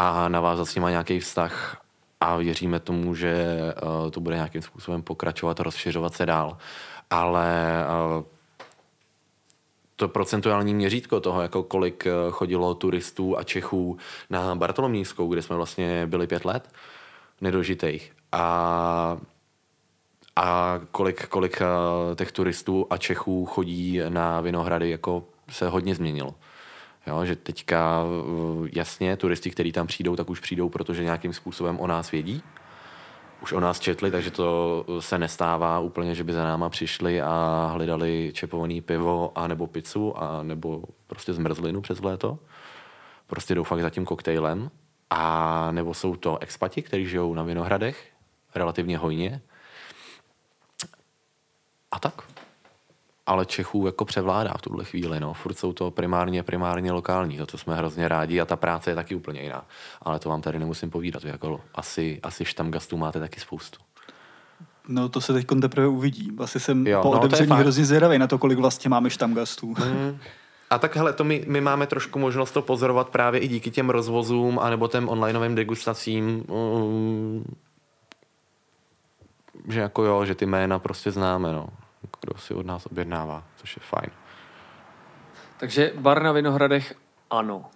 a 0.00 0.28
navázat 0.28 0.68
s 0.68 0.74
nima 0.74 0.90
nějaký 0.90 1.20
vztah 1.20 1.80
a 2.20 2.36
věříme 2.36 2.80
tomu, 2.80 3.14
že 3.14 3.58
uh, 3.82 4.10
to 4.10 4.20
bude 4.20 4.36
nějakým 4.36 4.62
způsobem 4.62 5.02
pokračovat 5.02 5.60
a 5.60 5.62
rozšiřovat 5.62 6.14
se 6.14 6.26
dál. 6.26 6.56
Ale 7.10 7.72
uh, 8.18 8.24
to 9.96 10.08
procentuální 10.08 10.74
měřítko 10.74 11.20
toho, 11.20 11.42
jako 11.42 11.62
kolik 11.62 12.06
chodilo 12.30 12.74
turistů 12.74 13.38
a 13.38 13.44
Čechů 13.44 13.98
na 14.30 14.54
Bartolomějskou, 14.54 15.28
kde 15.28 15.42
jsme 15.42 15.56
vlastně 15.56 16.06
byli 16.06 16.26
pět 16.26 16.44
let, 16.44 16.68
nedožitejch. 17.40 18.12
A 18.32 19.18
a 20.36 20.80
kolik, 20.90 21.26
kolik 21.26 21.62
těch 22.16 22.32
turistů 22.32 22.86
a 22.90 22.96
Čechů 22.96 23.46
chodí 23.46 24.00
na 24.08 24.40
Vinohrady, 24.40 24.90
jako 24.90 25.24
se 25.50 25.68
hodně 25.68 25.94
změnilo. 25.94 26.34
Jo, 27.06 27.24
že 27.24 27.36
teďka 27.36 28.04
jasně 28.72 29.16
turisti, 29.16 29.50
kteří 29.50 29.72
tam 29.72 29.86
přijdou, 29.86 30.16
tak 30.16 30.30
už 30.30 30.40
přijdou, 30.40 30.68
protože 30.68 31.04
nějakým 31.04 31.32
způsobem 31.32 31.80
o 31.80 31.86
nás 31.86 32.10
vědí. 32.10 32.42
Už 33.42 33.52
o 33.52 33.60
nás 33.60 33.80
četli, 33.80 34.10
takže 34.10 34.30
to 34.30 34.84
se 35.00 35.18
nestává 35.18 35.78
úplně, 35.78 36.14
že 36.14 36.24
by 36.24 36.32
za 36.32 36.44
náma 36.44 36.68
přišli 36.68 37.22
a 37.22 37.70
hledali 37.72 38.30
čepovaný 38.34 38.80
pivo 38.80 39.32
a 39.34 39.46
nebo 39.46 39.66
pizzu 39.66 40.22
a 40.22 40.42
nebo 40.42 40.82
prostě 41.06 41.32
zmrzlinu 41.32 41.80
přes 41.80 42.00
léto. 42.00 42.38
Prostě 43.26 43.54
jdou 43.54 43.64
fakt 43.64 43.80
za 43.80 43.90
tím 43.90 44.04
koktejlem. 44.04 44.70
A 45.10 45.68
nebo 45.72 45.94
jsou 45.94 46.16
to 46.16 46.38
expati, 46.38 46.82
kteří 46.82 47.06
žijou 47.06 47.34
na 47.34 47.42
Vinohradech 47.42 48.12
relativně 48.54 48.98
hojně. 48.98 49.40
A 51.90 51.98
tak 51.98 52.22
ale 53.30 53.46
Čechů 53.46 53.86
jako 53.86 54.04
převládá 54.04 54.52
v 54.58 54.62
tuhle 54.62 54.84
chvíli. 54.84 55.20
No. 55.20 55.34
Furt 55.34 55.58
jsou 55.58 55.72
to 55.72 55.90
primárně, 55.90 56.42
primárně 56.42 56.92
lokální, 56.92 57.36
za 57.38 57.46
to 57.46 57.58
jsme 57.58 57.76
hrozně 57.76 58.08
rádi 58.08 58.40
a 58.40 58.44
ta 58.44 58.56
práce 58.56 58.90
je 58.90 58.94
taky 58.94 59.14
úplně 59.14 59.42
jiná. 59.42 59.64
Ale 60.02 60.18
to 60.18 60.28
vám 60.28 60.42
tady 60.42 60.58
nemusím 60.58 60.90
povídat, 60.90 61.24
jako 61.24 61.60
asi, 61.74 62.20
asi 62.22 62.44
štamgastů 62.44 62.96
máte 62.96 63.20
taky 63.20 63.40
spoustu. 63.40 63.78
No 64.88 65.08
to 65.08 65.20
se 65.20 65.32
teď 65.32 65.46
teprve 65.60 65.86
uvidí. 65.86 66.32
Asi 66.38 66.60
jsem 66.60 66.86
jo, 66.86 67.02
po 67.02 67.14
no, 67.14 67.18
otevření 67.18 67.52
hrozně 67.52 67.84
zvědavý 67.84 68.18
na 68.18 68.26
to, 68.26 68.38
kolik 68.38 68.58
vlastně 68.58 68.88
máme 68.90 69.10
štamgastů. 69.10 69.66
Mm. 69.66 70.18
A 70.70 70.78
tak 70.78 70.96
hele, 70.96 71.12
to 71.12 71.24
my, 71.24 71.44
my 71.48 71.60
máme 71.60 71.86
trošku 71.86 72.18
možnost 72.18 72.50
to 72.50 72.62
pozorovat 72.62 73.08
právě 73.08 73.40
i 73.40 73.48
díky 73.48 73.70
těm 73.70 73.90
rozvozům 73.90 74.58
anebo 74.58 74.88
těm 74.88 75.08
onlineovým 75.08 75.54
degustacím, 75.54 76.44
um, 76.48 77.44
že 79.68 79.80
jako 79.80 80.04
jo, 80.04 80.24
že 80.24 80.34
ty 80.34 80.46
jména 80.46 80.78
prostě 80.78 81.10
známe, 81.10 81.52
no 81.52 81.68
kdo 82.20 82.38
si 82.38 82.54
od 82.54 82.66
nás 82.66 82.86
objednává, 82.86 83.44
což 83.56 83.76
je 83.76 83.82
fajn. 83.82 84.10
Takže 85.56 85.92
bar 85.94 86.22
na 86.22 86.32
Vinohradech 86.32 86.94
ano. 87.30 87.70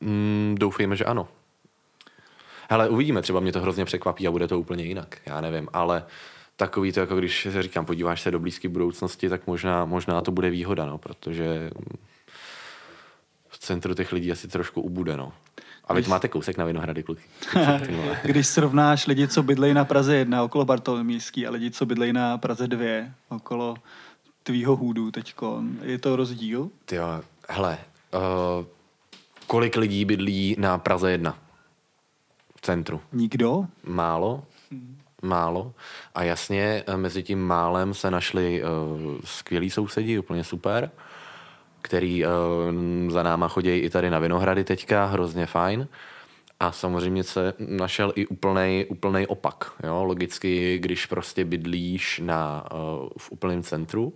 Mm, 0.00 0.54
doufejme, 0.58 0.96
že 0.96 1.04
ano. 1.04 1.28
Hele, 2.70 2.88
uvidíme, 2.88 3.22
třeba 3.22 3.40
mě 3.40 3.52
to 3.52 3.60
hrozně 3.60 3.84
překvapí 3.84 4.28
a 4.28 4.30
bude 4.30 4.48
to 4.48 4.60
úplně 4.60 4.84
jinak, 4.84 5.20
já 5.26 5.40
nevím, 5.40 5.68
ale 5.72 6.04
takový 6.56 6.92
to, 6.92 7.00
jako 7.00 7.16
když 7.16 7.48
se 7.52 7.62
říkám, 7.62 7.86
podíváš 7.86 8.20
se 8.20 8.30
do 8.30 8.38
blízké 8.38 8.68
budoucnosti, 8.68 9.28
tak 9.28 9.46
možná, 9.46 9.84
možná 9.84 10.20
to 10.20 10.30
bude 10.30 10.50
výhoda, 10.50 10.86
no, 10.86 10.98
protože 10.98 11.70
v 13.48 13.58
centru 13.58 13.94
těch 13.94 14.12
lidí 14.12 14.32
asi 14.32 14.48
trošku 14.48 14.80
ubude, 14.80 15.16
no. 15.16 15.32
A 15.88 15.94
vy 15.94 16.00
když... 16.00 16.08
máte 16.08 16.28
kousek 16.28 16.56
na 16.56 16.64
Vinohrady, 16.64 17.02
kluky. 17.02 17.22
Když 18.24 18.46
srovnáš 18.46 19.06
lidi, 19.06 19.28
co 19.28 19.42
bydlejí 19.42 19.74
na 19.74 19.84
Praze 19.84 20.16
1 20.16 20.42
okolo 20.42 20.64
Bartolomíský 20.64 21.46
a 21.46 21.50
lidi, 21.50 21.70
co 21.70 21.86
bydlejí 21.86 22.12
na 22.12 22.38
Praze 22.38 22.66
2 22.66 22.86
okolo 23.28 23.76
tvýho 24.42 24.76
hůdu 24.76 25.10
teďko, 25.10 25.62
je 25.82 25.98
to 25.98 26.16
rozdíl? 26.16 26.70
Jo, 26.92 27.22
hele, 27.48 27.78
uh, 28.14 28.66
kolik 29.46 29.76
lidí 29.76 30.04
bydlí 30.04 30.56
na 30.58 30.78
Praze 30.78 31.10
1? 31.10 31.38
V 32.56 32.60
centru. 32.60 33.00
Nikdo? 33.12 33.66
Málo. 33.84 34.44
Málo. 35.22 35.72
A 36.14 36.22
jasně, 36.22 36.82
eh, 36.86 36.96
mezi 36.96 37.22
tím 37.22 37.40
málem 37.40 37.94
se 37.94 38.10
našli 38.10 38.62
uh, 38.62 38.70
skvělí 39.24 39.70
sousedí, 39.70 40.18
úplně 40.18 40.44
super 40.44 40.90
který 41.84 42.24
uh, 42.24 42.30
za 43.10 43.22
náma 43.22 43.48
chodí 43.48 43.70
i 43.70 43.90
tady 43.90 44.10
na 44.10 44.18
Vinohrady 44.18 44.64
teďka, 44.64 45.04
hrozně 45.04 45.46
fajn. 45.46 45.88
A 46.60 46.72
samozřejmě 46.72 47.24
se 47.24 47.54
našel 47.58 48.12
i 48.16 48.26
úplnej 48.88 49.26
opak. 49.28 49.72
Jo? 49.82 50.04
Logicky, 50.04 50.78
když 50.78 51.06
prostě 51.06 51.44
bydlíš 51.44 52.20
na, 52.24 52.64
uh, 52.72 53.08
v 53.18 53.30
úplném 53.30 53.62
centru, 53.62 54.12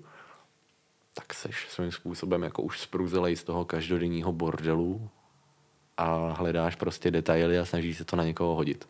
tak 1.14 1.34
seš 1.34 1.66
svým 1.68 1.92
způsobem 1.92 2.42
jako 2.42 2.62
už 2.62 2.80
spruzelej 2.80 3.36
z 3.36 3.44
toho 3.44 3.64
každodenního 3.64 4.32
bordelu 4.32 5.08
a 5.96 6.32
hledáš 6.38 6.74
prostě 6.74 7.10
detaily 7.10 7.58
a 7.58 7.64
snažíš 7.64 7.98
se 7.98 8.04
to 8.04 8.16
na 8.16 8.24
někoho 8.24 8.54
hodit. 8.54 8.88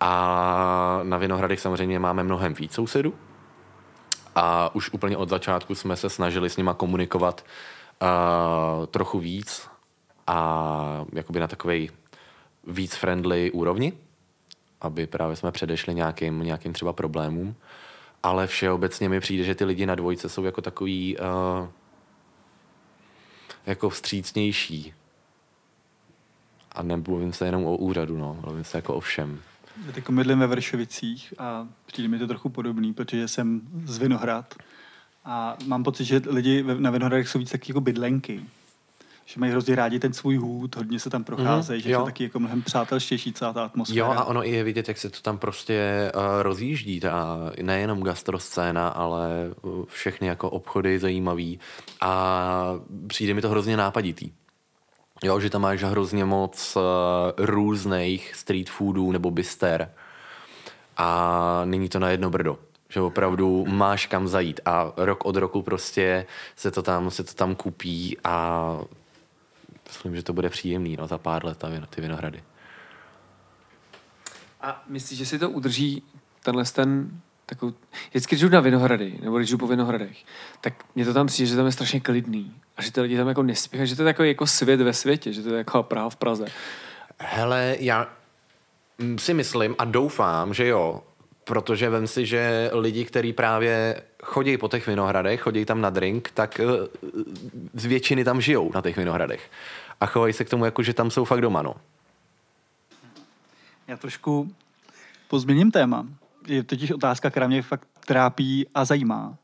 A 0.00 1.00
na 1.02 1.16
Vinohradech 1.16 1.60
samozřejmě 1.60 1.98
máme 1.98 2.22
mnohem 2.22 2.54
víc 2.54 2.72
sousedů, 2.72 3.14
a 4.34 4.74
už 4.74 4.92
úplně 4.92 5.16
od 5.16 5.28
začátku 5.28 5.74
jsme 5.74 5.96
se 5.96 6.10
snažili 6.10 6.50
s 6.50 6.56
nima 6.56 6.74
komunikovat 6.74 7.44
uh, 8.02 8.86
trochu 8.86 9.18
víc 9.18 9.68
a 10.26 11.04
jakoby 11.12 11.40
na 11.40 11.48
takovej 11.48 11.90
víc 12.66 12.94
friendly 12.94 13.50
úrovni, 13.50 13.92
aby 14.80 15.06
právě 15.06 15.36
jsme 15.36 15.52
předešli 15.52 15.94
nějakým, 15.94 16.40
nějakým 16.40 16.72
třeba 16.72 16.92
problémům. 16.92 17.54
Ale 18.22 18.46
všeobecně 18.46 19.08
mi 19.08 19.20
přijde, 19.20 19.44
že 19.44 19.54
ty 19.54 19.64
lidi 19.64 19.86
na 19.86 19.94
dvojce 19.94 20.28
jsou 20.28 20.44
jako 20.44 20.62
takový 20.62 21.16
uh, 21.16 21.68
jako 23.66 23.90
vstřícnější. 23.90 24.94
A 26.72 26.82
nemluvím 26.82 27.32
se 27.32 27.46
jenom 27.46 27.64
o 27.64 27.76
úřadu, 27.76 28.18
no, 28.18 28.38
mluvím 28.40 28.64
se 28.64 28.78
jako 28.78 28.94
o 28.94 29.00
všem. 29.00 29.40
Já 29.86 29.92
teď 29.92 30.08
mydlím 30.08 30.38
ve 30.38 30.46
Vršovicích 30.46 31.34
a 31.38 31.68
přijde 31.86 32.08
mi 32.08 32.18
to 32.18 32.26
trochu 32.26 32.48
podobný, 32.48 32.94
protože 32.94 33.28
jsem 33.28 33.60
z 33.84 33.98
Vinohrad 33.98 34.54
a 35.24 35.56
mám 35.66 35.82
pocit, 35.82 36.04
že 36.04 36.20
lidi 36.26 36.64
na 36.78 36.90
Vinohradech 36.90 37.28
jsou 37.28 37.38
víc 37.38 37.50
taky 37.50 37.70
jako 37.70 37.80
bydlenky. 37.80 38.42
Že 39.24 39.40
mají 39.40 39.52
hrozně 39.52 39.74
rádi 39.74 39.98
ten 39.98 40.12
svůj 40.12 40.36
hůd, 40.36 40.76
hodně 40.76 40.98
se 40.98 41.10
tam 41.10 41.24
procházejí, 41.24 41.78
mm, 41.78 41.82
že 41.82 41.90
jo. 41.90 41.98
je 41.98 42.02
to 42.02 42.04
taky 42.04 42.24
jako 42.24 42.38
mnohem 42.40 42.62
přátelštější 42.62 43.32
celá 43.32 43.52
ta 43.52 43.64
atmosféra. 43.64 43.98
Jo, 43.98 44.06
a 44.06 44.24
ono 44.24 44.46
i 44.46 44.50
je 44.50 44.64
vidět, 44.64 44.88
jak 44.88 44.98
se 44.98 45.10
to 45.10 45.20
tam 45.22 45.38
prostě 45.38 46.12
uh, 46.14 46.22
rozjíždí. 46.42 47.00
Ta, 47.00 47.38
nejenom 47.62 48.02
gastroscéna, 48.02 48.88
ale 48.88 49.28
uh, 49.62 49.84
všechny 49.86 50.26
jako 50.26 50.50
obchody 50.50 50.98
zajímavý. 50.98 51.60
A 52.00 52.74
přijde 53.06 53.34
mi 53.34 53.40
to 53.40 53.48
hrozně 53.48 53.76
nápaditý. 53.76 54.30
Jo, 55.24 55.40
že 55.40 55.50
tam 55.50 55.62
máš 55.62 55.82
hrozně 55.82 56.24
moc 56.24 56.76
uh, 56.76 56.82
různých 57.36 58.34
street 58.34 58.70
foodů 58.70 59.12
nebo 59.12 59.30
byster 59.30 59.90
a 60.96 61.62
není 61.64 61.88
to 61.88 61.98
na 61.98 62.10
jedno 62.10 62.30
brdo 62.30 62.58
že 62.92 63.00
opravdu 63.00 63.64
máš 63.68 64.06
kam 64.06 64.28
zajít 64.28 64.60
a 64.64 64.92
rok 64.96 65.24
od 65.24 65.36
roku 65.36 65.62
prostě 65.62 66.26
se 66.56 66.70
to 66.70 66.82
tam, 66.82 67.10
se 67.10 67.24
to 67.24 67.34
tam 67.34 67.54
kupí 67.54 68.16
a 68.24 68.78
myslím, 69.88 70.16
že 70.16 70.22
to 70.22 70.32
bude 70.32 70.50
příjemný 70.50 70.96
no, 70.96 71.06
za 71.06 71.18
pár 71.18 71.44
let 71.44 71.64
ty 71.90 72.00
vinohrady. 72.00 72.42
A 74.60 74.84
myslíš, 74.88 75.18
že 75.18 75.26
si 75.26 75.38
to 75.38 75.50
udrží 75.50 76.02
tenhle 76.42 76.64
ten 76.64 77.20
takovou... 77.46 77.74
Vždycky, 78.10 78.34
když 78.34 78.42
jdu 78.42 78.48
na 78.48 78.60
Vinohrady, 78.60 79.18
nebo 79.22 79.38
když 79.38 79.50
jdu 79.50 79.58
po 79.58 79.66
Vinohradech, 79.66 80.24
tak 80.60 80.74
mě 80.94 81.04
to 81.04 81.14
tam 81.14 81.26
přijde, 81.26 81.50
že 81.50 81.56
tam 81.56 81.66
je 81.66 81.72
strašně 81.72 82.00
klidný. 82.00 82.54
A 82.76 82.82
že 82.82 82.92
ty 82.92 83.00
lidi 83.00 83.16
tam 83.16 83.28
jako 83.28 83.42
nespěchají, 83.42 83.88
že 83.88 83.96
to 83.96 84.02
je 84.02 84.06
takový 84.06 84.28
jako 84.28 84.46
svět 84.46 84.80
ve 84.80 84.92
světě, 84.92 85.32
že 85.32 85.42
to 85.42 85.48
je 85.48 85.58
jako 85.58 85.82
Praha 85.82 86.10
v 86.10 86.16
Praze. 86.16 86.46
Hele, 87.18 87.76
já 87.80 88.08
si 89.16 89.34
myslím 89.34 89.74
a 89.78 89.84
doufám, 89.84 90.54
že 90.54 90.66
jo, 90.66 91.02
protože 91.44 91.90
vem 91.90 92.06
si, 92.06 92.26
že 92.26 92.70
lidi, 92.72 93.04
kteří 93.04 93.32
právě 93.32 94.02
chodí 94.22 94.58
po 94.58 94.68
těch 94.68 94.86
vinohradech, 94.86 95.40
chodí 95.40 95.64
tam 95.64 95.80
na 95.80 95.90
drink, 95.90 96.30
tak 96.30 96.60
eh, 96.60 96.64
z 97.74 97.84
většiny 97.84 98.24
tam 98.24 98.40
žijou 98.40 98.72
na 98.74 98.82
těch 98.82 98.96
vinohradech. 98.96 99.50
A 100.00 100.06
chovají 100.06 100.32
se 100.32 100.44
k 100.44 100.50
tomu 100.50 100.64
jako, 100.64 100.82
že 100.82 100.94
tam 100.94 101.10
jsou 101.10 101.24
fakt 101.24 101.40
doma, 101.40 101.62
no. 101.62 101.74
Já 103.88 103.96
trošku 103.96 104.54
pozměním 105.28 105.70
téma. 105.70 106.06
Je 106.46 106.62
totiž 106.62 106.90
otázka, 106.90 107.30
která 107.30 107.46
mě 107.46 107.62
fakt 107.62 107.88
trápí 108.06 108.66
a 108.74 108.84
zajímá. 108.84 109.36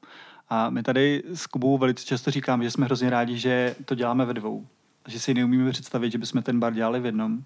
A 0.49 0.71
my 0.71 0.83
tady 0.83 1.23
s 1.35 1.47
Kubou 1.47 1.79
velice 1.79 2.05
často 2.05 2.31
říkáme, 2.31 2.65
že 2.65 2.71
jsme 2.71 2.87
hrozně 2.87 3.11
rádi, 3.11 3.39
že 3.39 3.77
to 3.85 3.95
děláme 3.95 4.25
ve 4.25 4.35
dvou. 4.35 4.67
Že 5.09 5.21
si 5.21 5.35
neumíme 5.35 5.71
představit, 5.71 6.11
že 6.13 6.19
bychom 6.19 6.43
ten 6.43 6.61
bar 6.61 6.73
dělali 6.73 7.01
v 7.01 7.07
jednom. 7.07 7.45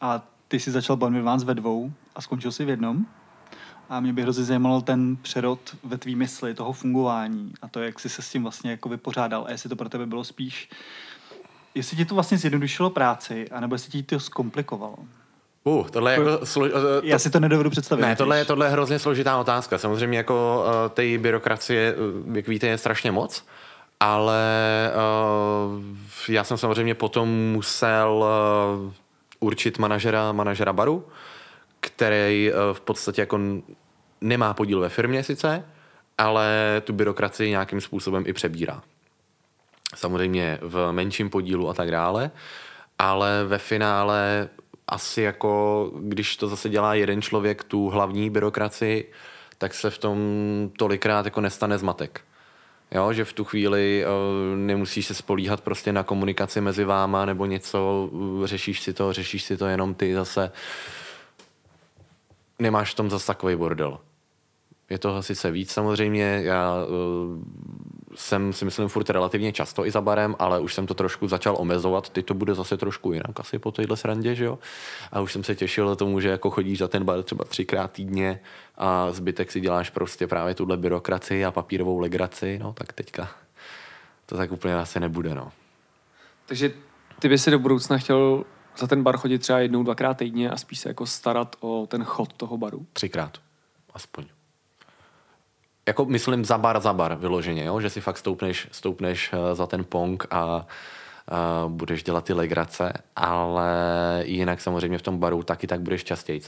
A 0.00 0.22
ty 0.48 0.60
si 0.60 0.70
začal 0.70 0.96
Bon 0.96 1.44
ve 1.44 1.54
dvou 1.54 1.92
a 2.14 2.20
skončil 2.22 2.52
si 2.52 2.64
v 2.64 2.68
jednom. 2.68 3.06
A 3.88 4.00
mě 4.00 4.12
by 4.12 4.22
hrozně 4.22 4.44
zajímalo 4.44 4.80
ten 4.80 5.16
přerod 5.16 5.60
ve 5.84 5.98
tvý 5.98 6.16
mysli, 6.16 6.54
toho 6.54 6.72
fungování 6.72 7.52
a 7.62 7.68
to, 7.68 7.80
jak 7.80 8.00
jsi 8.00 8.08
se 8.08 8.22
s 8.22 8.30
tím 8.30 8.42
vlastně 8.42 8.70
jako 8.70 8.88
vypořádal 8.88 9.44
a 9.48 9.50
jestli 9.50 9.68
to 9.68 9.76
pro 9.76 9.88
tebe 9.88 10.06
bylo 10.06 10.24
spíš, 10.24 10.70
jestli 11.74 11.96
ti 11.96 12.04
to 12.04 12.14
vlastně 12.14 12.38
zjednodušilo 12.38 12.90
práci, 12.90 13.48
anebo 13.50 13.74
jestli 13.74 13.90
ti 13.90 14.02
to 14.02 14.20
zkomplikovalo. 14.20 14.96
Uh, 15.64 15.88
tohle 15.88 16.12
je 16.12 16.18
jako 16.18 16.46
slo... 16.46 16.68
to... 16.68 16.76
Já 17.02 17.18
si 17.18 17.30
to 17.30 17.40
nedovedu 17.40 17.70
představit. 17.70 18.02
Ne, 18.02 18.16
tohle 18.16 18.38
je, 18.38 18.44
tohle 18.44 18.66
je 18.66 18.70
hrozně 18.70 18.98
složitá 18.98 19.36
otázka. 19.36 19.78
Samozřejmě 19.78 20.18
jako 20.18 20.64
uh, 20.66 20.92
té 20.94 21.18
byrokracie, 21.18 21.94
uh, 21.94 22.36
jak 22.36 22.48
víte, 22.48 22.66
je 22.66 22.78
strašně 22.78 23.12
moc, 23.12 23.46
ale 24.00 24.42
uh, 25.76 25.84
já 26.28 26.44
jsem 26.44 26.56
samozřejmě 26.56 26.94
potom 26.94 27.28
musel 27.28 28.24
uh, 28.86 28.92
určit 29.40 29.78
manažera, 29.78 30.32
manažera 30.32 30.72
baru, 30.72 31.04
který 31.80 32.50
uh, 32.52 32.76
v 32.76 32.80
podstatě 32.80 33.22
jako 33.22 33.38
nemá 34.20 34.54
podíl 34.54 34.80
ve 34.80 34.88
firmě 34.88 35.22
sice, 35.22 35.64
ale 36.18 36.82
tu 36.84 36.92
byrokracii 36.92 37.50
nějakým 37.50 37.80
způsobem 37.80 38.24
i 38.26 38.32
přebírá. 38.32 38.82
Samozřejmě 39.94 40.58
v 40.60 40.92
menším 40.92 41.30
podílu 41.30 41.68
a 41.68 41.74
tak 41.74 41.90
dále, 41.90 42.30
ale 42.98 43.44
ve 43.44 43.58
finále 43.58 44.48
asi 44.88 45.22
jako, 45.22 45.90
když 46.00 46.36
to 46.36 46.48
zase 46.48 46.68
dělá 46.68 46.94
jeden 46.94 47.22
člověk, 47.22 47.64
tu 47.64 47.88
hlavní 47.88 48.30
byrokracii, 48.30 49.12
tak 49.58 49.74
se 49.74 49.90
v 49.90 49.98
tom 49.98 50.18
tolikrát 50.78 51.24
jako 51.24 51.40
nestane 51.40 51.78
zmatek. 51.78 52.20
Jo, 52.90 53.12
že 53.12 53.24
v 53.24 53.32
tu 53.32 53.44
chvíli 53.44 54.04
uh, 54.04 54.58
nemusíš 54.58 55.06
se 55.06 55.14
spolíhat 55.14 55.60
prostě 55.60 55.92
na 55.92 56.02
komunikaci 56.02 56.60
mezi 56.60 56.84
váma 56.84 57.24
nebo 57.24 57.46
něco, 57.46 58.08
uh, 58.12 58.46
řešíš 58.46 58.80
si 58.80 58.92
to, 58.92 59.12
řešíš 59.12 59.42
si 59.42 59.56
to 59.56 59.66
jenom 59.66 59.94
ty 59.94 60.14
zase. 60.14 60.52
Nemáš 62.58 62.92
v 62.92 62.96
tom 62.96 63.10
zase 63.10 63.26
takový 63.26 63.56
bordel. 63.56 63.98
Je 64.90 64.98
to 64.98 65.22
sice 65.22 65.50
víc 65.50 65.72
samozřejmě, 65.72 66.40
já 66.44 66.74
uh, 66.74 67.42
jsem 68.14 68.52
si 68.52 68.64
myslím 68.64 68.88
furt 68.88 69.10
relativně 69.10 69.52
často 69.52 69.86
i 69.86 69.90
za 69.90 70.00
barem, 70.00 70.36
ale 70.38 70.60
už 70.60 70.74
jsem 70.74 70.86
to 70.86 70.94
trošku 70.94 71.28
začal 71.28 71.56
omezovat, 71.58 72.08
teď 72.08 72.26
to 72.26 72.34
bude 72.34 72.54
zase 72.54 72.76
trošku 72.76 73.12
jinak 73.12 73.40
asi 73.40 73.58
po 73.58 73.72
téhle 73.72 73.96
srandě, 73.96 74.34
že 74.34 74.44
jo? 74.44 74.58
A 75.12 75.20
už 75.20 75.32
jsem 75.32 75.44
se 75.44 75.54
těšil 75.54 75.96
tomu, 75.96 76.20
že 76.20 76.28
jako 76.28 76.50
chodíš 76.50 76.78
za 76.78 76.88
ten 76.88 77.04
bar 77.04 77.22
třeba 77.22 77.44
třikrát 77.44 77.92
týdně 77.92 78.40
a 78.76 79.12
zbytek 79.12 79.52
si 79.52 79.60
děláš 79.60 79.90
prostě 79.90 80.26
právě 80.26 80.54
tuhle 80.54 80.76
byrokracii 80.76 81.44
a 81.44 81.50
papírovou 81.50 81.98
legraci, 81.98 82.58
no 82.62 82.72
tak 82.72 82.92
teďka 82.92 83.28
to 84.26 84.36
tak 84.36 84.52
úplně 84.52 84.74
asi 84.74 85.00
nebude, 85.00 85.34
no. 85.34 85.52
Takže 86.46 86.72
ty 87.18 87.28
by 87.28 87.38
si 87.38 87.50
do 87.50 87.58
budoucna 87.58 87.98
chtěl 87.98 88.44
za 88.78 88.86
ten 88.86 89.02
bar 89.02 89.16
chodit 89.16 89.38
třeba 89.38 89.58
jednou, 89.58 89.82
dvakrát 89.82 90.16
týdně 90.16 90.50
a 90.50 90.56
spíš 90.56 90.78
se 90.78 90.88
jako 90.88 91.06
starat 91.06 91.56
o 91.60 91.86
ten 91.86 92.04
chod 92.04 92.32
toho 92.32 92.56
baru? 92.56 92.86
Třikrát, 92.92 93.38
aspoň 93.94 94.24
jako 95.88 96.04
myslím 96.04 96.44
za 96.44 96.58
bar 96.58 96.80
za 96.80 96.92
bar 96.92 97.14
vyloženě, 97.14 97.64
jo? 97.64 97.80
že 97.80 97.90
si 97.90 98.00
fakt 98.00 98.18
stoupneš, 98.18 98.68
stoupneš 98.72 99.30
eh, 99.32 99.54
za 99.54 99.66
ten 99.66 99.84
pong 99.84 100.26
a 100.30 100.66
Uh, 101.64 101.72
budeš 101.72 102.02
dělat 102.02 102.24
ty 102.24 102.32
legrace, 102.32 102.92
ale 103.16 103.72
jinak 104.26 104.60
samozřejmě 104.60 104.98
v 104.98 105.02
tom 105.02 105.18
baru 105.18 105.42
taky 105.42 105.66
tak 105.66 105.80
budeš 105.80 106.04
častěji, 106.04 106.40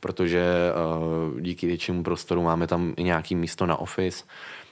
protože 0.00 0.44
uh, 1.32 1.40
díky 1.40 1.66
většímu 1.66 2.02
prostoru 2.02 2.42
máme 2.42 2.66
tam 2.66 2.94
i 2.96 3.02
nějaký 3.02 3.34
místo 3.34 3.66
na 3.66 3.76
office, 3.76 4.24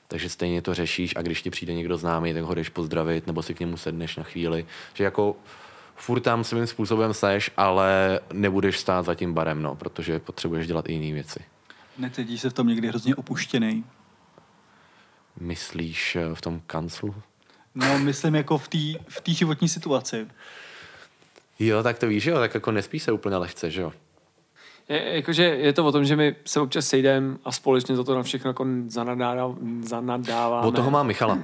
takže 0.08 0.28
stejně 0.28 0.62
to 0.62 0.74
řešíš 0.74 1.16
a 1.16 1.22
když 1.22 1.42
ti 1.42 1.50
přijde 1.50 1.74
někdo 1.74 1.96
známý, 1.96 2.34
tak 2.34 2.42
ho 2.42 2.54
jdeš 2.54 2.68
pozdravit 2.68 3.26
nebo 3.26 3.42
si 3.42 3.54
k 3.54 3.60
němu 3.60 3.76
sedneš 3.76 4.16
na 4.16 4.22
chvíli, 4.22 4.66
že 4.94 5.04
jako 5.04 5.36
furt 6.02 6.20
tam 6.20 6.44
svým 6.44 6.66
způsobem 6.66 7.14
seš, 7.14 7.50
ale 7.56 8.20
nebudeš 8.32 8.78
stát 8.78 9.04
za 9.04 9.14
tím 9.14 9.34
barem, 9.34 9.62
no, 9.62 9.74
protože 9.74 10.18
potřebuješ 10.18 10.66
dělat 10.66 10.88
i 10.88 10.92
jiné 10.92 11.14
věci. 11.14 11.40
Necítíš 11.98 12.40
se 12.40 12.50
v 12.50 12.52
tom 12.52 12.66
někdy 12.66 12.88
hrozně 12.88 13.14
opuštěný? 13.14 13.84
Myslíš 15.40 16.16
eh, 16.16 16.34
v 16.34 16.40
tom 16.40 16.60
kanclu? 16.66 17.14
No, 17.74 17.98
myslím 17.98 18.34
jako 18.34 18.58
v 18.58 18.68
té 18.68 18.78
v 19.08 19.20
tý 19.22 19.34
životní 19.34 19.68
situaci. 19.68 20.26
Jo, 21.58 21.82
tak 21.82 21.98
to 21.98 22.06
víš, 22.06 22.26
jo, 22.26 22.38
tak 22.38 22.54
jako 22.54 22.72
nespí 22.72 23.00
se 23.00 23.12
úplně 23.12 23.36
lehce, 23.36 23.70
že 23.70 23.82
jo. 23.82 23.92
Je, 24.88 25.16
jakože 25.16 25.42
je 25.42 25.72
to 25.72 25.86
o 25.86 25.92
tom, 25.92 26.04
že 26.04 26.16
my 26.16 26.36
se 26.44 26.60
občas 26.60 26.86
sejdeme 26.86 27.36
a 27.44 27.52
společně 27.52 27.96
za 27.96 28.04
to 28.04 28.14
na 28.14 28.22
všechno 28.22 28.50
jako 28.50 28.66
zanadáváme. 29.82 30.66
O 30.66 30.72
toho 30.72 30.90
mám 30.90 31.06
Michala. 31.06 31.38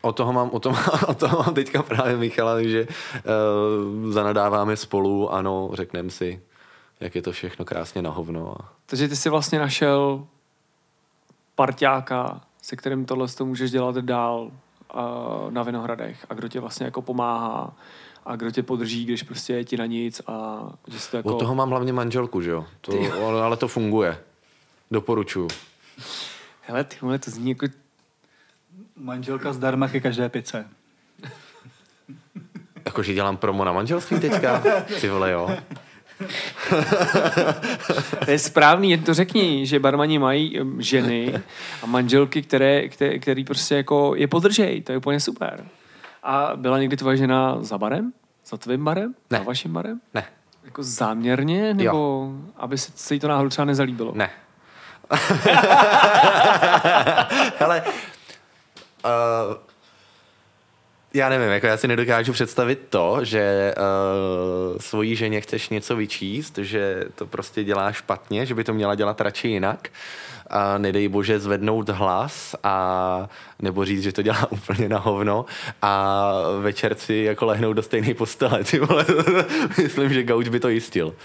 O 0.00 0.12
toho 0.12 0.32
mám, 0.32 0.50
o 0.50 0.60
toho, 0.60 0.76
o 1.08 1.14
toho 1.14 1.38
mám 1.38 1.54
teďka 1.54 1.82
právě 1.82 2.16
Michala, 2.16 2.54
takže 2.54 2.86
uh, 2.86 4.12
zanadáváme 4.12 4.76
spolu, 4.76 5.32
ano, 5.32 5.70
řekneme 5.72 6.10
si, 6.10 6.40
jak 7.00 7.14
je 7.14 7.22
to 7.22 7.32
všechno 7.32 7.64
krásně 7.64 8.02
na 8.02 8.10
hovno. 8.10 8.54
Takže 8.86 9.08
ty 9.08 9.16
jsi 9.16 9.28
vlastně 9.28 9.58
našel 9.58 10.26
parťáka, 11.54 12.40
se 12.62 12.76
kterým 12.76 13.04
tohle 13.04 13.28
to 13.28 13.44
můžeš 13.44 13.70
dělat 13.70 13.96
dál 13.96 14.50
uh, 14.94 15.50
na 15.50 15.62
Vinohradech 15.62 16.26
a 16.30 16.34
kdo 16.34 16.48
tě 16.48 16.60
vlastně 16.60 16.84
jako 16.84 17.02
pomáhá 17.02 17.72
a 18.26 18.36
kdo 18.36 18.50
tě 18.50 18.62
podrží, 18.62 19.04
když 19.04 19.22
prostě 19.22 19.52
je 19.52 19.64
ti 19.64 19.76
na 19.76 19.86
nic 19.86 20.20
a 20.26 20.66
že 20.86 20.98
to 21.10 21.16
jako... 21.16 21.36
Od 21.36 21.38
toho 21.38 21.54
mám 21.54 21.70
hlavně 21.70 21.92
manželku, 21.92 22.42
že 22.42 22.50
jo? 22.50 22.64
To, 22.80 22.92
ale 23.44 23.56
to 23.56 23.68
funguje. 23.68 24.18
Doporučuju. 24.90 25.48
Hele, 26.60 26.84
ty 26.84 26.96
vole, 27.00 27.18
to 27.18 27.30
zní 27.30 27.50
jako... 27.50 27.66
Manželka 29.00 29.52
zdarma 29.52 29.88
ke 29.88 30.00
každé 30.00 30.28
pice. 30.28 30.66
Jakože 32.84 33.14
dělám 33.14 33.36
promo 33.36 33.64
na 33.64 33.72
manželství 33.72 34.20
teďka? 34.20 34.62
Ty 35.00 35.08
vole, 35.08 35.30
jo. 35.30 35.56
to 38.24 38.30
je 38.30 38.38
správný, 38.38 38.90
jen 38.90 39.02
to 39.02 39.14
řekni, 39.14 39.66
že 39.66 39.78
barmani 39.78 40.18
mají 40.18 40.60
ženy 40.78 41.42
a 41.82 41.86
manželky, 41.86 42.42
které, 42.42 42.88
které, 42.88 43.18
který 43.18 43.44
prostě 43.44 43.74
jako 43.74 44.14
je 44.16 44.28
podržej, 44.28 44.82
to 44.82 44.92
je 44.92 44.98
úplně 44.98 45.20
super. 45.20 45.64
A 46.22 46.52
byla 46.56 46.78
někdy 46.78 46.96
tvoje 46.96 47.16
žena 47.16 47.56
za 47.60 47.78
barem? 47.78 48.12
Za 48.46 48.56
tvým 48.56 48.84
barem? 48.84 49.14
Ne. 49.30 49.38
Za 49.38 49.44
vaším 49.44 49.72
barem? 49.72 50.00
Ne. 50.14 50.24
Jako 50.64 50.82
záměrně? 50.82 51.74
Nebo 51.74 51.96
jo. 51.96 52.32
aby 52.56 52.78
se, 52.78 52.92
se 52.94 53.14
jí 53.14 53.20
to 53.20 53.28
náhodou 53.28 53.48
třeba 53.48 53.64
nezalíbilo? 53.64 54.12
Ne. 54.14 54.30
Hele, 57.58 57.82
uh, 59.04 59.56
já 61.14 61.28
nevím, 61.28 61.48
jako 61.48 61.66
já 61.66 61.76
si 61.76 61.88
nedokážu 61.88 62.32
představit 62.32 62.86
to, 62.90 63.18
že 63.22 63.74
uh, 63.76 64.78
svojí 64.78 65.16
ženě 65.16 65.40
chceš 65.40 65.68
něco 65.68 65.96
vyčíst, 65.96 66.58
že 66.58 67.04
to 67.14 67.26
prostě 67.26 67.64
dělá 67.64 67.92
špatně, 67.92 68.46
že 68.46 68.54
by 68.54 68.64
to 68.64 68.74
měla 68.74 68.94
dělat 68.94 69.20
radši 69.20 69.48
jinak 69.48 69.88
a 70.50 70.78
nedej 70.78 71.08
bože 71.08 71.40
zvednout 71.40 71.88
hlas 71.88 72.56
a 72.62 73.28
nebo 73.58 73.84
říct, 73.84 74.02
že 74.02 74.12
to 74.12 74.22
dělá 74.22 74.46
úplně 74.52 74.88
na 74.88 74.98
hovno 74.98 75.44
a 75.82 76.32
večer 76.60 76.94
si 76.94 77.14
jako 77.14 77.46
lehnout 77.46 77.76
do 77.76 77.82
stejné 77.82 78.14
postele. 78.14 78.64
Ty 78.64 78.78
vole, 78.78 79.06
myslím, 79.82 80.12
že 80.12 80.22
Gauč 80.22 80.48
by 80.48 80.60
to 80.60 80.68
jistil. 80.68 81.14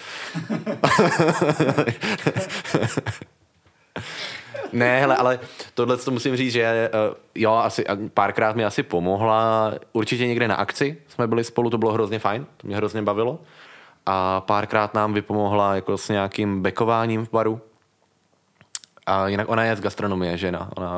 Ne, 4.74 5.00
hele, 5.00 5.18
ale 5.18 5.40
tohle 5.74 5.98
to 5.98 6.12
musím 6.12 6.36
říct, 6.36 6.52
že 6.52 6.90
uh, 6.94 7.16
jo, 7.36 7.54
asi 7.54 7.86
párkrát 8.14 8.56
mi 8.56 8.66
asi 8.66 8.84
pomohla. 8.84 9.74
Určitě 9.94 10.28
někde 10.28 10.48
na 10.48 10.56
akci 10.56 10.98
jsme 11.08 11.28
byli 11.28 11.44
spolu, 11.44 11.70
to 11.70 11.78
bylo 11.78 11.94
hrozně 11.94 12.20
fajn, 12.20 12.46
to 12.58 12.68
mě 12.68 12.76
hrozně 12.76 13.02
bavilo. 13.02 13.40
A 14.06 14.42
párkrát 14.42 14.94
nám 14.94 15.14
vypomohla 15.14 15.76
jako 15.76 15.98
s 15.98 16.10
nějakým 16.10 16.62
bekováním 16.62 17.26
v 17.26 17.32
baru. 17.32 17.62
A 19.06 19.28
jinak 19.28 19.50
ona 19.50 19.64
je 19.64 19.76
z 19.76 19.82
gastronomie, 19.82 20.38
žena. 20.38 20.70
Ona 20.78 20.92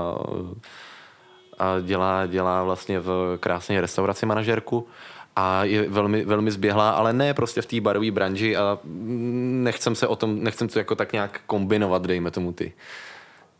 a 1.59 1.79
dělá, 1.81 2.25
dělá 2.25 2.63
vlastně 2.63 2.99
v 2.99 3.37
krásné 3.39 3.81
restauraci 3.81 4.25
manažerku 4.25 4.87
a 5.35 5.63
je 5.63 5.89
velmi, 5.89 6.25
velmi 6.25 6.51
zběhlá, 6.51 6.89
ale 6.89 7.13
ne 7.13 7.33
prostě 7.33 7.61
v 7.61 7.65
té 7.65 7.81
barové 7.81 8.11
branži 8.11 8.57
a 8.57 8.79
nechcem 8.83 9.95
se 9.95 10.07
o 10.07 10.15
tom, 10.15 10.43
nechcem 10.43 10.67
to 10.67 10.79
jako 10.79 10.95
tak 10.95 11.13
nějak 11.13 11.41
kombinovat, 11.45 12.05
dejme 12.05 12.31
tomu 12.31 12.51
ty, 12.51 12.73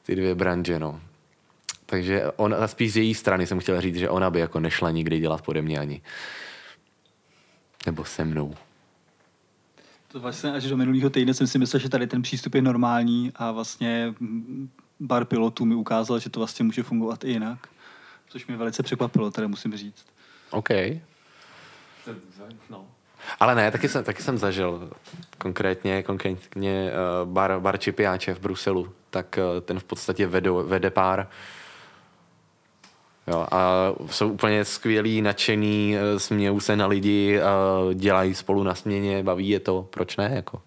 ty 0.06 0.16
dvě 0.16 0.36
branže, 0.36 0.80
no. 0.80 1.02
Takže 1.86 2.32
ona, 2.36 2.68
spíš 2.68 2.94
z 2.94 2.98
její 2.98 3.14
strany 3.14 3.48
jsem 3.48 3.60
chtěl 3.60 3.82
říct, 3.82 3.96
že 3.96 4.10
ona 4.10 4.30
by 4.30 4.40
jako 4.40 4.60
nešla 4.60 4.92
nikdy 4.92 5.20
dělat 5.20 5.42
pode 5.42 5.62
mě 5.62 5.80
ani. 5.80 6.02
Nebo 7.86 8.06
se 8.06 8.26
mnou. 8.26 8.56
To 10.08 10.20
vlastně 10.20 10.52
až 10.52 10.64
do 10.64 10.78
minulého 10.78 11.10
týdne 11.10 11.34
jsem 11.34 11.48
si 11.48 11.60
myslel, 11.60 11.80
že 11.80 11.90
tady 11.90 12.08
ten 12.08 12.22
přístup 12.22 12.56
je 12.56 12.62
normální 12.62 13.32
a 13.36 13.52
vlastně 13.52 14.14
bar 15.00 15.26
pilotů 15.26 15.66
mi 15.66 15.76
ukázal, 15.76 16.20
že 16.20 16.30
to 16.30 16.40
vlastně 16.40 16.66
může 16.66 16.84
fungovat 16.84 17.24
i 17.24 17.30
jinak. 17.30 17.68
Což 18.30 18.48
mě 18.48 18.58
velice 18.58 18.84
překvapilo, 18.84 19.32
tady 19.32 19.48
musím 19.48 19.78
říct. 19.78 20.06
OK. 20.50 20.70
No. 22.70 22.88
Ale 23.40 23.56
ne, 23.56 23.72
taky 23.72 23.90
jsem, 23.90 24.04
taky 24.04 24.24
jsem 24.24 24.38
zažil 24.38 24.90
konkrétně, 25.38 26.04
konkrétně 26.04 26.92
uh, 26.92 27.30
bar, 27.30 27.60
bar 27.60 27.78
Čipiáče 27.78 28.34
v 28.34 28.40
Bruselu, 28.40 28.90
tak 29.10 29.40
uh, 29.40 29.62
ten 29.62 29.80
v 29.80 29.84
podstatě 29.84 30.28
vede, 30.28 30.52
vede 30.52 30.90
pár 30.90 31.28
Jo, 33.28 33.48
a 33.52 33.92
jsou 34.10 34.30
úplně 34.30 34.66
skvělí, 34.66 35.22
nadšený, 35.22 35.96
eh, 35.96 36.20
smějou 36.20 36.60
se 36.60 36.76
na 36.76 36.88
lidi, 36.88 37.40
dělají 37.94 38.36
spolu 38.36 38.64
na 38.64 38.76
směně, 38.76 39.24
baví 39.24 39.50
je 39.50 39.60
to, 39.60 39.88
proč 39.90 40.18
ne? 40.18 40.32
Jako? 40.34 40.62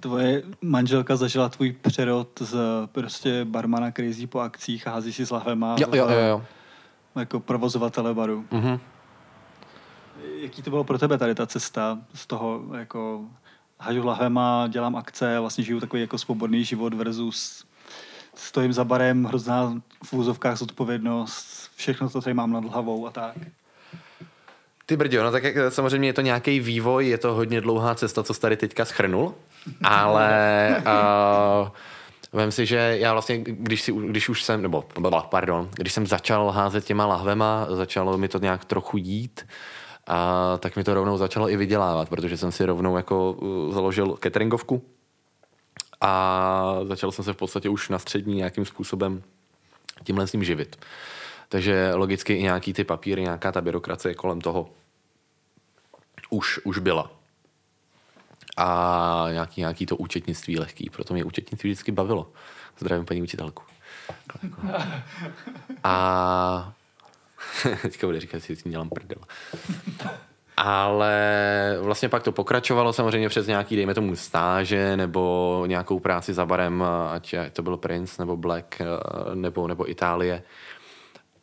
Tvoje 0.00 0.42
manželka 0.60 1.16
zažila 1.16 1.48
tvůj 1.48 1.72
přerod 1.72 2.28
z 2.40 2.56
prostě 2.92 3.44
barmana, 3.44 3.90
který 3.90 4.08
jezdí 4.08 4.26
po 4.26 4.38
akcích 4.38 4.86
a 4.86 4.90
hází 4.90 5.12
si 5.12 5.26
s 5.26 5.30
lahvema. 5.30 5.76
Jo, 5.78 5.88
jo, 5.92 6.08
jo, 6.10 6.20
jo. 6.20 6.44
Jako 7.16 7.40
provozovatele 7.40 8.14
baru. 8.14 8.44
Mm-hmm 8.52 8.80
jaký 10.40 10.62
to 10.62 10.70
bylo 10.70 10.84
pro 10.84 10.98
tebe 10.98 11.18
tady 11.18 11.34
ta 11.34 11.46
cesta 11.46 11.98
z 12.14 12.26
toho, 12.26 12.62
jako 12.78 13.20
hažu 13.78 14.06
lahvema, 14.06 14.68
dělám 14.68 14.96
akce, 14.96 15.40
vlastně 15.40 15.64
žiju 15.64 15.80
takový 15.80 16.02
jako 16.02 16.18
svobodný 16.18 16.64
život 16.64 16.94
versus 16.94 17.64
stojím 18.34 18.72
za 18.72 18.84
barem, 18.84 19.24
hrozná 19.24 19.82
v 20.04 20.12
úzovkách 20.12 20.58
zodpovědnost, 20.58 21.70
všechno 21.76 22.10
to 22.10 22.20
tady 22.20 22.34
mám 22.34 22.52
nad 22.52 22.64
hlavou 22.64 23.06
a 23.06 23.10
tak. 23.10 23.36
Ty 24.86 24.96
brdě, 24.96 25.22
no 25.22 25.30
tak 25.30 25.44
jak, 25.44 25.72
samozřejmě 25.72 26.08
je 26.08 26.12
to 26.12 26.20
nějaký 26.20 26.60
vývoj, 26.60 27.08
je 27.08 27.18
to 27.18 27.34
hodně 27.34 27.60
dlouhá 27.60 27.94
cesta, 27.94 28.22
co 28.22 28.34
jsi 28.34 28.40
tady 28.40 28.56
teďka 28.56 28.84
schrnul, 28.84 29.34
Ale 29.82 30.76
uh, 30.78 31.68
vem 32.32 32.52
si, 32.52 32.66
že 32.66 32.96
já 33.00 33.12
vlastně, 33.12 33.38
když, 33.38 33.82
si, 33.82 33.92
když 33.92 34.28
už 34.28 34.42
jsem, 34.42 34.62
nebo 34.62 34.84
pardon, 35.30 35.68
když 35.74 35.92
jsem 35.92 36.06
začal 36.06 36.50
házet 36.50 36.84
těma 36.84 37.06
lahvema, 37.06 37.66
začalo 37.70 38.18
mi 38.18 38.28
to 38.28 38.38
nějak 38.38 38.64
trochu 38.64 38.96
jít, 38.96 39.46
a 40.10 40.58
tak 40.58 40.76
mi 40.76 40.84
to 40.84 40.94
rovnou 40.94 41.16
začalo 41.16 41.50
i 41.50 41.56
vydělávat, 41.56 42.08
protože 42.08 42.36
jsem 42.36 42.52
si 42.52 42.64
rovnou 42.64 42.96
jako 42.96 43.32
uh, 43.32 43.74
založil 43.74 44.16
cateringovku 44.16 44.82
a 46.00 46.78
začal 46.84 47.12
jsem 47.12 47.24
se 47.24 47.32
v 47.32 47.36
podstatě 47.36 47.68
už 47.68 47.88
na 47.88 47.98
střední 47.98 48.34
nějakým 48.34 48.64
způsobem 48.64 49.22
tímhle 50.04 50.26
s 50.26 50.32
ním 50.32 50.44
živit. 50.44 50.76
Takže 51.48 51.92
logicky 51.94 52.34
i 52.34 52.42
nějaký 52.42 52.72
ty 52.72 52.84
papíry, 52.84 53.22
nějaká 53.22 53.52
ta 53.52 53.60
byrokracie 53.60 54.14
kolem 54.14 54.40
toho 54.40 54.70
už, 56.30 56.60
už 56.64 56.78
byla. 56.78 57.10
A 58.56 59.26
nějaký, 59.32 59.60
nějaký 59.60 59.86
to 59.86 59.96
účetnictví 59.96 60.58
lehký, 60.58 60.90
proto 60.90 61.14
mě 61.14 61.24
účetnictví 61.24 61.70
vždycky 61.70 61.92
bavilo. 61.92 62.32
Zdravím 62.78 63.06
paní 63.06 63.22
učitelku. 63.22 63.62
A 65.84 66.72
teďka 67.82 68.06
bude 68.06 68.20
říkat, 68.20 68.42
si 68.42 68.56
dělám 68.64 68.88
prdel. 68.88 69.18
Ale 70.56 71.78
vlastně 71.80 72.08
pak 72.08 72.22
to 72.22 72.32
pokračovalo 72.32 72.92
samozřejmě 72.92 73.28
přes 73.28 73.46
nějaký, 73.46 73.76
dejme 73.76 73.94
tomu, 73.94 74.16
stáže 74.16 74.96
nebo 74.96 75.64
nějakou 75.66 76.00
práci 76.00 76.34
za 76.34 76.46
barem, 76.46 76.84
ať 77.10 77.34
to 77.52 77.62
byl 77.62 77.76
Prince 77.76 78.22
nebo 78.22 78.36
Black 78.36 78.82
nebo, 79.34 79.68
nebo 79.68 79.90
Itálie. 79.90 80.42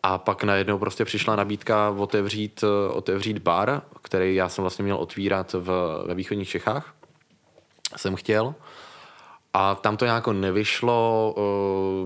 A 0.03 0.17
pak 0.17 0.43
najednou 0.43 0.77
prostě 0.77 1.05
přišla 1.05 1.35
nabídka 1.35 1.89
otevřít, 1.89 2.63
otevřít 2.89 3.37
bar, 3.37 3.81
který 4.01 4.35
já 4.35 4.49
jsem 4.49 4.61
vlastně 4.61 4.83
měl 4.83 4.97
otvírat 4.97 5.53
v, 5.53 6.03
ve 6.07 6.15
východních 6.15 6.49
Čechách. 6.49 6.93
Jsem 7.95 8.15
chtěl. 8.15 8.55
A 9.59 9.75
tam 9.75 9.97
to 9.97 10.05
nějak 10.05 10.27
nevyšlo, 10.27 11.35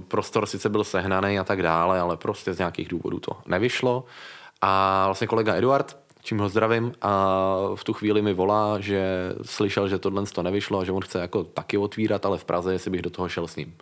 prostor 0.08 0.46
sice 0.46 0.70
byl 0.70 0.84
sehnaný 0.84 1.40
a 1.40 1.44
tak 1.44 1.64
dále, 1.64 2.00
ale 2.00 2.18
prostě 2.18 2.54
z 2.54 2.58
nějakých 2.58 2.88
důvodů 2.88 3.20
to 3.20 3.38
nevyšlo. 3.46 4.06
A 4.62 5.04
vlastně 5.06 5.28
kolega 5.28 5.56
Eduard, 5.56 5.98
čím 6.22 6.40
ho 6.40 6.50
zdravím, 6.50 6.94
a 7.02 7.36
v 7.76 7.84
tu 7.84 7.94
chvíli 7.94 8.22
mi 8.22 8.34
volá, 8.34 8.80
že 8.80 9.34
slyšel, 9.42 9.88
že 9.88 10.00
tohle 10.00 10.26
to 10.26 10.44
nevyšlo 10.44 10.80
a 10.80 10.84
že 10.84 10.92
on 10.92 11.02
chce 11.02 11.20
jako 11.20 11.44
taky 11.44 11.78
otvírat, 11.78 12.26
ale 12.26 12.38
v 12.38 12.46
Praze, 12.46 12.74
jestli 12.74 12.92
bych 12.92 13.02
do 13.02 13.10
toho 13.10 13.30
šel 13.30 13.48
s 13.48 13.56
ním. 13.56 13.78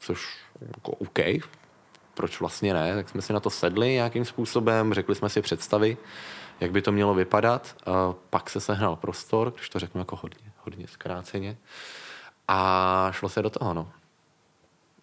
Což 0.00 0.38
jako 0.60 0.92
OK, 0.92 1.18
proč 2.14 2.40
vlastně 2.40 2.74
ne, 2.74 2.94
tak 2.94 3.08
jsme 3.08 3.22
si 3.22 3.32
na 3.32 3.40
to 3.40 3.50
sedli 3.50 3.92
nějakým 3.92 4.24
způsobem, 4.24 4.94
řekli 4.94 5.14
jsme 5.14 5.28
si 5.28 5.42
představy, 5.42 5.96
jak 6.60 6.70
by 6.70 6.82
to 6.82 6.92
mělo 6.92 7.14
vypadat. 7.14 7.76
A 7.86 8.14
pak 8.30 8.50
se 8.50 8.60
sehnal 8.60 8.96
prostor, 8.96 9.52
když 9.56 9.68
to 9.68 9.78
řeknu 9.78 10.00
jako 10.00 10.16
hodně, 10.16 10.52
hodně 10.64 10.86
zkráceně. 10.88 11.56
A 12.48 13.08
šlo 13.12 13.28
se 13.28 13.42
do 13.42 13.50
toho, 13.50 13.74
no. 13.74 13.90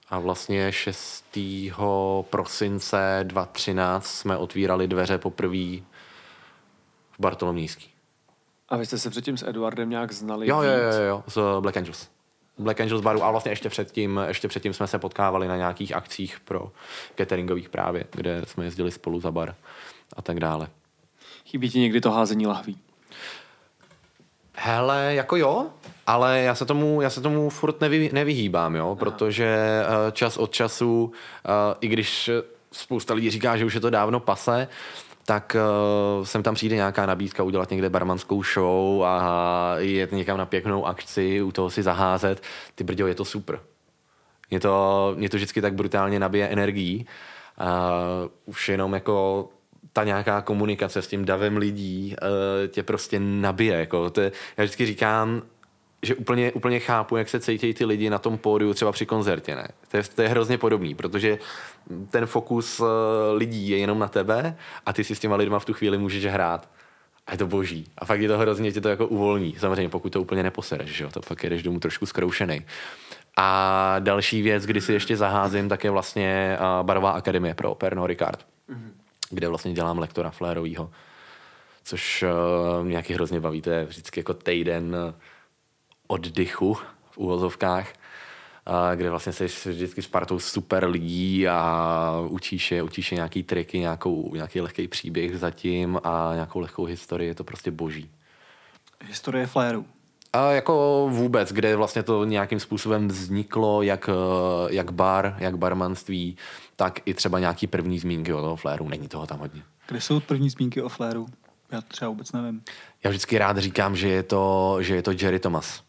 A 0.09 0.19
vlastně 0.19 0.71
6. 0.71 1.37
prosince 2.21 3.19
2013 3.23 4.05
jsme 4.05 4.37
otvírali 4.37 4.87
dveře 4.87 5.17
poprvé 5.17 5.77
v 7.11 7.19
Bartolomějský. 7.19 7.89
A 8.69 8.77
vy 8.77 8.85
jste 8.85 8.97
se 8.97 9.09
předtím 9.09 9.37
s 9.37 9.47
Eduardem 9.47 9.89
nějak 9.89 10.11
znali? 10.11 10.47
Jo, 10.47 10.61
jo, 10.61 10.71
jo, 10.71 11.01
jo, 11.07 11.23
z 11.27 11.39
Black 11.59 11.77
Angels. 11.77 12.09
Black 12.57 12.81
Angels 12.81 13.01
baru 13.01 13.23
a 13.23 13.31
vlastně 13.31 13.51
ještě 13.51 13.69
předtím, 13.69 14.19
ještě 14.27 14.47
předtím 14.47 14.73
jsme 14.73 14.87
se 14.87 14.99
potkávali 14.99 15.47
na 15.47 15.57
nějakých 15.57 15.95
akcích 15.95 16.39
pro 16.39 16.71
cateringových 17.17 17.69
právě, 17.69 18.05
kde 18.11 18.41
jsme 18.45 18.65
jezdili 18.65 18.91
spolu 18.91 19.19
za 19.19 19.31
bar 19.31 19.55
a 20.15 20.21
tak 20.21 20.39
dále. 20.39 20.67
Chybí 21.45 21.69
ti 21.69 21.79
někdy 21.79 22.01
to 22.01 22.11
házení 22.11 22.47
lahví? 22.47 22.77
Hele, 24.55 25.15
jako 25.15 25.35
jo, 25.35 25.65
ale 26.07 26.41
já 26.41 26.55
se 26.55 26.65
tomu, 26.65 27.01
já 27.01 27.09
se 27.09 27.21
tomu 27.21 27.49
furt 27.49 27.81
nevy, 27.81 28.09
nevyhýbám, 28.13 28.75
jo, 28.75 28.95
protože 28.99 29.45
eh, 29.45 30.11
čas 30.11 30.37
od 30.37 30.51
času, 30.51 31.11
eh, 31.45 31.75
i 31.81 31.87
když 31.87 32.29
spousta 32.71 33.13
lidí 33.13 33.29
říká, 33.29 33.57
že 33.57 33.65
už 33.65 33.73
je 33.73 33.81
to 33.81 33.89
dávno 33.89 34.19
pase, 34.19 34.67
tak 35.25 35.55
uh, 36.19 36.25
sem 36.25 36.43
tam 36.43 36.55
přijde 36.55 36.75
nějaká 36.75 37.05
nabídka 37.05 37.43
udělat 37.43 37.71
někde 37.71 37.89
barmanskou 37.89 38.43
show 38.43 39.03
a 39.03 39.75
jet 39.77 40.11
někam 40.11 40.37
na 40.37 40.45
pěknou 40.45 40.85
akci, 40.85 41.41
u 41.41 41.51
toho 41.51 41.69
si 41.69 41.83
zaházet. 41.83 42.43
Ty 42.75 42.83
brďo, 42.83 43.07
je 43.07 43.15
to 43.15 43.25
super. 43.25 43.59
Mě 44.49 44.59
to, 44.59 45.13
mě 45.17 45.29
to 45.29 45.37
vždycky 45.37 45.61
tak 45.61 45.73
brutálně 45.73 46.19
nabije 46.19 46.47
energií. 46.47 47.05
Uh, 47.61 48.31
už 48.45 48.69
jenom 48.69 48.93
jako 48.93 49.49
ta 49.93 50.03
nějaká 50.03 50.41
komunikace 50.41 51.01
s 51.01 51.07
tím 51.07 51.25
davem 51.25 51.57
lidí 51.57 52.15
uh, 52.21 52.67
tě 52.67 52.83
prostě 52.83 53.19
nabije. 53.19 53.79
Jako 53.79 54.09
to 54.09 54.21
je, 54.21 54.31
já 54.57 54.63
vždycky 54.63 54.85
říkám, 54.85 55.41
že 56.01 56.15
úplně, 56.15 56.51
úplně 56.51 56.79
chápu, 56.79 57.17
jak 57.17 57.29
se 57.29 57.39
cítí 57.39 57.73
ty 57.73 57.85
lidi 57.85 58.09
na 58.09 58.19
tom 58.19 58.37
pódiu 58.37 58.73
třeba 58.73 58.91
při 58.91 59.05
koncertě. 59.05 59.55
Ne? 59.55 59.67
To, 59.91 59.97
je, 59.97 60.03
to 60.15 60.21
je 60.21 60.27
hrozně 60.27 60.57
podobný, 60.57 60.95
protože 60.95 61.37
ten 62.09 62.25
fokus 62.25 62.79
uh, 62.79 62.87
lidí 63.33 63.69
je 63.69 63.77
jenom 63.77 63.99
na 63.99 64.07
tebe 64.07 64.57
a 64.85 64.93
ty 64.93 65.03
si 65.03 65.15
s 65.15 65.19
těma 65.19 65.35
lidma 65.35 65.59
v 65.59 65.65
tu 65.65 65.73
chvíli 65.73 65.97
můžeš 65.97 66.25
hrát. 66.25 66.69
A 67.27 67.31
je 67.31 67.37
to 67.37 67.47
boží. 67.47 67.85
A 67.97 68.05
fakt 68.05 68.21
je 68.21 68.27
to 68.27 68.37
hrozně, 68.37 68.71
tě 68.71 68.81
to 68.81 68.89
jako 68.89 69.07
uvolní. 69.07 69.55
Samozřejmě, 69.59 69.89
pokud 69.89 70.09
to 70.13 70.21
úplně 70.21 70.43
neposereš, 70.43 70.89
že 70.89 71.03
jo? 71.03 71.09
to 71.09 71.21
pak 71.21 71.43
jedeš 71.43 71.63
domů 71.63 71.79
trošku 71.79 72.05
zkroušený. 72.05 72.65
A 73.37 73.95
další 73.99 74.41
věc, 74.41 74.65
kdy 74.65 74.81
si 74.81 74.93
ještě 74.93 75.17
zaházím, 75.17 75.69
tak 75.69 75.83
je 75.83 75.91
vlastně 75.91 76.57
uh, 76.59 76.85
Barová 76.85 77.11
akademie 77.11 77.53
pro 77.53 77.75
Pernod 77.75 78.07
Ricard, 78.07 78.39
mm-hmm. 78.69 79.02
Kde 79.33 79.47
vlastně 79.47 79.73
dělám 79.73 79.99
lektora 79.99 80.29
flérovýho, 80.29 80.91
což 81.83 82.23
uh, 82.23 82.83
mě 82.83 82.91
nějaký 82.91 83.13
hrozně 83.13 83.39
baví. 83.39 83.61
To 83.61 83.69
je 83.69 83.85
vždycky 83.85 84.19
jako 84.19 84.33
týden 84.33 84.95
uh, 84.95 85.13
oddychu 86.07 86.73
v 87.11 87.17
úvozovkách, 87.17 87.93
kde 88.95 89.09
vlastně 89.09 89.33
jsi 89.33 89.45
vždycky 89.45 90.01
s 90.01 90.07
partou 90.07 90.39
super 90.39 90.87
lidí 90.87 91.47
a 91.47 92.25
učíš 92.29 92.71
je, 92.71 92.83
učíš 92.83 93.11
je 93.11 93.15
nějaký 93.15 93.43
triky, 93.43 93.79
nějakou, 93.79 94.31
nějaký 94.33 94.61
lehký 94.61 94.87
příběh 94.87 95.39
zatím 95.39 95.99
a 96.03 96.31
nějakou 96.33 96.59
lehkou 96.59 96.85
historii, 96.85 97.27
je 97.27 97.35
to 97.35 97.43
prostě 97.43 97.71
boží. 97.71 98.09
Historie 99.07 99.47
fléru. 99.47 99.85
A 100.33 100.51
jako 100.51 101.07
vůbec, 101.11 101.51
kde 101.51 101.75
vlastně 101.75 102.03
to 102.03 102.25
nějakým 102.25 102.59
způsobem 102.59 103.07
vzniklo, 103.07 103.81
jak, 103.81 104.09
jak 104.69 104.91
bar, 104.91 105.35
jak 105.39 105.57
barmanství, 105.57 106.37
tak 106.75 106.99
i 107.05 107.13
třeba 107.13 107.39
nějaký 107.39 107.67
první 107.67 107.99
zmínky 107.99 108.33
o 108.33 108.41
toho 108.41 108.55
fléru. 108.55 108.89
Není 108.89 109.07
toho 109.07 109.27
tam 109.27 109.39
hodně. 109.39 109.63
Kde 109.87 110.01
jsou 110.01 110.19
první 110.19 110.49
zmínky 110.49 110.81
o 110.81 110.89
fléru? 110.89 111.25
Já 111.71 111.81
třeba 111.81 112.09
vůbec 112.09 112.31
nevím. 112.31 112.63
Já 113.03 113.09
vždycky 113.09 113.37
rád 113.37 113.57
říkám, 113.57 113.95
že 113.95 114.09
je 114.09 114.23
to, 114.23 114.77
že 114.79 114.95
je 114.95 115.01
to 115.01 115.11
Jerry 115.11 115.39
Thomas 115.39 115.83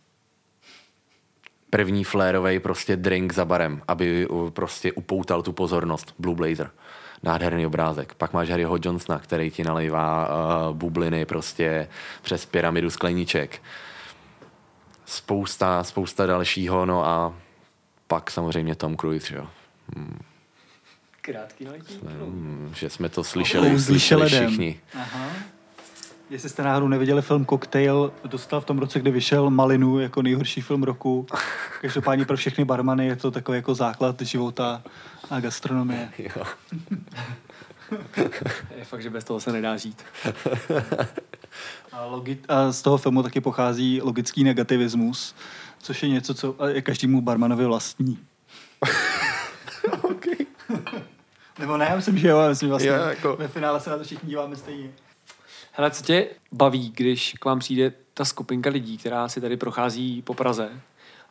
první 1.75 2.05
flérový 2.05 2.59
prostě 2.59 2.97
drink 2.97 3.33
za 3.33 3.45
barem, 3.45 3.83
aby 3.89 4.29
prostě 4.51 4.93
upoutal 4.93 5.43
tu 5.43 5.53
pozornost. 5.53 6.15
Blue 6.19 6.37
Blazer. 6.37 6.71
Nádherný 7.23 7.67
obrázek. 7.67 8.15
Pak 8.15 8.33
máš 8.33 8.51
Harryho 8.51 8.79
Johnsona, 8.83 9.19
který 9.19 9.51
ti 9.51 9.65
nalejvá 9.65 10.29
uh, 10.29 10.77
bubliny 10.77 11.27
prostě 11.27 11.89
přes 12.23 12.47
pyramidu 12.47 12.91
skleniček. 12.91 13.63
Spousta, 15.05 15.85
spousta 15.85 16.27
dalšího, 16.27 16.87
no 16.87 17.07
a 17.07 17.35
pak 18.07 18.31
samozřejmě 18.31 18.75
Tom 18.75 18.97
Cruise, 18.97 19.35
jo. 19.35 19.47
Krátký 21.25 21.67
letí. 21.69 21.99
Hmm, 22.07 22.73
že 22.77 22.91
jsme 22.91 23.09
to 23.09 23.25
slyšeli, 23.25 23.81
slyšeli 23.81 24.27
všichni. 24.27 24.81
Aha. 24.95 25.29
Jestli 26.31 26.49
jste 26.49 26.63
náhodou 26.63 26.89
neviděli 26.89 27.23
film 27.23 27.47
Cocktail, 27.47 28.13
dostal 28.25 28.61
v 28.61 28.65
tom 28.65 28.79
roce, 28.79 29.01
kdy 29.01 29.11
vyšel 29.11 29.51
Malinu 29.51 30.01
jako 30.01 30.23
nejhorší 30.23 30.61
film 30.61 30.83
roku. 30.83 31.27
Každopádně 31.81 32.25
pro 32.25 32.37
všechny 32.37 32.65
barmany 32.65 33.07
je 33.07 33.17
to 33.17 33.31
takový 33.31 33.57
jako 33.57 33.75
základ 33.75 34.21
života 34.21 34.83
a 35.31 35.41
gastronomie. 35.41 36.09
Jo. 36.19 36.45
je 38.77 38.85
fakt, 38.85 39.03
že 39.03 39.11
bez 39.11 39.25
toho 39.25 39.41
se 39.41 39.53
nedá 39.53 39.77
žít. 39.77 40.03
A, 41.93 42.07
logi- 42.07 42.39
a 42.49 42.73
z 42.73 42.83
toho 42.83 42.99
filmu 42.99 43.23
taky 43.23 43.41
pochází 43.41 44.01
logický 44.03 44.45
negativismus, 44.45 45.35
což 45.79 46.03
je 46.03 46.09
něco, 46.09 46.35
co 46.35 46.57
je 46.69 46.83
každému 46.83 47.21
barmanovi 47.21 47.65
vlastní. 47.65 48.19
okay. 50.03 50.47
Nebo 51.59 51.77
ne, 51.77 51.87
já 51.91 51.97
myslím, 51.97 52.19
že 52.19 52.29
jo, 52.29 52.39
já 52.39 52.49
myslím 52.49 52.69
vlastně, 52.71 52.91
yeah, 52.91 53.09
jako... 53.09 53.37
ve 53.37 53.49
finále 53.49 53.81
se 53.81 53.91
na 53.91 53.99
to 53.99 54.05
všichni 54.05 54.29
díváme 54.29 54.57
stejně. 54.57 54.91
Hele, 55.73 55.91
co 55.91 56.03
tě 56.03 56.27
baví, 56.53 56.93
když 56.97 57.35
k 57.41 57.45
vám 57.45 57.59
přijde 57.59 57.93
ta 58.15 58.25
skupinka 58.25 58.71
lidí, 58.71 58.99
která 58.99 59.29
si 59.29 59.41
tady 59.41 59.57
prochází 59.57 60.23
po 60.23 60.35
Praze 60.35 60.71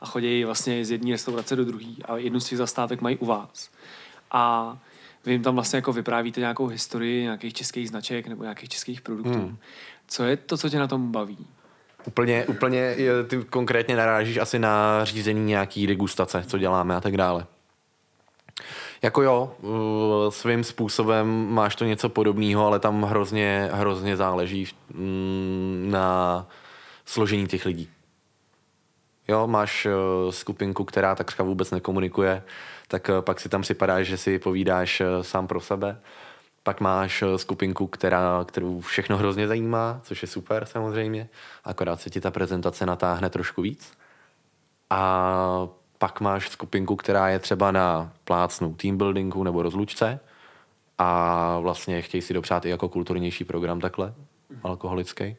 a 0.01 0.05
chodí 0.05 0.43
vlastně 0.43 0.85
z 0.85 0.91
jedné 0.91 1.11
restaurace 1.11 1.55
do 1.55 1.65
druhé 1.65 1.93
a 2.05 2.17
jednu 2.17 2.39
z 2.39 2.45
těch 2.45 2.57
zastávek 2.57 3.01
mají 3.01 3.17
u 3.17 3.25
vás. 3.25 3.69
A 4.31 4.77
vy 5.25 5.31
jim 5.31 5.43
tam 5.43 5.55
vlastně 5.55 5.77
jako 5.77 5.93
vyprávíte 5.93 6.39
nějakou 6.39 6.67
historii 6.67 7.23
nějakých 7.23 7.53
českých 7.53 7.89
značek 7.89 8.27
nebo 8.27 8.43
nějakých 8.43 8.69
českých 8.69 9.01
produktů. 9.01 9.39
Hmm. 9.39 9.57
Co 10.07 10.23
je 10.23 10.37
to, 10.37 10.57
co 10.57 10.69
tě 10.69 10.79
na 10.79 10.87
tom 10.87 11.11
baví? 11.11 11.47
Úplně, 12.05 12.45
úplně 12.45 12.95
ty 13.27 13.43
konkrétně 13.49 13.95
narážíš 13.95 14.37
asi 14.37 14.59
na 14.59 15.05
řízení 15.05 15.45
nějaký 15.45 15.87
degustace, 15.87 16.43
co 16.47 16.57
děláme 16.57 16.95
a 16.95 17.01
tak 17.01 17.17
dále. 17.17 17.45
Jako 19.03 19.21
jo, 19.21 19.55
svým 20.29 20.63
způsobem 20.63 21.47
máš 21.53 21.75
to 21.75 21.85
něco 21.85 22.09
podobného, 22.09 22.65
ale 22.65 22.79
tam 22.79 23.03
hrozně, 23.03 23.69
hrozně 23.73 24.17
záleží 24.17 24.67
mm, 24.93 25.87
na 25.91 26.47
složení 27.05 27.47
těch 27.47 27.65
lidí. 27.65 27.89
Jo, 29.27 29.47
máš 29.47 29.85
uh, 29.85 30.31
skupinku, 30.31 30.83
která 30.83 31.15
takřka 31.15 31.43
vůbec 31.43 31.71
nekomunikuje, 31.71 32.43
tak 32.87 33.09
uh, 33.09 33.21
pak 33.21 33.39
si 33.39 33.49
tam 33.49 33.61
připadáš, 33.61 34.07
že 34.07 34.17
si 34.17 34.39
povídáš 34.39 35.01
uh, 35.01 35.07
sám 35.21 35.47
pro 35.47 35.61
sebe. 35.61 35.99
Pak 36.63 36.81
máš 36.81 37.23
skupinku, 37.35 37.87
která, 37.87 38.45
kterou 38.47 38.79
všechno 38.79 39.17
hrozně 39.17 39.47
zajímá, 39.47 39.99
což 40.03 40.21
je 40.21 40.27
super 40.27 40.65
samozřejmě, 40.65 41.29
akorát 41.63 42.01
se 42.01 42.09
ti 42.09 42.21
ta 42.21 42.31
prezentace 42.31 42.85
natáhne 42.85 43.29
trošku 43.29 43.61
víc. 43.61 43.93
A 44.89 45.67
pak 46.03 46.21
máš 46.21 46.49
skupinku, 46.49 46.95
která 46.95 47.29
je 47.29 47.39
třeba 47.39 47.71
na 47.71 48.11
plácnu 48.23 48.73
team 48.73 48.97
buildingu 48.97 49.43
nebo 49.43 49.61
rozlučce 49.61 50.19
a 50.97 51.59
vlastně 51.59 52.01
chtějí 52.01 52.21
si 52.21 52.33
dopřát 52.33 52.65
i 52.65 52.69
jako 52.69 52.89
kulturnější 52.89 53.43
program 53.43 53.79
takhle, 53.79 54.13
alkoholický 54.63 55.35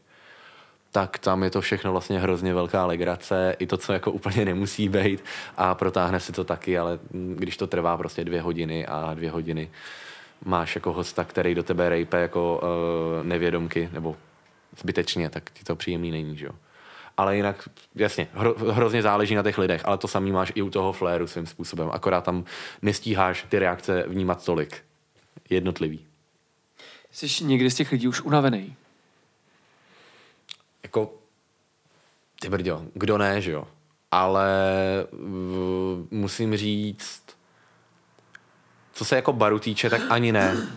tak 0.90 1.18
tam 1.18 1.42
je 1.42 1.50
to 1.50 1.60
všechno 1.60 1.92
vlastně 1.92 2.18
hrozně 2.18 2.54
velká 2.54 2.86
legrace, 2.86 3.56
i 3.58 3.66
to, 3.66 3.76
co 3.76 3.92
jako 3.92 4.10
úplně 4.10 4.44
nemusí 4.44 4.88
být 4.88 5.24
a 5.56 5.74
protáhne 5.74 6.20
si 6.20 6.32
to 6.32 6.44
taky, 6.44 6.78
ale 6.78 6.98
když 7.12 7.56
to 7.56 7.66
trvá 7.66 7.96
prostě 7.96 8.24
dvě 8.24 8.42
hodiny 8.42 8.86
a 8.86 9.14
dvě 9.14 9.30
hodiny 9.30 9.70
máš 10.44 10.74
jako 10.74 10.92
hosta, 10.92 11.24
který 11.24 11.54
do 11.54 11.62
tebe 11.62 11.88
rejpe 11.88 12.20
jako 12.20 12.60
uh, 12.62 13.26
nevědomky 13.26 13.88
nebo 13.92 14.16
zbytečně, 14.78 15.30
tak 15.30 15.50
ti 15.50 15.64
to 15.64 15.76
příjemný 15.76 16.10
není, 16.10 16.36
že 16.36 16.46
jo. 16.46 16.52
Ale 17.16 17.36
jinak, 17.36 17.68
jasně, 17.94 18.28
hro, 18.32 18.54
hrozně 18.72 19.02
záleží 19.02 19.34
na 19.34 19.42
těch 19.42 19.58
lidech, 19.58 19.82
ale 19.84 19.98
to 19.98 20.08
samý 20.08 20.32
máš 20.32 20.52
i 20.54 20.62
u 20.62 20.70
toho 20.70 20.92
fléru 20.92 21.26
svým 21.26 21.46
způsobem, 21.46 21.90
akorát 21.92 22.24
tam 22.24 22.44
nestíháš 22.82 23.46
ty 23.48 23.58
reakce 23.58 24.04
vnímat 24.06 24.44
tolik. 24.44 24.84
Jednotlivý. 25.50 26.06
Jsi 27.10 27.44
někdy 27.44 27.70
z 27.70 27.74
těch 27.74 27.92
lidí 27.92 28.08
už 28.08 28.20
unavený? 28.20 28.76
jako, 30.94 31.12
ty 32.40 32.48
brďo, 32.48 32.82
kdo 32.94 33.18
ne, 33.18 33.40
že 33.40 33.52
jo? 33.52 33.66
Ale 34.10 34.48
v, 35.12 36.06
musím 36.10 36.56
říct, 36.56 37.22
co 38.92 39.04
se 39.04 39.16
jako 39.16 39.32
baru 39.32 39.58
týče, 39.58 39.90
tak 39.90 40.02
ani 40.10 40.32
ne. 40.32 40.68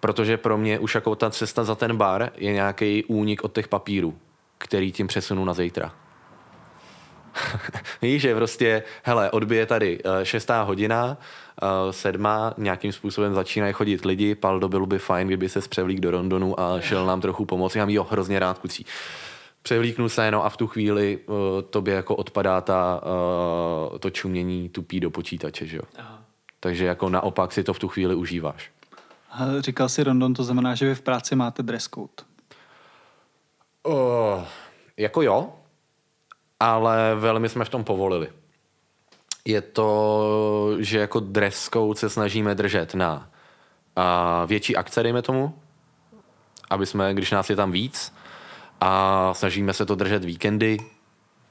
Protože 0.00 0.36
pro 0.36 0.58
mě 0.58 0.78
už 0.78 0.94
jako 0.94 1.14
ta 1.14 1.30
cesta 1.30 1.64
za 1.64 1.74
ten 1.74 1.96
bar 1.96 2.32
je 2.36 2.52
nějaký 2.52 3.04
únik 3.04 3.44
od 3.44 3.54
těch 3.54 3.68
papírů, 3.68 4.18
který 4.58 4.92
tím 4.92 5.06
přesunu 5.06 5.44
na 5.44 5.54
zítra. 5.54 5.92
Víš, 8.02 8.22
že 8.22 8.34
prostě, 8.34 8.82
hele, 9.02 9.30
odbije 9.30 9.66
tady 9.66 10.02
uh, 10.02 10.10
šestá 10.22 10.62
hodina, 10.62 11.16
uh, 11.62 11.68
sedma, 11.90 12.54
nějakým 12.58 12.92
způsobem 12.92 13.34
začínají 13.34 13.72
chodit 13.72 14.04
lidi, 14.04 14.34
Paldo 14.34 14.68
bylo 14.68 14.86
by 14.86 14.98
fajn, 14.98 15.26
kdyby 15.26 15.48
se 15.48 15.60
převlík 15.60 16.00
do 16.00 16.10
Londonu 16.10 16.60
a 16.60 16.80
šel 16.80 17.06
nám 17.06 17.20
trochu 17.20 17.44
pomoci, 17.44 17.78
já 17.78 17.84
mám 17.84 17.90
jo 17.90 18.06
hrozně 18.10 18.38
rád 18.38 18.58
kucí. 18.58 18.86
Převlíknu 19.62 20.08
se, 20.08 20.30
no 20.30 20.44
a 20.44 20.48
v 20.48 20.56
tu 20.56 20.66
chvíli 20.66 21.18
uh, 21.26 21.36
tobě 21.70 21.94
jako 21.94 22.16
odpadá 22.16 22.60
ta, 22.60 23.02
uh, 23.90 23.98
to 23.98 24.10
čumění 24.10 24.68
tupí 24.68 25.00
do 25.00 25.10
počítače, 25.10 25.66
že 25.66 25.76
jo. 25.76 25.82
Aha. 25.98 26.22
Takže 26.60 26.84
jako 26.84 27.08
naopak 27.08 27.52
si 27.52 27.64
to 27.64 27.72
v 27.72 27.78
tu 27.78 27.88
chvíli 27.88 28.14
užíváš. 28.14 28.70
A 29.30 29.60
říkal 29.60 29.88
si 29.88 30.04
Rondon, 30.04 30.34
to 30.34 30.44
znamená, 30.44 30.74
že 30.74 30.86
vy 30.86 30.94
v 30.94 31.02
práci 31.02 31.36
máte 31.36 31.62
dress 31.62 31.88
code. 31.94 32.37
Uh, 33.88 34.44
jako 34.96 35.22
jo, 35.22 35.52
ale 36.60 37.14
velmi 37.14 37.48
jsme 37.48 37.64
v 37.64 37.68
tom 37.68 37.84
povolili. 37.84 38.28
Je 39.44 39.60
to, 39.60 40.76
že 40.78 40.98
jako 40.98 41.20
dress 41.20 41.68
code 41.72 41.98
se 41.98 42.10
snažíme 42.10 42.54
držet 42.54 42.94
na 42.94 43.30
a 43.96 44.44
větší 44.44 44.76
akce, 44.76 45.02
dejme 45.02 45.22
tomu, 45.22 45.58
aby 46.70 46.86
jsme, 46.86 47.14
když 47.14 47.30
nás 47.30 47.50
je 47.50 47.56
tam 47.56 47.72
víc, 47.72 48.14
a 48.80 49.34
snažíme 49.34 49.72
se 49.72 49.86
to 49.86 49.94
držet 49.94 50.24
víkendy 50.24 50.78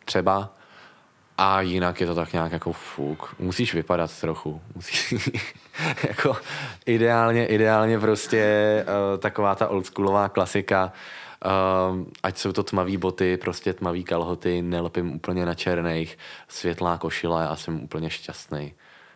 třeba 0.06 0.54
a 1.38 1.62
jinak 1.62 2.02
je 2.02 2.08
to 2.08 2.16
tak 2.16 2.34
nějak 2.34 2.52
jako 2.52 2.74
fuk. 2.74 3.36
Musíš 3.40 3.74
vypadat 3.74 4.20
trochu. 4.20 4.62
Musíš, 4.76 5.14
jako 6.08 6.38
ideálně, 6.86 7.46
ideálně 7.46 8.00
prostě 8.00 8.86
uh, 8.88 9.20
taková 9.20 9.56
ta 9.56 9.68
oldschoolová 9.68 10.30
klasika, 10.30 10.92
Uh, 11.46 12.06
ať 12.24 12.38
jsou 12.38 12.52
to 12.52 12.64
tmavé 12.64 12.98
boty, 12.98 13.38
prostě 13.38 13.74
tmavé 13.74 14.02
kalhoty, 14.02 14.62
nelepím 14.62 15.16
úplně 15.16 15.46
na 15.46 15.54
černých, 15.54 16.18
světlá 16.48 16.98
košile 16.98 17.48
a 17.48 17.56
jsem 17.56 17.84
úplně 17.84 18.10
šťastný. 18.10 18.74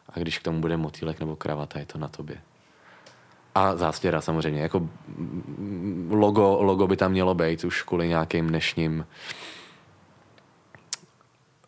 A 0.10 0.20
když 0.20 0.40
k 0.40 0.44
tomu 0.44 0.62
bude 0.62 0.78
motýlek 0.78 1.20
nebo 1.20 1.36
kravata, 1.36 1.80
je 1.80 1.86
to 1.86 1.98
na 1.98 2.08
tobě. 2.08 2.38
A 3.56 3.76
zástěra 3.76 4.22
samozřejmě. 4.22 4.62
Jako 4.62 4.90
logo, 6.10 6.58
logo 6.62 6.88
by 6.88 6.98
tam 6.98 7.12
mělo 7.12 7.36
být 7.36 7.64
už 7.64 7.82
kvůli 7.84 8.08
nějakým 8.08 8.48
dnešním 8.48 9.06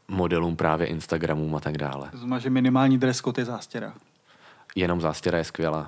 modelům 0.07 0.55
právě 0.55 0.87
Instagramům 0.87 1.55
a 1.55 1.59
tak 1.59 1.77
dále. 1.77 2.09
To 2.11 2.17
znamená, 2.17 2.39
že 2.39 2.49
minimální 2.49 2.97
dress 2.97 3.21
code 3.21 3.41
je 3.41 3.45
zástěra. 3.45 3.93
Jenom 4.75 5.01
zástěra 5.01 5.37
je 5.37 5.43
skvělá. 5.43 5.87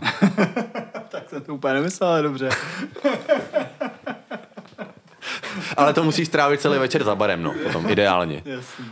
tak 1.10 1.30
jsem 1.30 1.42
to 1.42 1.56
úplně 1.56 1.74
nemyslel, 1.74 2.10
ale 2.10 2.22
dobře. 2.22 2.50
Ale 5.78 5.94
to 5.94 6.04
musíš 6.04 6.28
strávit 6.28 6.62
celý 6.62 6.80
večer 6.80 7.04
za 7.04 7.16
barem, 7.16 7.44
no, 7.44 7.54
potom, 7.64 7.90
ideálně. 7.90 8.42
Jasný. 8.46 8.86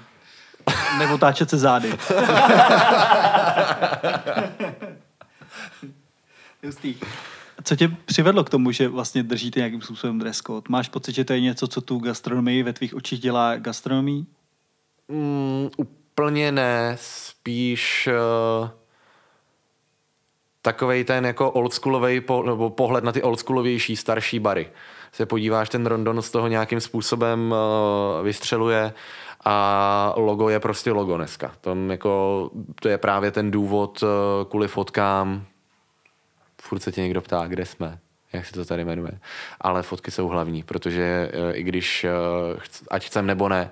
Neotáčet 0.97 1.49
se 1.49 1.57
zády. 1.57 1.97
Justý. 6.63 6.95
Co 7.63 7.75
tě 7.75 7.87
přivedlo 8.05 8.43
k 8.43 8.49
tomu, 8.49 8.71
že 8.71 8.87
vlastně 8.87 9.23
držíte 9.23 9.59
nějakým 9.59 9.81
způsobem 9.81 10.19
dress 10.19 10.37
code? 10.37 10.65
Máš 10.69 10.89
pocit, 10.89 11.15
že 11.15 11.25
to 11.25 11.33
je 11.33 11.41
něco, 11.41 11.67
co 11.67 11.81
tu 11.81 11.99
gastronomii 11.99 12.63
ve 12.63 12.73
tvých 12.73 12.95
očích 12.95 13.19
dělá 13.19 13.57
gastronomii? 13.57 14.25
Mm, 15.07 15.69
úplně 15.77 16.51
ne, 16.51 16.97
spíš 16.99 18.09
uh, 18.61 18.69
takovej 20.61 21.03
ten 21.03 21.25
jako 21.25 21.51
oldschoolový 21.51 22.21
po, 22.21 22.43
nebo 22.43 22.69
pohled 22.69 23.03
na 23.03 23.11
ty 23.11 23.21
oldschoolovější 23.21 23.95
starší 23.95 24.39
bary. 24.39 24.69
Se 25.13 25.25
podíváš, 25.25 25.69
ten 25.69 25.85
Rondon 25.85 26.21
z 26.21 26.31
toho 26.31 26.47
nějakým 26.47 26.79
způsobem 26.79 27.51
uh, 27.51 28.25
vystřeluje 28.25 28.93
a 29.45 30.13
logo 30.17 30.49
je 30.49 30.59
prostě 30.59 30.91
logo 30.91 31.17
dneska. 31.17 31.51
Tom 31.61 31.91
jako, 31.91 32.49
to 32.81 32.89
je 32.89 32.97
právě 32.97 33.31
ten 33.31 33.51
důvod 33.51 34.03
uh, 34.03 34.09
kvůli 34.49 34.67
fotkám, 34.67 35.45
furt 36.61 36.79
se 36.79 36.91
tě 36.91 37.01
někdo 37.01 37.21
ptá, 37.21 37.47
kde 37.47 37.65
jsme, 37.65 37.99
jak 38.33 38.45
se 38.45 38.53
to 38.53 38.65
tady 38.65 38.85
jmenuje. 38.85 39.19
Ale 39.61 39.83
fotky 39.83 40.11
jsou 40.11 40.27
hlavní, 40.27 40.63
protože 40.63 41.31
uh, 41.33 41.57
i 41.57 41.63
když, 41.63 42.05
ať 42.91 43.05
chcem 43.05 43.25
nebo 43.25 43.49
ne, 43.49 43.71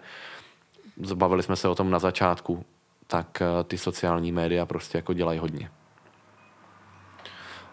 zabavili 1.01 1.43
jsme 1.43 1.55
se 1.55 1.67
o 1.67 1.75
tom 1.75 1.89
na 1.89 1.99
začátku, 1.99 2.65
tak 3.07 3.41
ty 3.63 3.77
sociální 3.77 4.31
média 4.31 4.65
prostě 4.65 4.97
jako 4.97 5.13
dělají 5.13 5.39
hodně. 5.39 5.69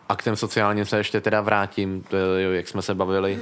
A 0.09 0.17
k 0.17 0.23
těm 0.23 0.37
sociálním 0.37 0.85
se 0.85 0.97
ještě 0.97 1.21
teda 1.21 1.41
vrátím, 1.41 2.05
jak 2.53 2.69
jsme 2.69 2.83
se 2.83 2.95
bavili. 2.95 3.39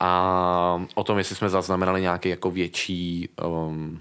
A 0.00 0.84
o 0.94 1.04
tom, 1.04 1.18
jestli 1.18 1.36
jsme 1.36 1.48
zaznamenali 1.48 2.00
nějaký 2.00 2.28
jako 2.28 2.50
větší 2.50 3.28
um, 3.44 4.00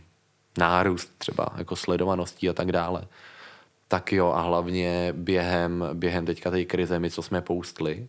nárůst 0.58 1.12
třeba 1.18 1.48
jako 1.58 1.76
sledovaností 1.76 2.50
a 2.50 2.54
tak 2.54 2.72
dále. 2.72 3.02
Tak 3.88 4.14
jo 4.14 4.32
a 4.32 4.42
hlavně 4.42 5.14
během, 5.18 5.86
během 5.94 6.26
teďka 6.26 6.52
té 6.52 6.66
krize, 6.66 7.00
my 7.00 7.12
co 7.12 7.22
jsme 7.22 7.42
poustli, 7.42 8.08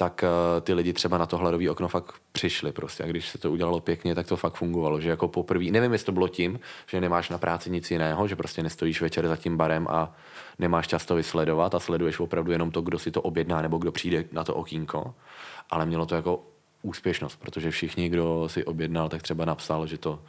tak 0.00 0.24
uh, 0.24 0.60
ty 0.60 0.74
lidi 0.74 0.92
třeba 0.92 1.18
na 1.18 1.26
to 1.26 1.36
hledový 1.36 1.68
okno 1.68 1.88
fakt 1.88 2.14
přišli 2.32 2.72
prostě. 2.72 3.04
A 3.04 3.06
když 3.06 3.28
se 3.28 3.38
to 3.38 3.52
udělalo 3.52 3.80
pěkně, 3.80 4.14
tak 4.14 4.26
to 4.26 4.36
fakt 4.36 4.54
fungovalo, 4.54 5.00
že 5.00 5.10
jako 5.10 5.28
poprvé, 5.28 5.64
nevím, 5.64 5.92
jestli 5.92 6.06
to 6.06 6.12
bylo 6.12 6.28
tím, 6.28 6.60
že 6.86 7.00
nemáš 7.00 7.28
na 7.28 7.38
práci 7.38 7.70
nic 7.70 7.90
jiného, 7.90 8.28
že 8.28 8.36
prostě 8.36 8.62
nestojíš 8.62 9.00
večer 9.00 9.28
za 9.28 9.36
tím 9.36 9.56
barem 9.56 9.86
a 9.90 10.14
nemáš 10.58 10.88
často 10.88 11.14
vysledovat 11.14 11.74
a 11.74 11.80
sleduješ 11.80 12.20
opravdu 12.20 12.52
jenom 12.52 12.70
to, 12.70 12.82
kdo 12.82 12.98
si 12.98 13.10
to 13.10 13.22
objedná 13.22 13.62
nebo 13.62 13.78
kdo 13.78 13.92
přijde 13.92 14.24
na 14.32 14.44
to 14.44 14.54
okýnko, 14.54 15.14
ale 15.70 15.86
mělo 15.86 16.06
to 16.06 16.14
jako 16.14 16.42
úspěšnost, 16.82 17.36
protože 17.36 17.70
všichni, 17.70 18.08
kdo 18.08 18.48
si 18.48 18.64
objednal, 18.64 19.08
tak 19.08 19.22
třeba 19.22 19.44
napsal, 19.44 19.86
že 19.86 19.98
to 19.98 20.22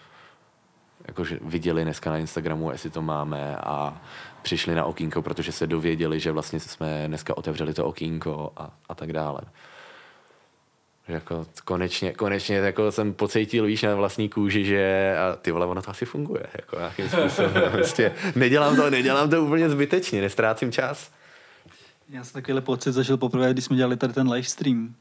jakože 1.07 1.39
viděli 1.41 1.83
dneska 1.83 2.09
na 2.09 2.17
Instagramu, 2.17 2.71
jestli 2.71 2.89
to 2.89 3.01
máme 3.01 3.57
a 3.57 4.01
přišli 4.41 4.75
na 4.75 4.85
okýnko, 4.85 5.21
protože 5.21 5.51
se 5.51 5.67
dověděli, 5.67 6.19
že 6.19 6.31
vlastně 6.31 6.59
jsme 6.59 7.03
dneska 7.07 7.37
otevřeli 7.37 7.73
to 7.73 7.85
okýnko 7.85 8.51
a, 8.57 8.69
a 8.89 8.95
tak 8.95 9.13
dále. 9.13 9.41
Jako 11.07 11.45
konečně, 11.65 12.13
konečně 12.13 12.55
jako 12.55 12.91
jsem 12.91 13.13
pocítil, 13.13 13.65
víš, 13.65 13.81
na 13.81 13.95
vlastní 13.95 14.29
kůži, 14.29 14.65
že 14.65 15.15
a 15.17 15.35
ty 15.35 15.51
vole, 15.51 15.65
ono 15.65 15.81
to 15.81 15.89
asi 15.89 16.05
funguje. 16.05 16.43
Jako 16.53 16.77
nějakým 16.77 17.09
způsobem. 17.09 17.51
Prostě 17.71 18.13
nedělám 18.35 18.75
to, 18.75 18.89
nedělám 18.89 19.29
to 19.29 19.43
úplně 19.43 19.69
zbytečně, 19.69 20.21
nestrácím 20.21 20.71
čas. 20.71 21.11
Já 22.09 22.23
jsem 22.23 22.33
takovýhle 22.33 22.61
pocit 22.61 22.91
zažil 22.91 23.17
poprvé, 23.17 23.53
když 23.53 23.65
jsme 23.65 23.75
dělali 23.75 23.97
tady 23.97 24.13
ten 24.13 24.31
live 24.31 24.47
stream. 24.47 24.95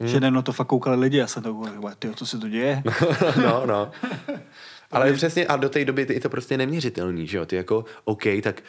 Hmm. 0.00 0.08
Že 0.08 0.20
na 0.20 0.42
to 0.42 0.52
fakt 0.52 0.66
koukali 0.66 0.96
lidi 0.96 1.22
a 1.22 1.26
jsem 1.26 1.42
to 1.42 1.64
ty, 1.98 2.14
co 2.14 2.26
se 2.26 2.38
to 2.38 2.48
děje? 2.48 2.82
no, 3.42 3.66
no. 3.66 3.90
Ale 4.90 5.12
přesně, 5.12 5.46
a 5.46 5.56
do 5.56 5.68
té 5.68 5.84
doby 5.84 6.06
je 6.10 6.20
to 6.20 6.28
prostě 6.28 6.56
neměřitelný, 6.56 7.26
že 7.26 7.38
jo? 7.38 7.46
Ty 7.46 7.56
jako, 7.56 7.84
OK, 8.04 8.22
tak 8.42 8.62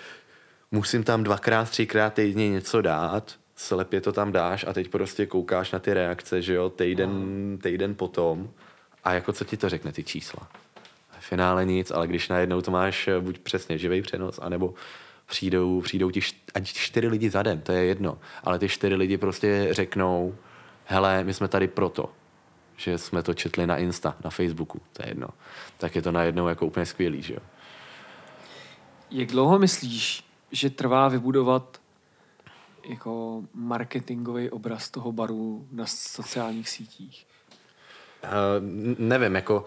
musím 0.71 1.03
tam 1.03 1.23
dvakrát, 1.23 1.69
třikrát 1.69 2.13
týdně 2.13 2.49
něco 2.49 2.81
dát, 2.81 3.35
slepě 3.55 4.01
to 4.01 4.11
tam 4.11 4.31
dáš 4.31 4.65
a 4.67 4.73
teď 4.73 4.89
prostě 4.89 5.25
koukáš 5.25 5.71
na 5.71 5.79
ty 5.79 5.93
reakce, 5.93 6.41
že 6.41 6.53
jo, 6.53 6.69
týden, 6.69 7.57
týden 7.63 7.95
potom. 7.95 8.49
A 9.03 9.13
jako 9.13 9.33
co 9.33 9.45
ti 9.45 9.57
to 9.57 9.69
řekne 9.69 9.91
ty 9.91 10.03
čísla? 10.03 10.49
finále 11.29 11.65
nic, 11.65 11.91
ale 11.91 12.07
když 12.07 12.29
najednou 12.29 12.61
to 12.61 12.71
máš 12.71 13.07
eh, 13.07 13.19
buď 13.19 13.39
přesně 13.39 13.77
živý 13.77 14.01
přenos, 14.01 14.39
anebo 14.41 14.73
přijdou, 15.25 15.81
přijdou 15.81 16.11
ti 16.11 16.19
ať 16.53 16.67
čtyři 16.67 17.07
lidi 17.07 17.29
za 17.29 17.43
den, 17.43 17.61
to 17.61 17.71
je 17.71 17.83
jedno, 17.85 18.17
ale 18.43 18.59
ty 18.59 18.69
čtyři 18.69 18.95
lidi 18.95 19.17
prostě 19.17 19.67
řeknou, 19.71 20.35
hele, 20.85 21.23
my 21.23 21.33
jsme 21.33 21.47
tady 21.47 21.67
proto, 21.67 22.09
že 22.79 22.97
jsme 22.97 23.23
to 23.23 23.33
četli 23.33 23.67
na 23.67 23.77
Insta, 23.77 24.15
na 24.23 24.29
Facebooku, 24.29 24.81
to 24.93 25.03
je 25.03 25.09
jedno. 25.09 25.27
Tak 25.77 25.95
je 25.95 26.01
to 26.01 26.11
najednou 26.11 26.47
jako 26.47 26.65
úplně 26.65 26.85
skvělý, 26.85 27.21
že 27.21 27.33
jo. 27.33 27.39
Jak 29.11 29.27
dlouho 29.27 29.59
myslíš, 29.59 30.23
že 30.51 30.69
trvá 30.69 31.07
vybudovat 31.07 31.81
jako 32.89 33.43
marketingový 33.53 34.49
obraz 34.49 34.89
toho 34.89 35.11
baru 35.11 35.67
na 35.71 35.85
sociálních 35.85 36.69
sítích? 36.69 37.25
Uh, 38.23 38.29
nevím, 38.97 39.35
jako 39.35 39.65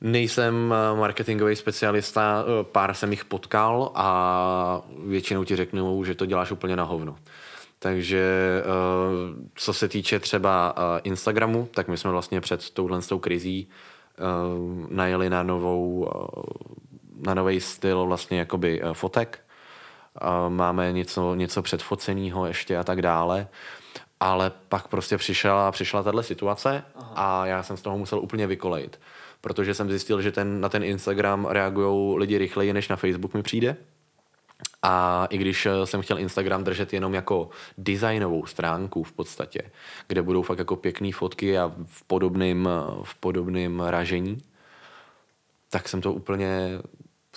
nejsem 0.00 0.74
eh, 0.74 0.96
marketingový 0.96 1.56
specialista, 1.56 2.44
eh, 2.44 2.64
pár 2.64 2.94
jsem 2.94 3.10
jich 3.10 3.24
potkal 3.24 3.90
a 3.94 4.82
většinou 5.06 5.44
ti 5.44 5.56
řeknou, 5.56 6.04
že 6.04 6.14
to 6.14 6.26
děláš 6.26 6.50
úplně 6.50 6.76
na 6.76 6.84
hovno. 6.84 7.16
Takže 7.84 8.24
co 9.54 9.72
se 9.72 9.88
týče 9.88 10.20
třeba 10.20 10.74
Instagramu, 11.02 11.68
tak 11.74 11.88
my 11.88 11.96
jsme 11.96 12.10
vlastně 12.10 12.40
před 12.40 12.70
touhle 12.70 13.00
krizí 13.20 13.68
najeli 14.88 15.30
na 15.30 15.42
novou 15.42 16.08
na 17.26 17.34
nový 17.34 17.60
styl 17.60 18.06
vlastně 18.06 18.38
jakoby 18.38 18.82
fotek. 18.92 19.44
Máme 20.48 20.92
něco, 20.92 21.34
něco 21.34 21.62
předfoceného 21.62 22.46
ještě 22.46 22.78
a 22.78 22.84
tak 22.84 23.02
dále. 23.02 23.48
Ale 24.20 24.52
pak 24.68 24.88
prostě 24.88 25.16
přišla, 25.16 25.72
přišla 25.72 26.02
tahle 26.02 26.22
situace 26.22 26.84
Aha. 26.94 27.12
a 27.16 27.46
já 27.46 27.62
jsem 27.62 27.76
z 27.76 27.82
toho 27.82 27.98
musel 27.98 28.18
úplně 28.18 28.46
vykolejit. 28.46 29.00
Protože 29.40 29.74
jsem 29.74 29.90
zjistil, 29.90 30.22
že 30.22 30.32
ten, 30.32 30.60
na 30.60 30.68
ten 30.68 30.84
Instagram 30.84 31.46
reagují 31.46 32.18
lidi 32.18 32.38
rychleji, 32.38 32.72
než 32.72 32.88
na 32.88 32.96
Facebook 32.96 33.34
mi 33.34 33.42
přijde. 33.42 33.76
A 34.86 35.26
i 35.30 35.38
když 35.38 35.68
jsem 35.84 36.02
chtěl 36.02 36.18
Instagram 36.18 36.64
držet 36.64 36.92
jenom 36.92 37.14
jako 37.14 37.50
designovou 37.78 38.46
stránku 38.46 39.02
v 39.02 39.12
podstatě, 39.12 39.62
kde 40.08 40.22
budou 40.22 40.42
fakt 40.42 40.58
jako 40.58 40.76
pěkné 40.76 41.12
fotky 41.12 41.58
a 41.58 41.72
v 41.86 42.02
podobném 42.02 42.68
v 43.02 43.14
podobným 43.14 43.80
ražení, 43.80 44.42
tak 45.70 45.88
jsem 45.88 46.00
to 46.00 46.12
úplně 46.12 46.78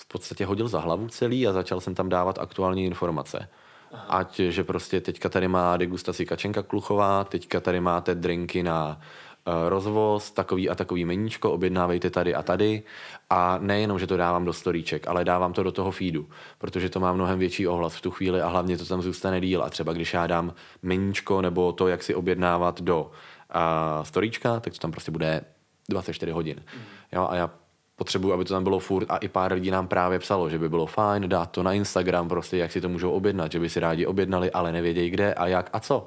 v 0.00 0.08
podstatě 0.08 0.46
hodil 0.46 0.68
za 0.68 0.80
hlavu 0.80 1.08
celý 1.08 1.46
a 1.46 1.52
začal 1.52 1.80
jsem 1.80 1.94
tam 1.94 2.08
dávat 2.08 2.38
aktuální 2.38 2.84
informace. 2.84 3.48
Aha. 3.92 4.04
Ať, 4.08 4.40
že 4.40 4.64
prostě 4.64 5.00
teďka 5.00 5.28
tady 5.28 5.48
má 5.48 5.76
degustaci 5.76 6.26
Kačenka 6.26 6.62
Kluchová, 6.62 7.24
teďka 7.24 7.60
tady 7.60 7.80
máte 7.80 8.14
drinky 8.14 8.62
na 8.62 9.00
rozvoz, 9.68 10.30
takový 10.30 10.70
a 10.70 10.74
takový 10.74 11.04
meníčko, 11.04 11.52
objednávejte 11.52 12.10
tady 12.10 12.34
a 12.34 12.42
tady. 12.42 12.82
A 13.30 13.58
nejenom, 13.58 13.98
že 13.98 14.06
to 14.06 14.16
dávám 14.16 14.44
do 14.44 14.52
storíček, 14.52 15.08
ale 15.08 15.24
dávám 15.24 15.52
to 15.52 15.62
do 15.62 15.72
toho 15.72 15.90
feedu, 15.90 16.28
protože 16.58 16.88
to 16.88 17.00
má 17.00 17.12
mnohem 17.12 17.38
větší 17.38 17.66
ohlas 17.66 17.94
v 17.94 18.00
tu 18.00 18.10
chvíli 18.10 18.40
a 18.40 18.48
hlavně 18.48 18.78
to 18.78 18.84
tam 18.84 19.02
zůstane 19.02 19.40
díl. 19.40 19.62
A 19.62 19.70
třeba 19.70 19.92
když 19.92 20.14
já 20.14 20.26
dám 20.26 20.54
meníčko 20.82 21.42
nebo 21.42 21.72
to, 21.72 21.88
jak 21.88 22.02
si 22.02 22.14
objednávat 22.14 22.80
do 22.80 23.02
uh, 23.02 24.04
storíčka, 24.04 24.60
tak 24.60 24.72
to 24.72 24.78
tam 24.78 24.90
prostě 24.90 25.10
bude 25.10 25.40
24 25.88 26.32
hodin. 26.32 26.56
Mm. 26.56 26.82
Jo, 27.12 27.26
a 27.30 27.36
já 27.36 27.50
potřebuju, 27.98 28.34
aby 28.34 28.44
to 28.44 28.54
tam 28.54 28.64
bylo 28.64 28.78
furt 28.78 29.10
a 29.10 29.16
i 29.16 29.28
pár 29.28 29.52
lidí 29.52 29.70
nám 29.70 29.88
právě 29.88 30.18
psalo, 30.18 30.50
že 30.50 30.58
by 30.58 30.68
bylo 30.68 30.86
fajn 30.86 31.28
dát 31.28 31.50
to 31.50 31.62
na 31.62 31.72
Instagram, 31.72 32.28
prostě 32.28 32.56
jak 32.56 32.72
si 32.72 32.80
to 32.80 32.88
můžou 32.88 33.10
objednat, 33.10 33.52
že 33.52 33.60
by 33.60 33.70
si 33.70 33.80
rádi 33.80 34.06
objednali, 34.06 34.50
ale 34.50 34.72
nevědějí 34.72 35.10
kde 35.10 35.34
a 35.34 35.46
jak 35.46 35.70
a 35.72 35.80
co. 35.80 36.06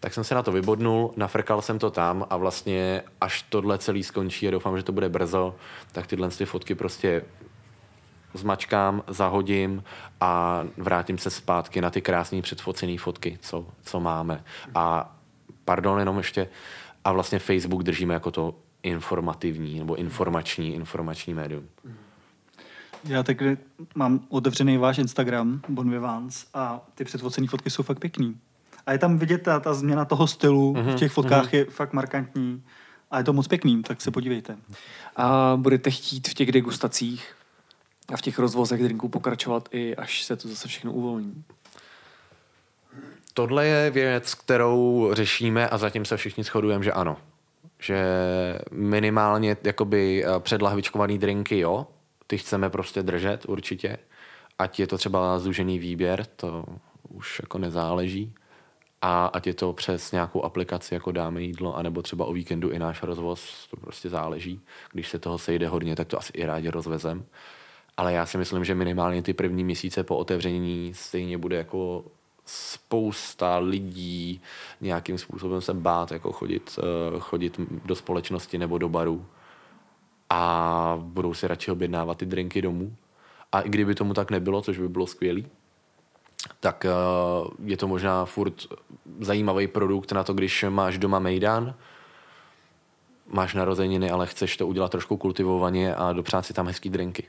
Tak 0.00 0.14
jsem 0.14 0.24
se 0.24 0.34
na 0.34 0.42
to 0.42 0.52
vybodnul, 0.52 1.12
nafrkal 1.16 1.62
jsem 1.62 1.78
to 1.78 1.90
tam 1.90 2.26
a 2.30 2.36
vlastně 2.36 3.02
až 3.20 3.42
tohle 3.42 3.78
celý 3.78 4.02
skončí 4.02 4.48
a 4.48 4.50
doufám, 4.50 4.76
že 4.76 4.82
to 4.82 4.92
bude 4.92 5.08
brzo, 5.08 5.54
tak 5.92 6.06
tyhle 6.06 6.30
ty 6.30 6.44
fotky 6.44 6.74
prostě 6.74 7.22
zmačkám, 8.34 9.02
zahodím 9.08 9.84
a 10.20 10.62
vrátím 10.76 11.18
se 11.18 11.30
zpátky 11.30 11.80
na 11.80 11.90
ty 11.90 12.00
krásné 12.00 12.42
předfocené 12.42 12.98
fotky, 12.98 13.38
co, 13.40 13.66
co 13.82 14.00
máme. 14.00 14.44
A 14.74 15.16
pardon, 15.64 15.98
jenom 15.98 16.18
ještě, 16.18 16.48
a 17.04 17.12
vlastně 17.12 17.38
Facebook 17.38 17.82
držíme 17.82 18.14
jako 18.14 18.30
to 18.30 18.54
informativní 18.82 19.78
nebo 19.78 19.94
informační, 19.94 20.74
informační 20.74 21.34
médium. 21.34 21.68
Já 23.04 23.22
teď 23.22 23.38
mám 23.94 24.20
otevřený 24.28 24.78
váš 24.78 24.98
Instagram, 24.98 25.60
Bon 25.68 25.90
Vivans, 25.90 26.46
a 26.54 26.80
ty 26.94 27.04
předfocené 27.04 27.46
fotky 27.46 27.70
jsou 27.70 27.82
fakt 27.82 27.98
pěkný. 27.98 28.36
A 28.86 28.92
je 28.92 28.98
tam 28.98 29.18
vidět 29.18 29.38
ta, 29.42 29.60
ta 29.60 29.74
změna 29.74 30.04
toho 30.04 30.26
stylu, 30.26 30.74
mm-hmm, 30.74 30.92
v 30.92 30.94
těch 30.94 31.12
fotkách 31.12 31.46
mm-hmm. 31.46 31.56
je 31.56 31.64
fakt 31.64 31.92
markantní. 31.92 32.62
A 33.10 33.18
je 33.18 33.24
to 33.24 33.32
moc 33.32 33.48
pěkný, 33.48 33.82
tak 33.82 34.00
se 34.00 34.10
podívejte. 34.10 34.56
A 35.16 35.52
budete 35.56 35.90
chtít 35.90 36.28
v 36.28 36.34
těch 36.34 36.52
degustacích 36.52 37.34
a 38.12 38.16
v 38.16 38.22
těch 38.22 38.38
rozvozech 38.38 38.82
drinků 38.82 39.08
pokračovat 39.08 39.68
i 39.72 39.96
až 39.96 40.22
se 40.22 40.36
to 40.36 40.48
zase 40.48 40.68
všechno 40.68 40.92
uvolní? 40.92 41.44
Tohle 43.34 43.66
je 43.66 43.90
věc, 43.90 44.34
kterou 44.34 45.10
řešíme 45.12 45.68
a 45.68 45.78
zatím 45.78 46.04
se 46.04 46.16
všichni 46.16 46.44
shodujeme, 46.44 46.84
že 46.84 46.92
ano 46.92 47.16
že 47.80 48.04
minimálně 48.70 49.56
jakoby 49.62 50.24
eh, 50.24 50.40
předlahvičkovaný 50.40 51.18
drinky, 51.18 51.58
jo, 51.58 51.86
ty 52.26 52.38
chceme 52.38 52.70
prostě 52.70 53.02
držet 53.02 53.44
určitě, 53.44 53.98
ať 54.58 54.80
je 54.80 54.86
to 54.86 54.98
třeba 54.98 55.38
zúžený 55.38 55.78
výběr, 55.78 56.26
to 56.36 56.64
už 57.08 57.40
jako 57.42 57.58
nezáleží, 57.58 58.34
a 59.02 59.26
ať 59.26 59.46
je 59.46 59.54
to 59.54 59.72
přes 59.72 60.12
nějakou 60.12 60.42
aplikaci, 60.42 60.94
jako 60.94 61.12
dáme 61.12 61.42
jídlo, 61.42 61.76
anebo 61.76 62.02
třeba 62.02 62.24
o 62.24 62.32
víkendu 62.32 62.70
i 62.70 62.78
náš 62.78 63.02
rozvoz, 63.02 63.68
to 63.70 63.76
prostě 63.76 64.08
záleží. 64.08 64.60
Když 64.92 65.08
se 65.08 65.18
toho 65.18 65.38
sejde 65.38 65.68
hodně, 65.68 65.96
tak 65.96 66.08
to 66.08 66.18
asi 66.18 66.32
i 66.32 66.46
rádi 66.46 66.68
rozvezem. 66.68 67.24
Ale 67.96 68.12
já 68.12 68.26
si 68.26 68.38
myslím, 68.38 68.64
že 68.64 68.74
minimálně 68.74 69.22
ty 69.22 69.32
první 69.32 69.64
měsíce 69.64 70.04
po 70.04 70.16
otevření 70.16 70.92
stejně 70.94 71.38
bude 71.38 71.56
jako 71.56 72.04
spousta 72.44 73.58
lidí 73.58 74.40
nějakým 74.80 75.18
způsobem 75.18 75.60
se 75.60 75.74
bát 75.74 76.12
jako 76.12 76.32
chodit, 76.32 76.78
eh, 76.82 77.20
chodit 77.20 77.60
do 77.84 77.94
společnosti 77.94 78.58
nebo 78.58 78.78
do 78.78 78.88
baru 78.88 79.26
a 80.30 80.98
budou 81.02 81.34
si 81.34 81.48
radši 81.48 81.70
objednávat 81.70 82.18
ty 82.18 82.26
drinky 82.26 82.62
domů. 82.62 82.96
A 83.52 83.60
i 83.60 83.68
kdyby 83.68 83.94
tomu 83.94 84.14
tak 84.14 84.30
nebylo, 84.30 84.62
což 84.62 84.78
by 84.78 84.88
bylo 84.88 85.06
skvělý, 85.06 85.46
tak 86.60 86.84
eh, 86.84 86.90
je 87.64 87.76
to 87.76 87.88
možná 87.88 88.24
furt 88.24 88.54
zajímavý 89.20 89.66
produkt 89.66 90.12
na 90.12 90.24
to, 90.24 90.34
když 90.34 90.64
máš 90.68 90.98
doma 90.98 91.18
mejdan, 91.18 91.74
máš 93.26 93.54
narozeniny, 93.54 94.10
ale 94.10 94.26
chceš 94.26 94.56
to 94.56 94.66
udělat 94.66 94.90
trošku 94.90 95.16
kultivovaně 95.16 95.94
a 95.94 96.12
dopřát 96.12 96.46
si 96.46 96.52
tam 96.52 96.66
hezký 96.66 96.90
drinky 96.90 97.26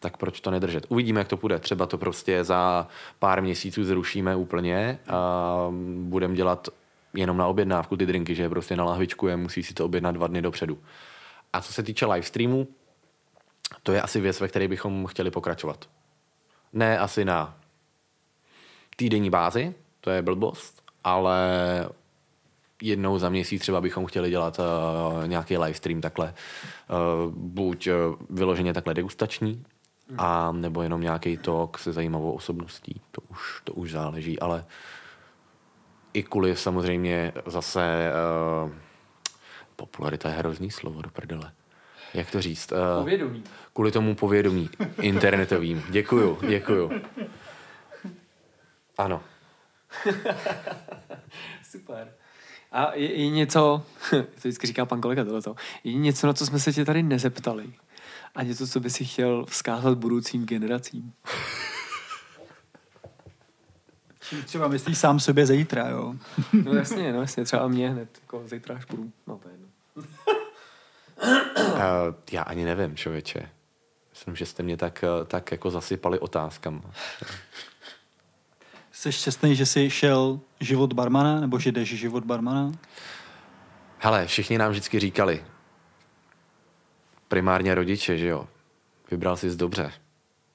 tak 0.00 0.16
proč 0.16 0.40
to 0.40 0.50
nedržet? 0.50 0.86
Uvidíme, 0.88 1.20
jak 1.20 1.28
to 1.28 1.36
půjde. 1.36 1.58
Třeba 1.58 1.86
to 1.86 1.98
prostě 1.98 2.44
za 2.44 2.88
pár 3.18 3.42
měsíců 3.42 3.84
zrušíme 3.84 4.36
úplně 4.36 4.98
a 5.08 5.68
budeme 6.02 6.34
dělat 6.34 6.68
jenom 7.14 7.36
na 7.36 7.46
objednávku 7.46 7.96
ty 7.96 8.06
drinky, 8.06 8.34
že 8.34 8.48
prostě 8.48 8.76
na 8.76 8.84
lahvičku 8.84 9.28
je, 9.28 9.36
musí 9.36 9.62
si 9.62 9.74
to 9.74 9.84
objednat 9.84 10.12
dva 10.12 10.26
dny 10.26 10.42
dopředu. 10.42 10.78
A 11.52 11.60
co 11.60 11.72
se 11.72 11.82
týče 11.82 12.06
live 12.06 12.26
streamu, 12.26 12.68
to 13.82 13.92
je 13.92 14.02
asi 14.02 14.20
věc, 14.20 14.40
ve 14.40 14.48
které 14.48 14.68
bychom 14.68 15.06
chtěli 15.06 15.30
pokračovat. 15.30 15.88
Ne 16.72 16.98
asi 16.98 17.24
na 17.24 17.58
týdenní 18.96 19.30
bázi, 19.30 19.74
to 20.00 20.10
je 20.10 20.22
blbost, 20.22 20.82
ale 21.04 21.38
jednou 22.82 23.18
za 23.18 23.28
měsíc 23.28 23.62
třeba 23.62 23.80
bychom 23.80 24.06
chtěli 24.06 24.30
dělat 24.30 24.58
uh, 24.58 25.26
nějaký 25.28 25.58
live 25.58 25.74
stream 25.74 26.00
takhle, 26.00 26.34
uh, 27.24 27.32
buď 27.34 27.88
uh, 27.88 27.94
vyloženě 28.30 28.74
takhle 28.74 28.94
degustační, 28.94 29.64
a 30.18 30.52
nebo 30.52 30.82
jenom 30.82 31.00
nějaký 31.00 31.36
talk 31.36 31.78
se 31.78 31.92
zajímavou 31.92 32.32
osobností. 32.32 33.00
To 33.10 33.20
už, 33.30 33.60
to 33.64 33.72
už 33.72 33.92
záleží, 33.92 34.40
ale 34.40 34.64
i 36.12 36.22
kvůli 36.22 36.56
samozřejmě 36.56 37.32
zase 37.46 38.12
uh, 38.64 38.70
popularita 39.76 40.28
je 40.28 40.34
hrozný 40.34 40.70
slovo 40.70 41.02
do 41.02 41.10
prdele. 41.10 41.52
Jak 42.14 42.30
to 42.30 42.42
říct? 42.42 42.72
Uh, 42.72 42.78
povědomí. 42.98 43.42
Kvůli 43.72 43.92
tomu 43.92 44.14
povědomí 44.14 44.70
internetovým. 45.00 45.84
Děkuju, 45.90 46.38
děkuju. 46.48 46.90
Ano. 48.98 49.22
Super. 51.70 52.14
A 52.72 52.94
je, 52.94 53.20
je 53.20 53.30
něco, 53.30 53.82
to 54.10 54.24
vždycky 54.38 54.66
říká 54.66 54.86
pan 54.86 55.00
kolega 55.00 55.24
tohleto, 55.24 55.54
je 55.84 55.92
něco, 55.92 56.26
na 56.26 56.32
co 56.32 56.46
jsme 56.46 56.58
se 56.58 56.72
tě 56.72 56.84
tady 56.84 57.02
nezeptali? 57.02 57.72
A 58.34 58.42
něco, 58.42 58.66
co 58.66 58.80
by 58.80 58.90
si 58.90 59.04
chtěl 59.04 59.46
vzkázat 59.46 59.98
budoucím 59.98 60.46
generacím. 60.46 61.12
třeba 64.44 64.68
myslí 64.68 64.94
sám 64.94 65.20
sobě 65.20 65.46
zítra, 65.46 65.88
jo? 65.88 66.14
no 66.64 66.74
jasně, 66.74 67.12
no 67.12 67.20
jasně, 67.20 67.44
třeba 67.44 67.68
mě 67.68 67.90
hned, 67.90 68.18
jako 68.22 68.42
zítra 68.48 68.76
až 68.76 68.84
budu. 68.84 69.12
No 69.26 69.38
to 69.38 69.48
je 69.48 69.54
jedno. 69.54 69.68
uh, 71.56 72.14
já 72.32 72.42
ani 72.42 72.64
nevím, 72.64 72.96
člověče. 72.96 73.48
Myslím, 74.10 74.36
že 74.36 74.46
jste 74.46 74.62
mě 74.62 74.76
tak, 74.76 75.04
eh, 75.04 75.24
tak 75.24 75.52
jako 75.52 75.70
zasypali 75.70 76.18
otázkama. 76.18 76.80
Jsi 78.96 79.12
šťastný, 79.12 79.56
že 79.56 79.66
jsi 79.66 79.90
šel 79.90 80.40
život 80.60 80.92
barmana, 80.92 81.40
nebo 81.40 81.58
že 81.58 81.72
jdeš 81.72 81.88
život 81.88 82.24
barmana? 82.24 82.72
Hele, 83.98 84.26
všichni 84.26 84.58
nám 84.58 84.70
vždycky 84.70 85.00
říkali, 85.00 85.44
primárně 87.28 87.74
rodiče, 87.74 88.16
že 88.16 88.26
jo. 88.26 88.48
Vybral 89.10 89.36
jsi 89.36 89.56
dobře. 89.56 89.92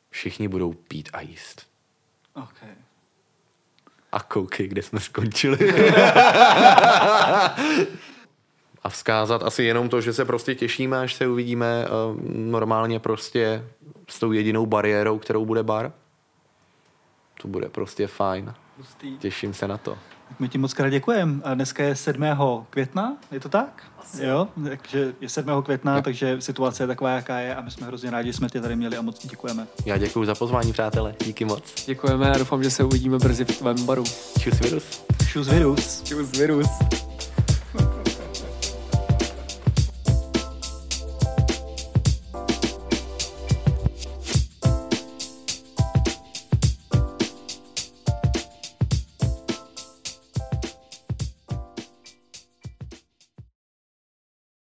Všichni 0.10 0.48
budou 0.48 0.74
pít 0.74 1.10
a 1.14 1.22
jíst. 1.22 1.68
Okay. 2.34 2.70
A 4.12 4.20
koukej, 4.20 4.68
kde 4.68 4.82
jsme 4.82 5.00
skončili. 5.00 5.58
a 8.84 8.90
vzkázat 8.90 9.44
asi 9.44 9.64
jenom 9.64 9.90
to, 9.90 10.02
že 10.02 10.14
se 10.14 10.26
prostě 10.26 10.56
těšíme, 10.56 11.00
až 11.00 11.14
se 11.14 11.28
uvidíme 11.28 11.86
uh, 11.86 12.22
normálně 12.36 13.00
prostě 13.00 13.66
s 14.10 14.20
tou 14.20 14.32
jedinou 14.32 14.66
bariérou, 14.66 15.20
kterou 15.20 15.46
bude 15.46 15.64
bar. 15.64 15.94
To 17.42 17.48
bude 17.48 17.70
prostě 17.70 18.08
fajn. 18.08 18.54
Hustý. 18.78 19.18
Těším 19.18 19.54
se 19.54 19.68
na 19.68 19.78
to. 19.78 19.98
Tak 20.30 20.40
my 20.40 20.50
ti 20.50 20.58
moc 20.58 20.74
krát 20.74 20.90
děkujeme. 20.90 21.42
A 21.44 21.54
dneska 21.54 21.84
je 21.84 21.96
7. 21.96 22.24
května, 22.70 23.18
je 23.32 23.40
to 23.40 23.50
tak? 23.50 23.84
Asi. 24.00 24.26
Jo, 24.26 24.48
takže 24.70 25.14
je 25.22 25.30
7. 25.30 25.64
května, 25.64 25.96
Jo. 25.96 26.02
takže 26.02 26.42
situace 26.42 26.84
je 26.84 26.88
taková, 26.88 27.10
jaká 27.10 27.40
je 27.40 27.56
a 27.56 27.62
my 27.62 27.72
jsme 27.72 27.88
hrozně 27.88 28.12
rádi, 28.12 28.28
že 28.30 28.34
jsme 28.34 28.50
tě 28.50 28.62
tady 28.62 28.76
měli 28.76 28.98
a 28.98 29.02
moc 29.02 29.20
ti 29.20 29.28
děkujeme. 29.28 29.68
Já 29.86 29.98
děkuji 29.98 30.26
za 30.26 30.36
pozvání, 30.36 30.74
přátelé. 30.74 31.16
Díky 31.26 31.46
moc. 31.46 31.86
Děkujeme 31.86 32.32
a 32.32 32.38
doufám, 32.38 32.64
že 32.64 32.72
se 32.72 32.84
uvidíme 32.84 33.18
brzy 33.18 33.46
v 33.46 33.58
tvém 33.58 33.86
baru. 33.86 34.04
Čus 34.40 34.60
virus. 34.60 35.04
Šus 35.28 35.48
virus. 35.48 36.02
Čus 36.04 36.32
virus. 36.32 36.68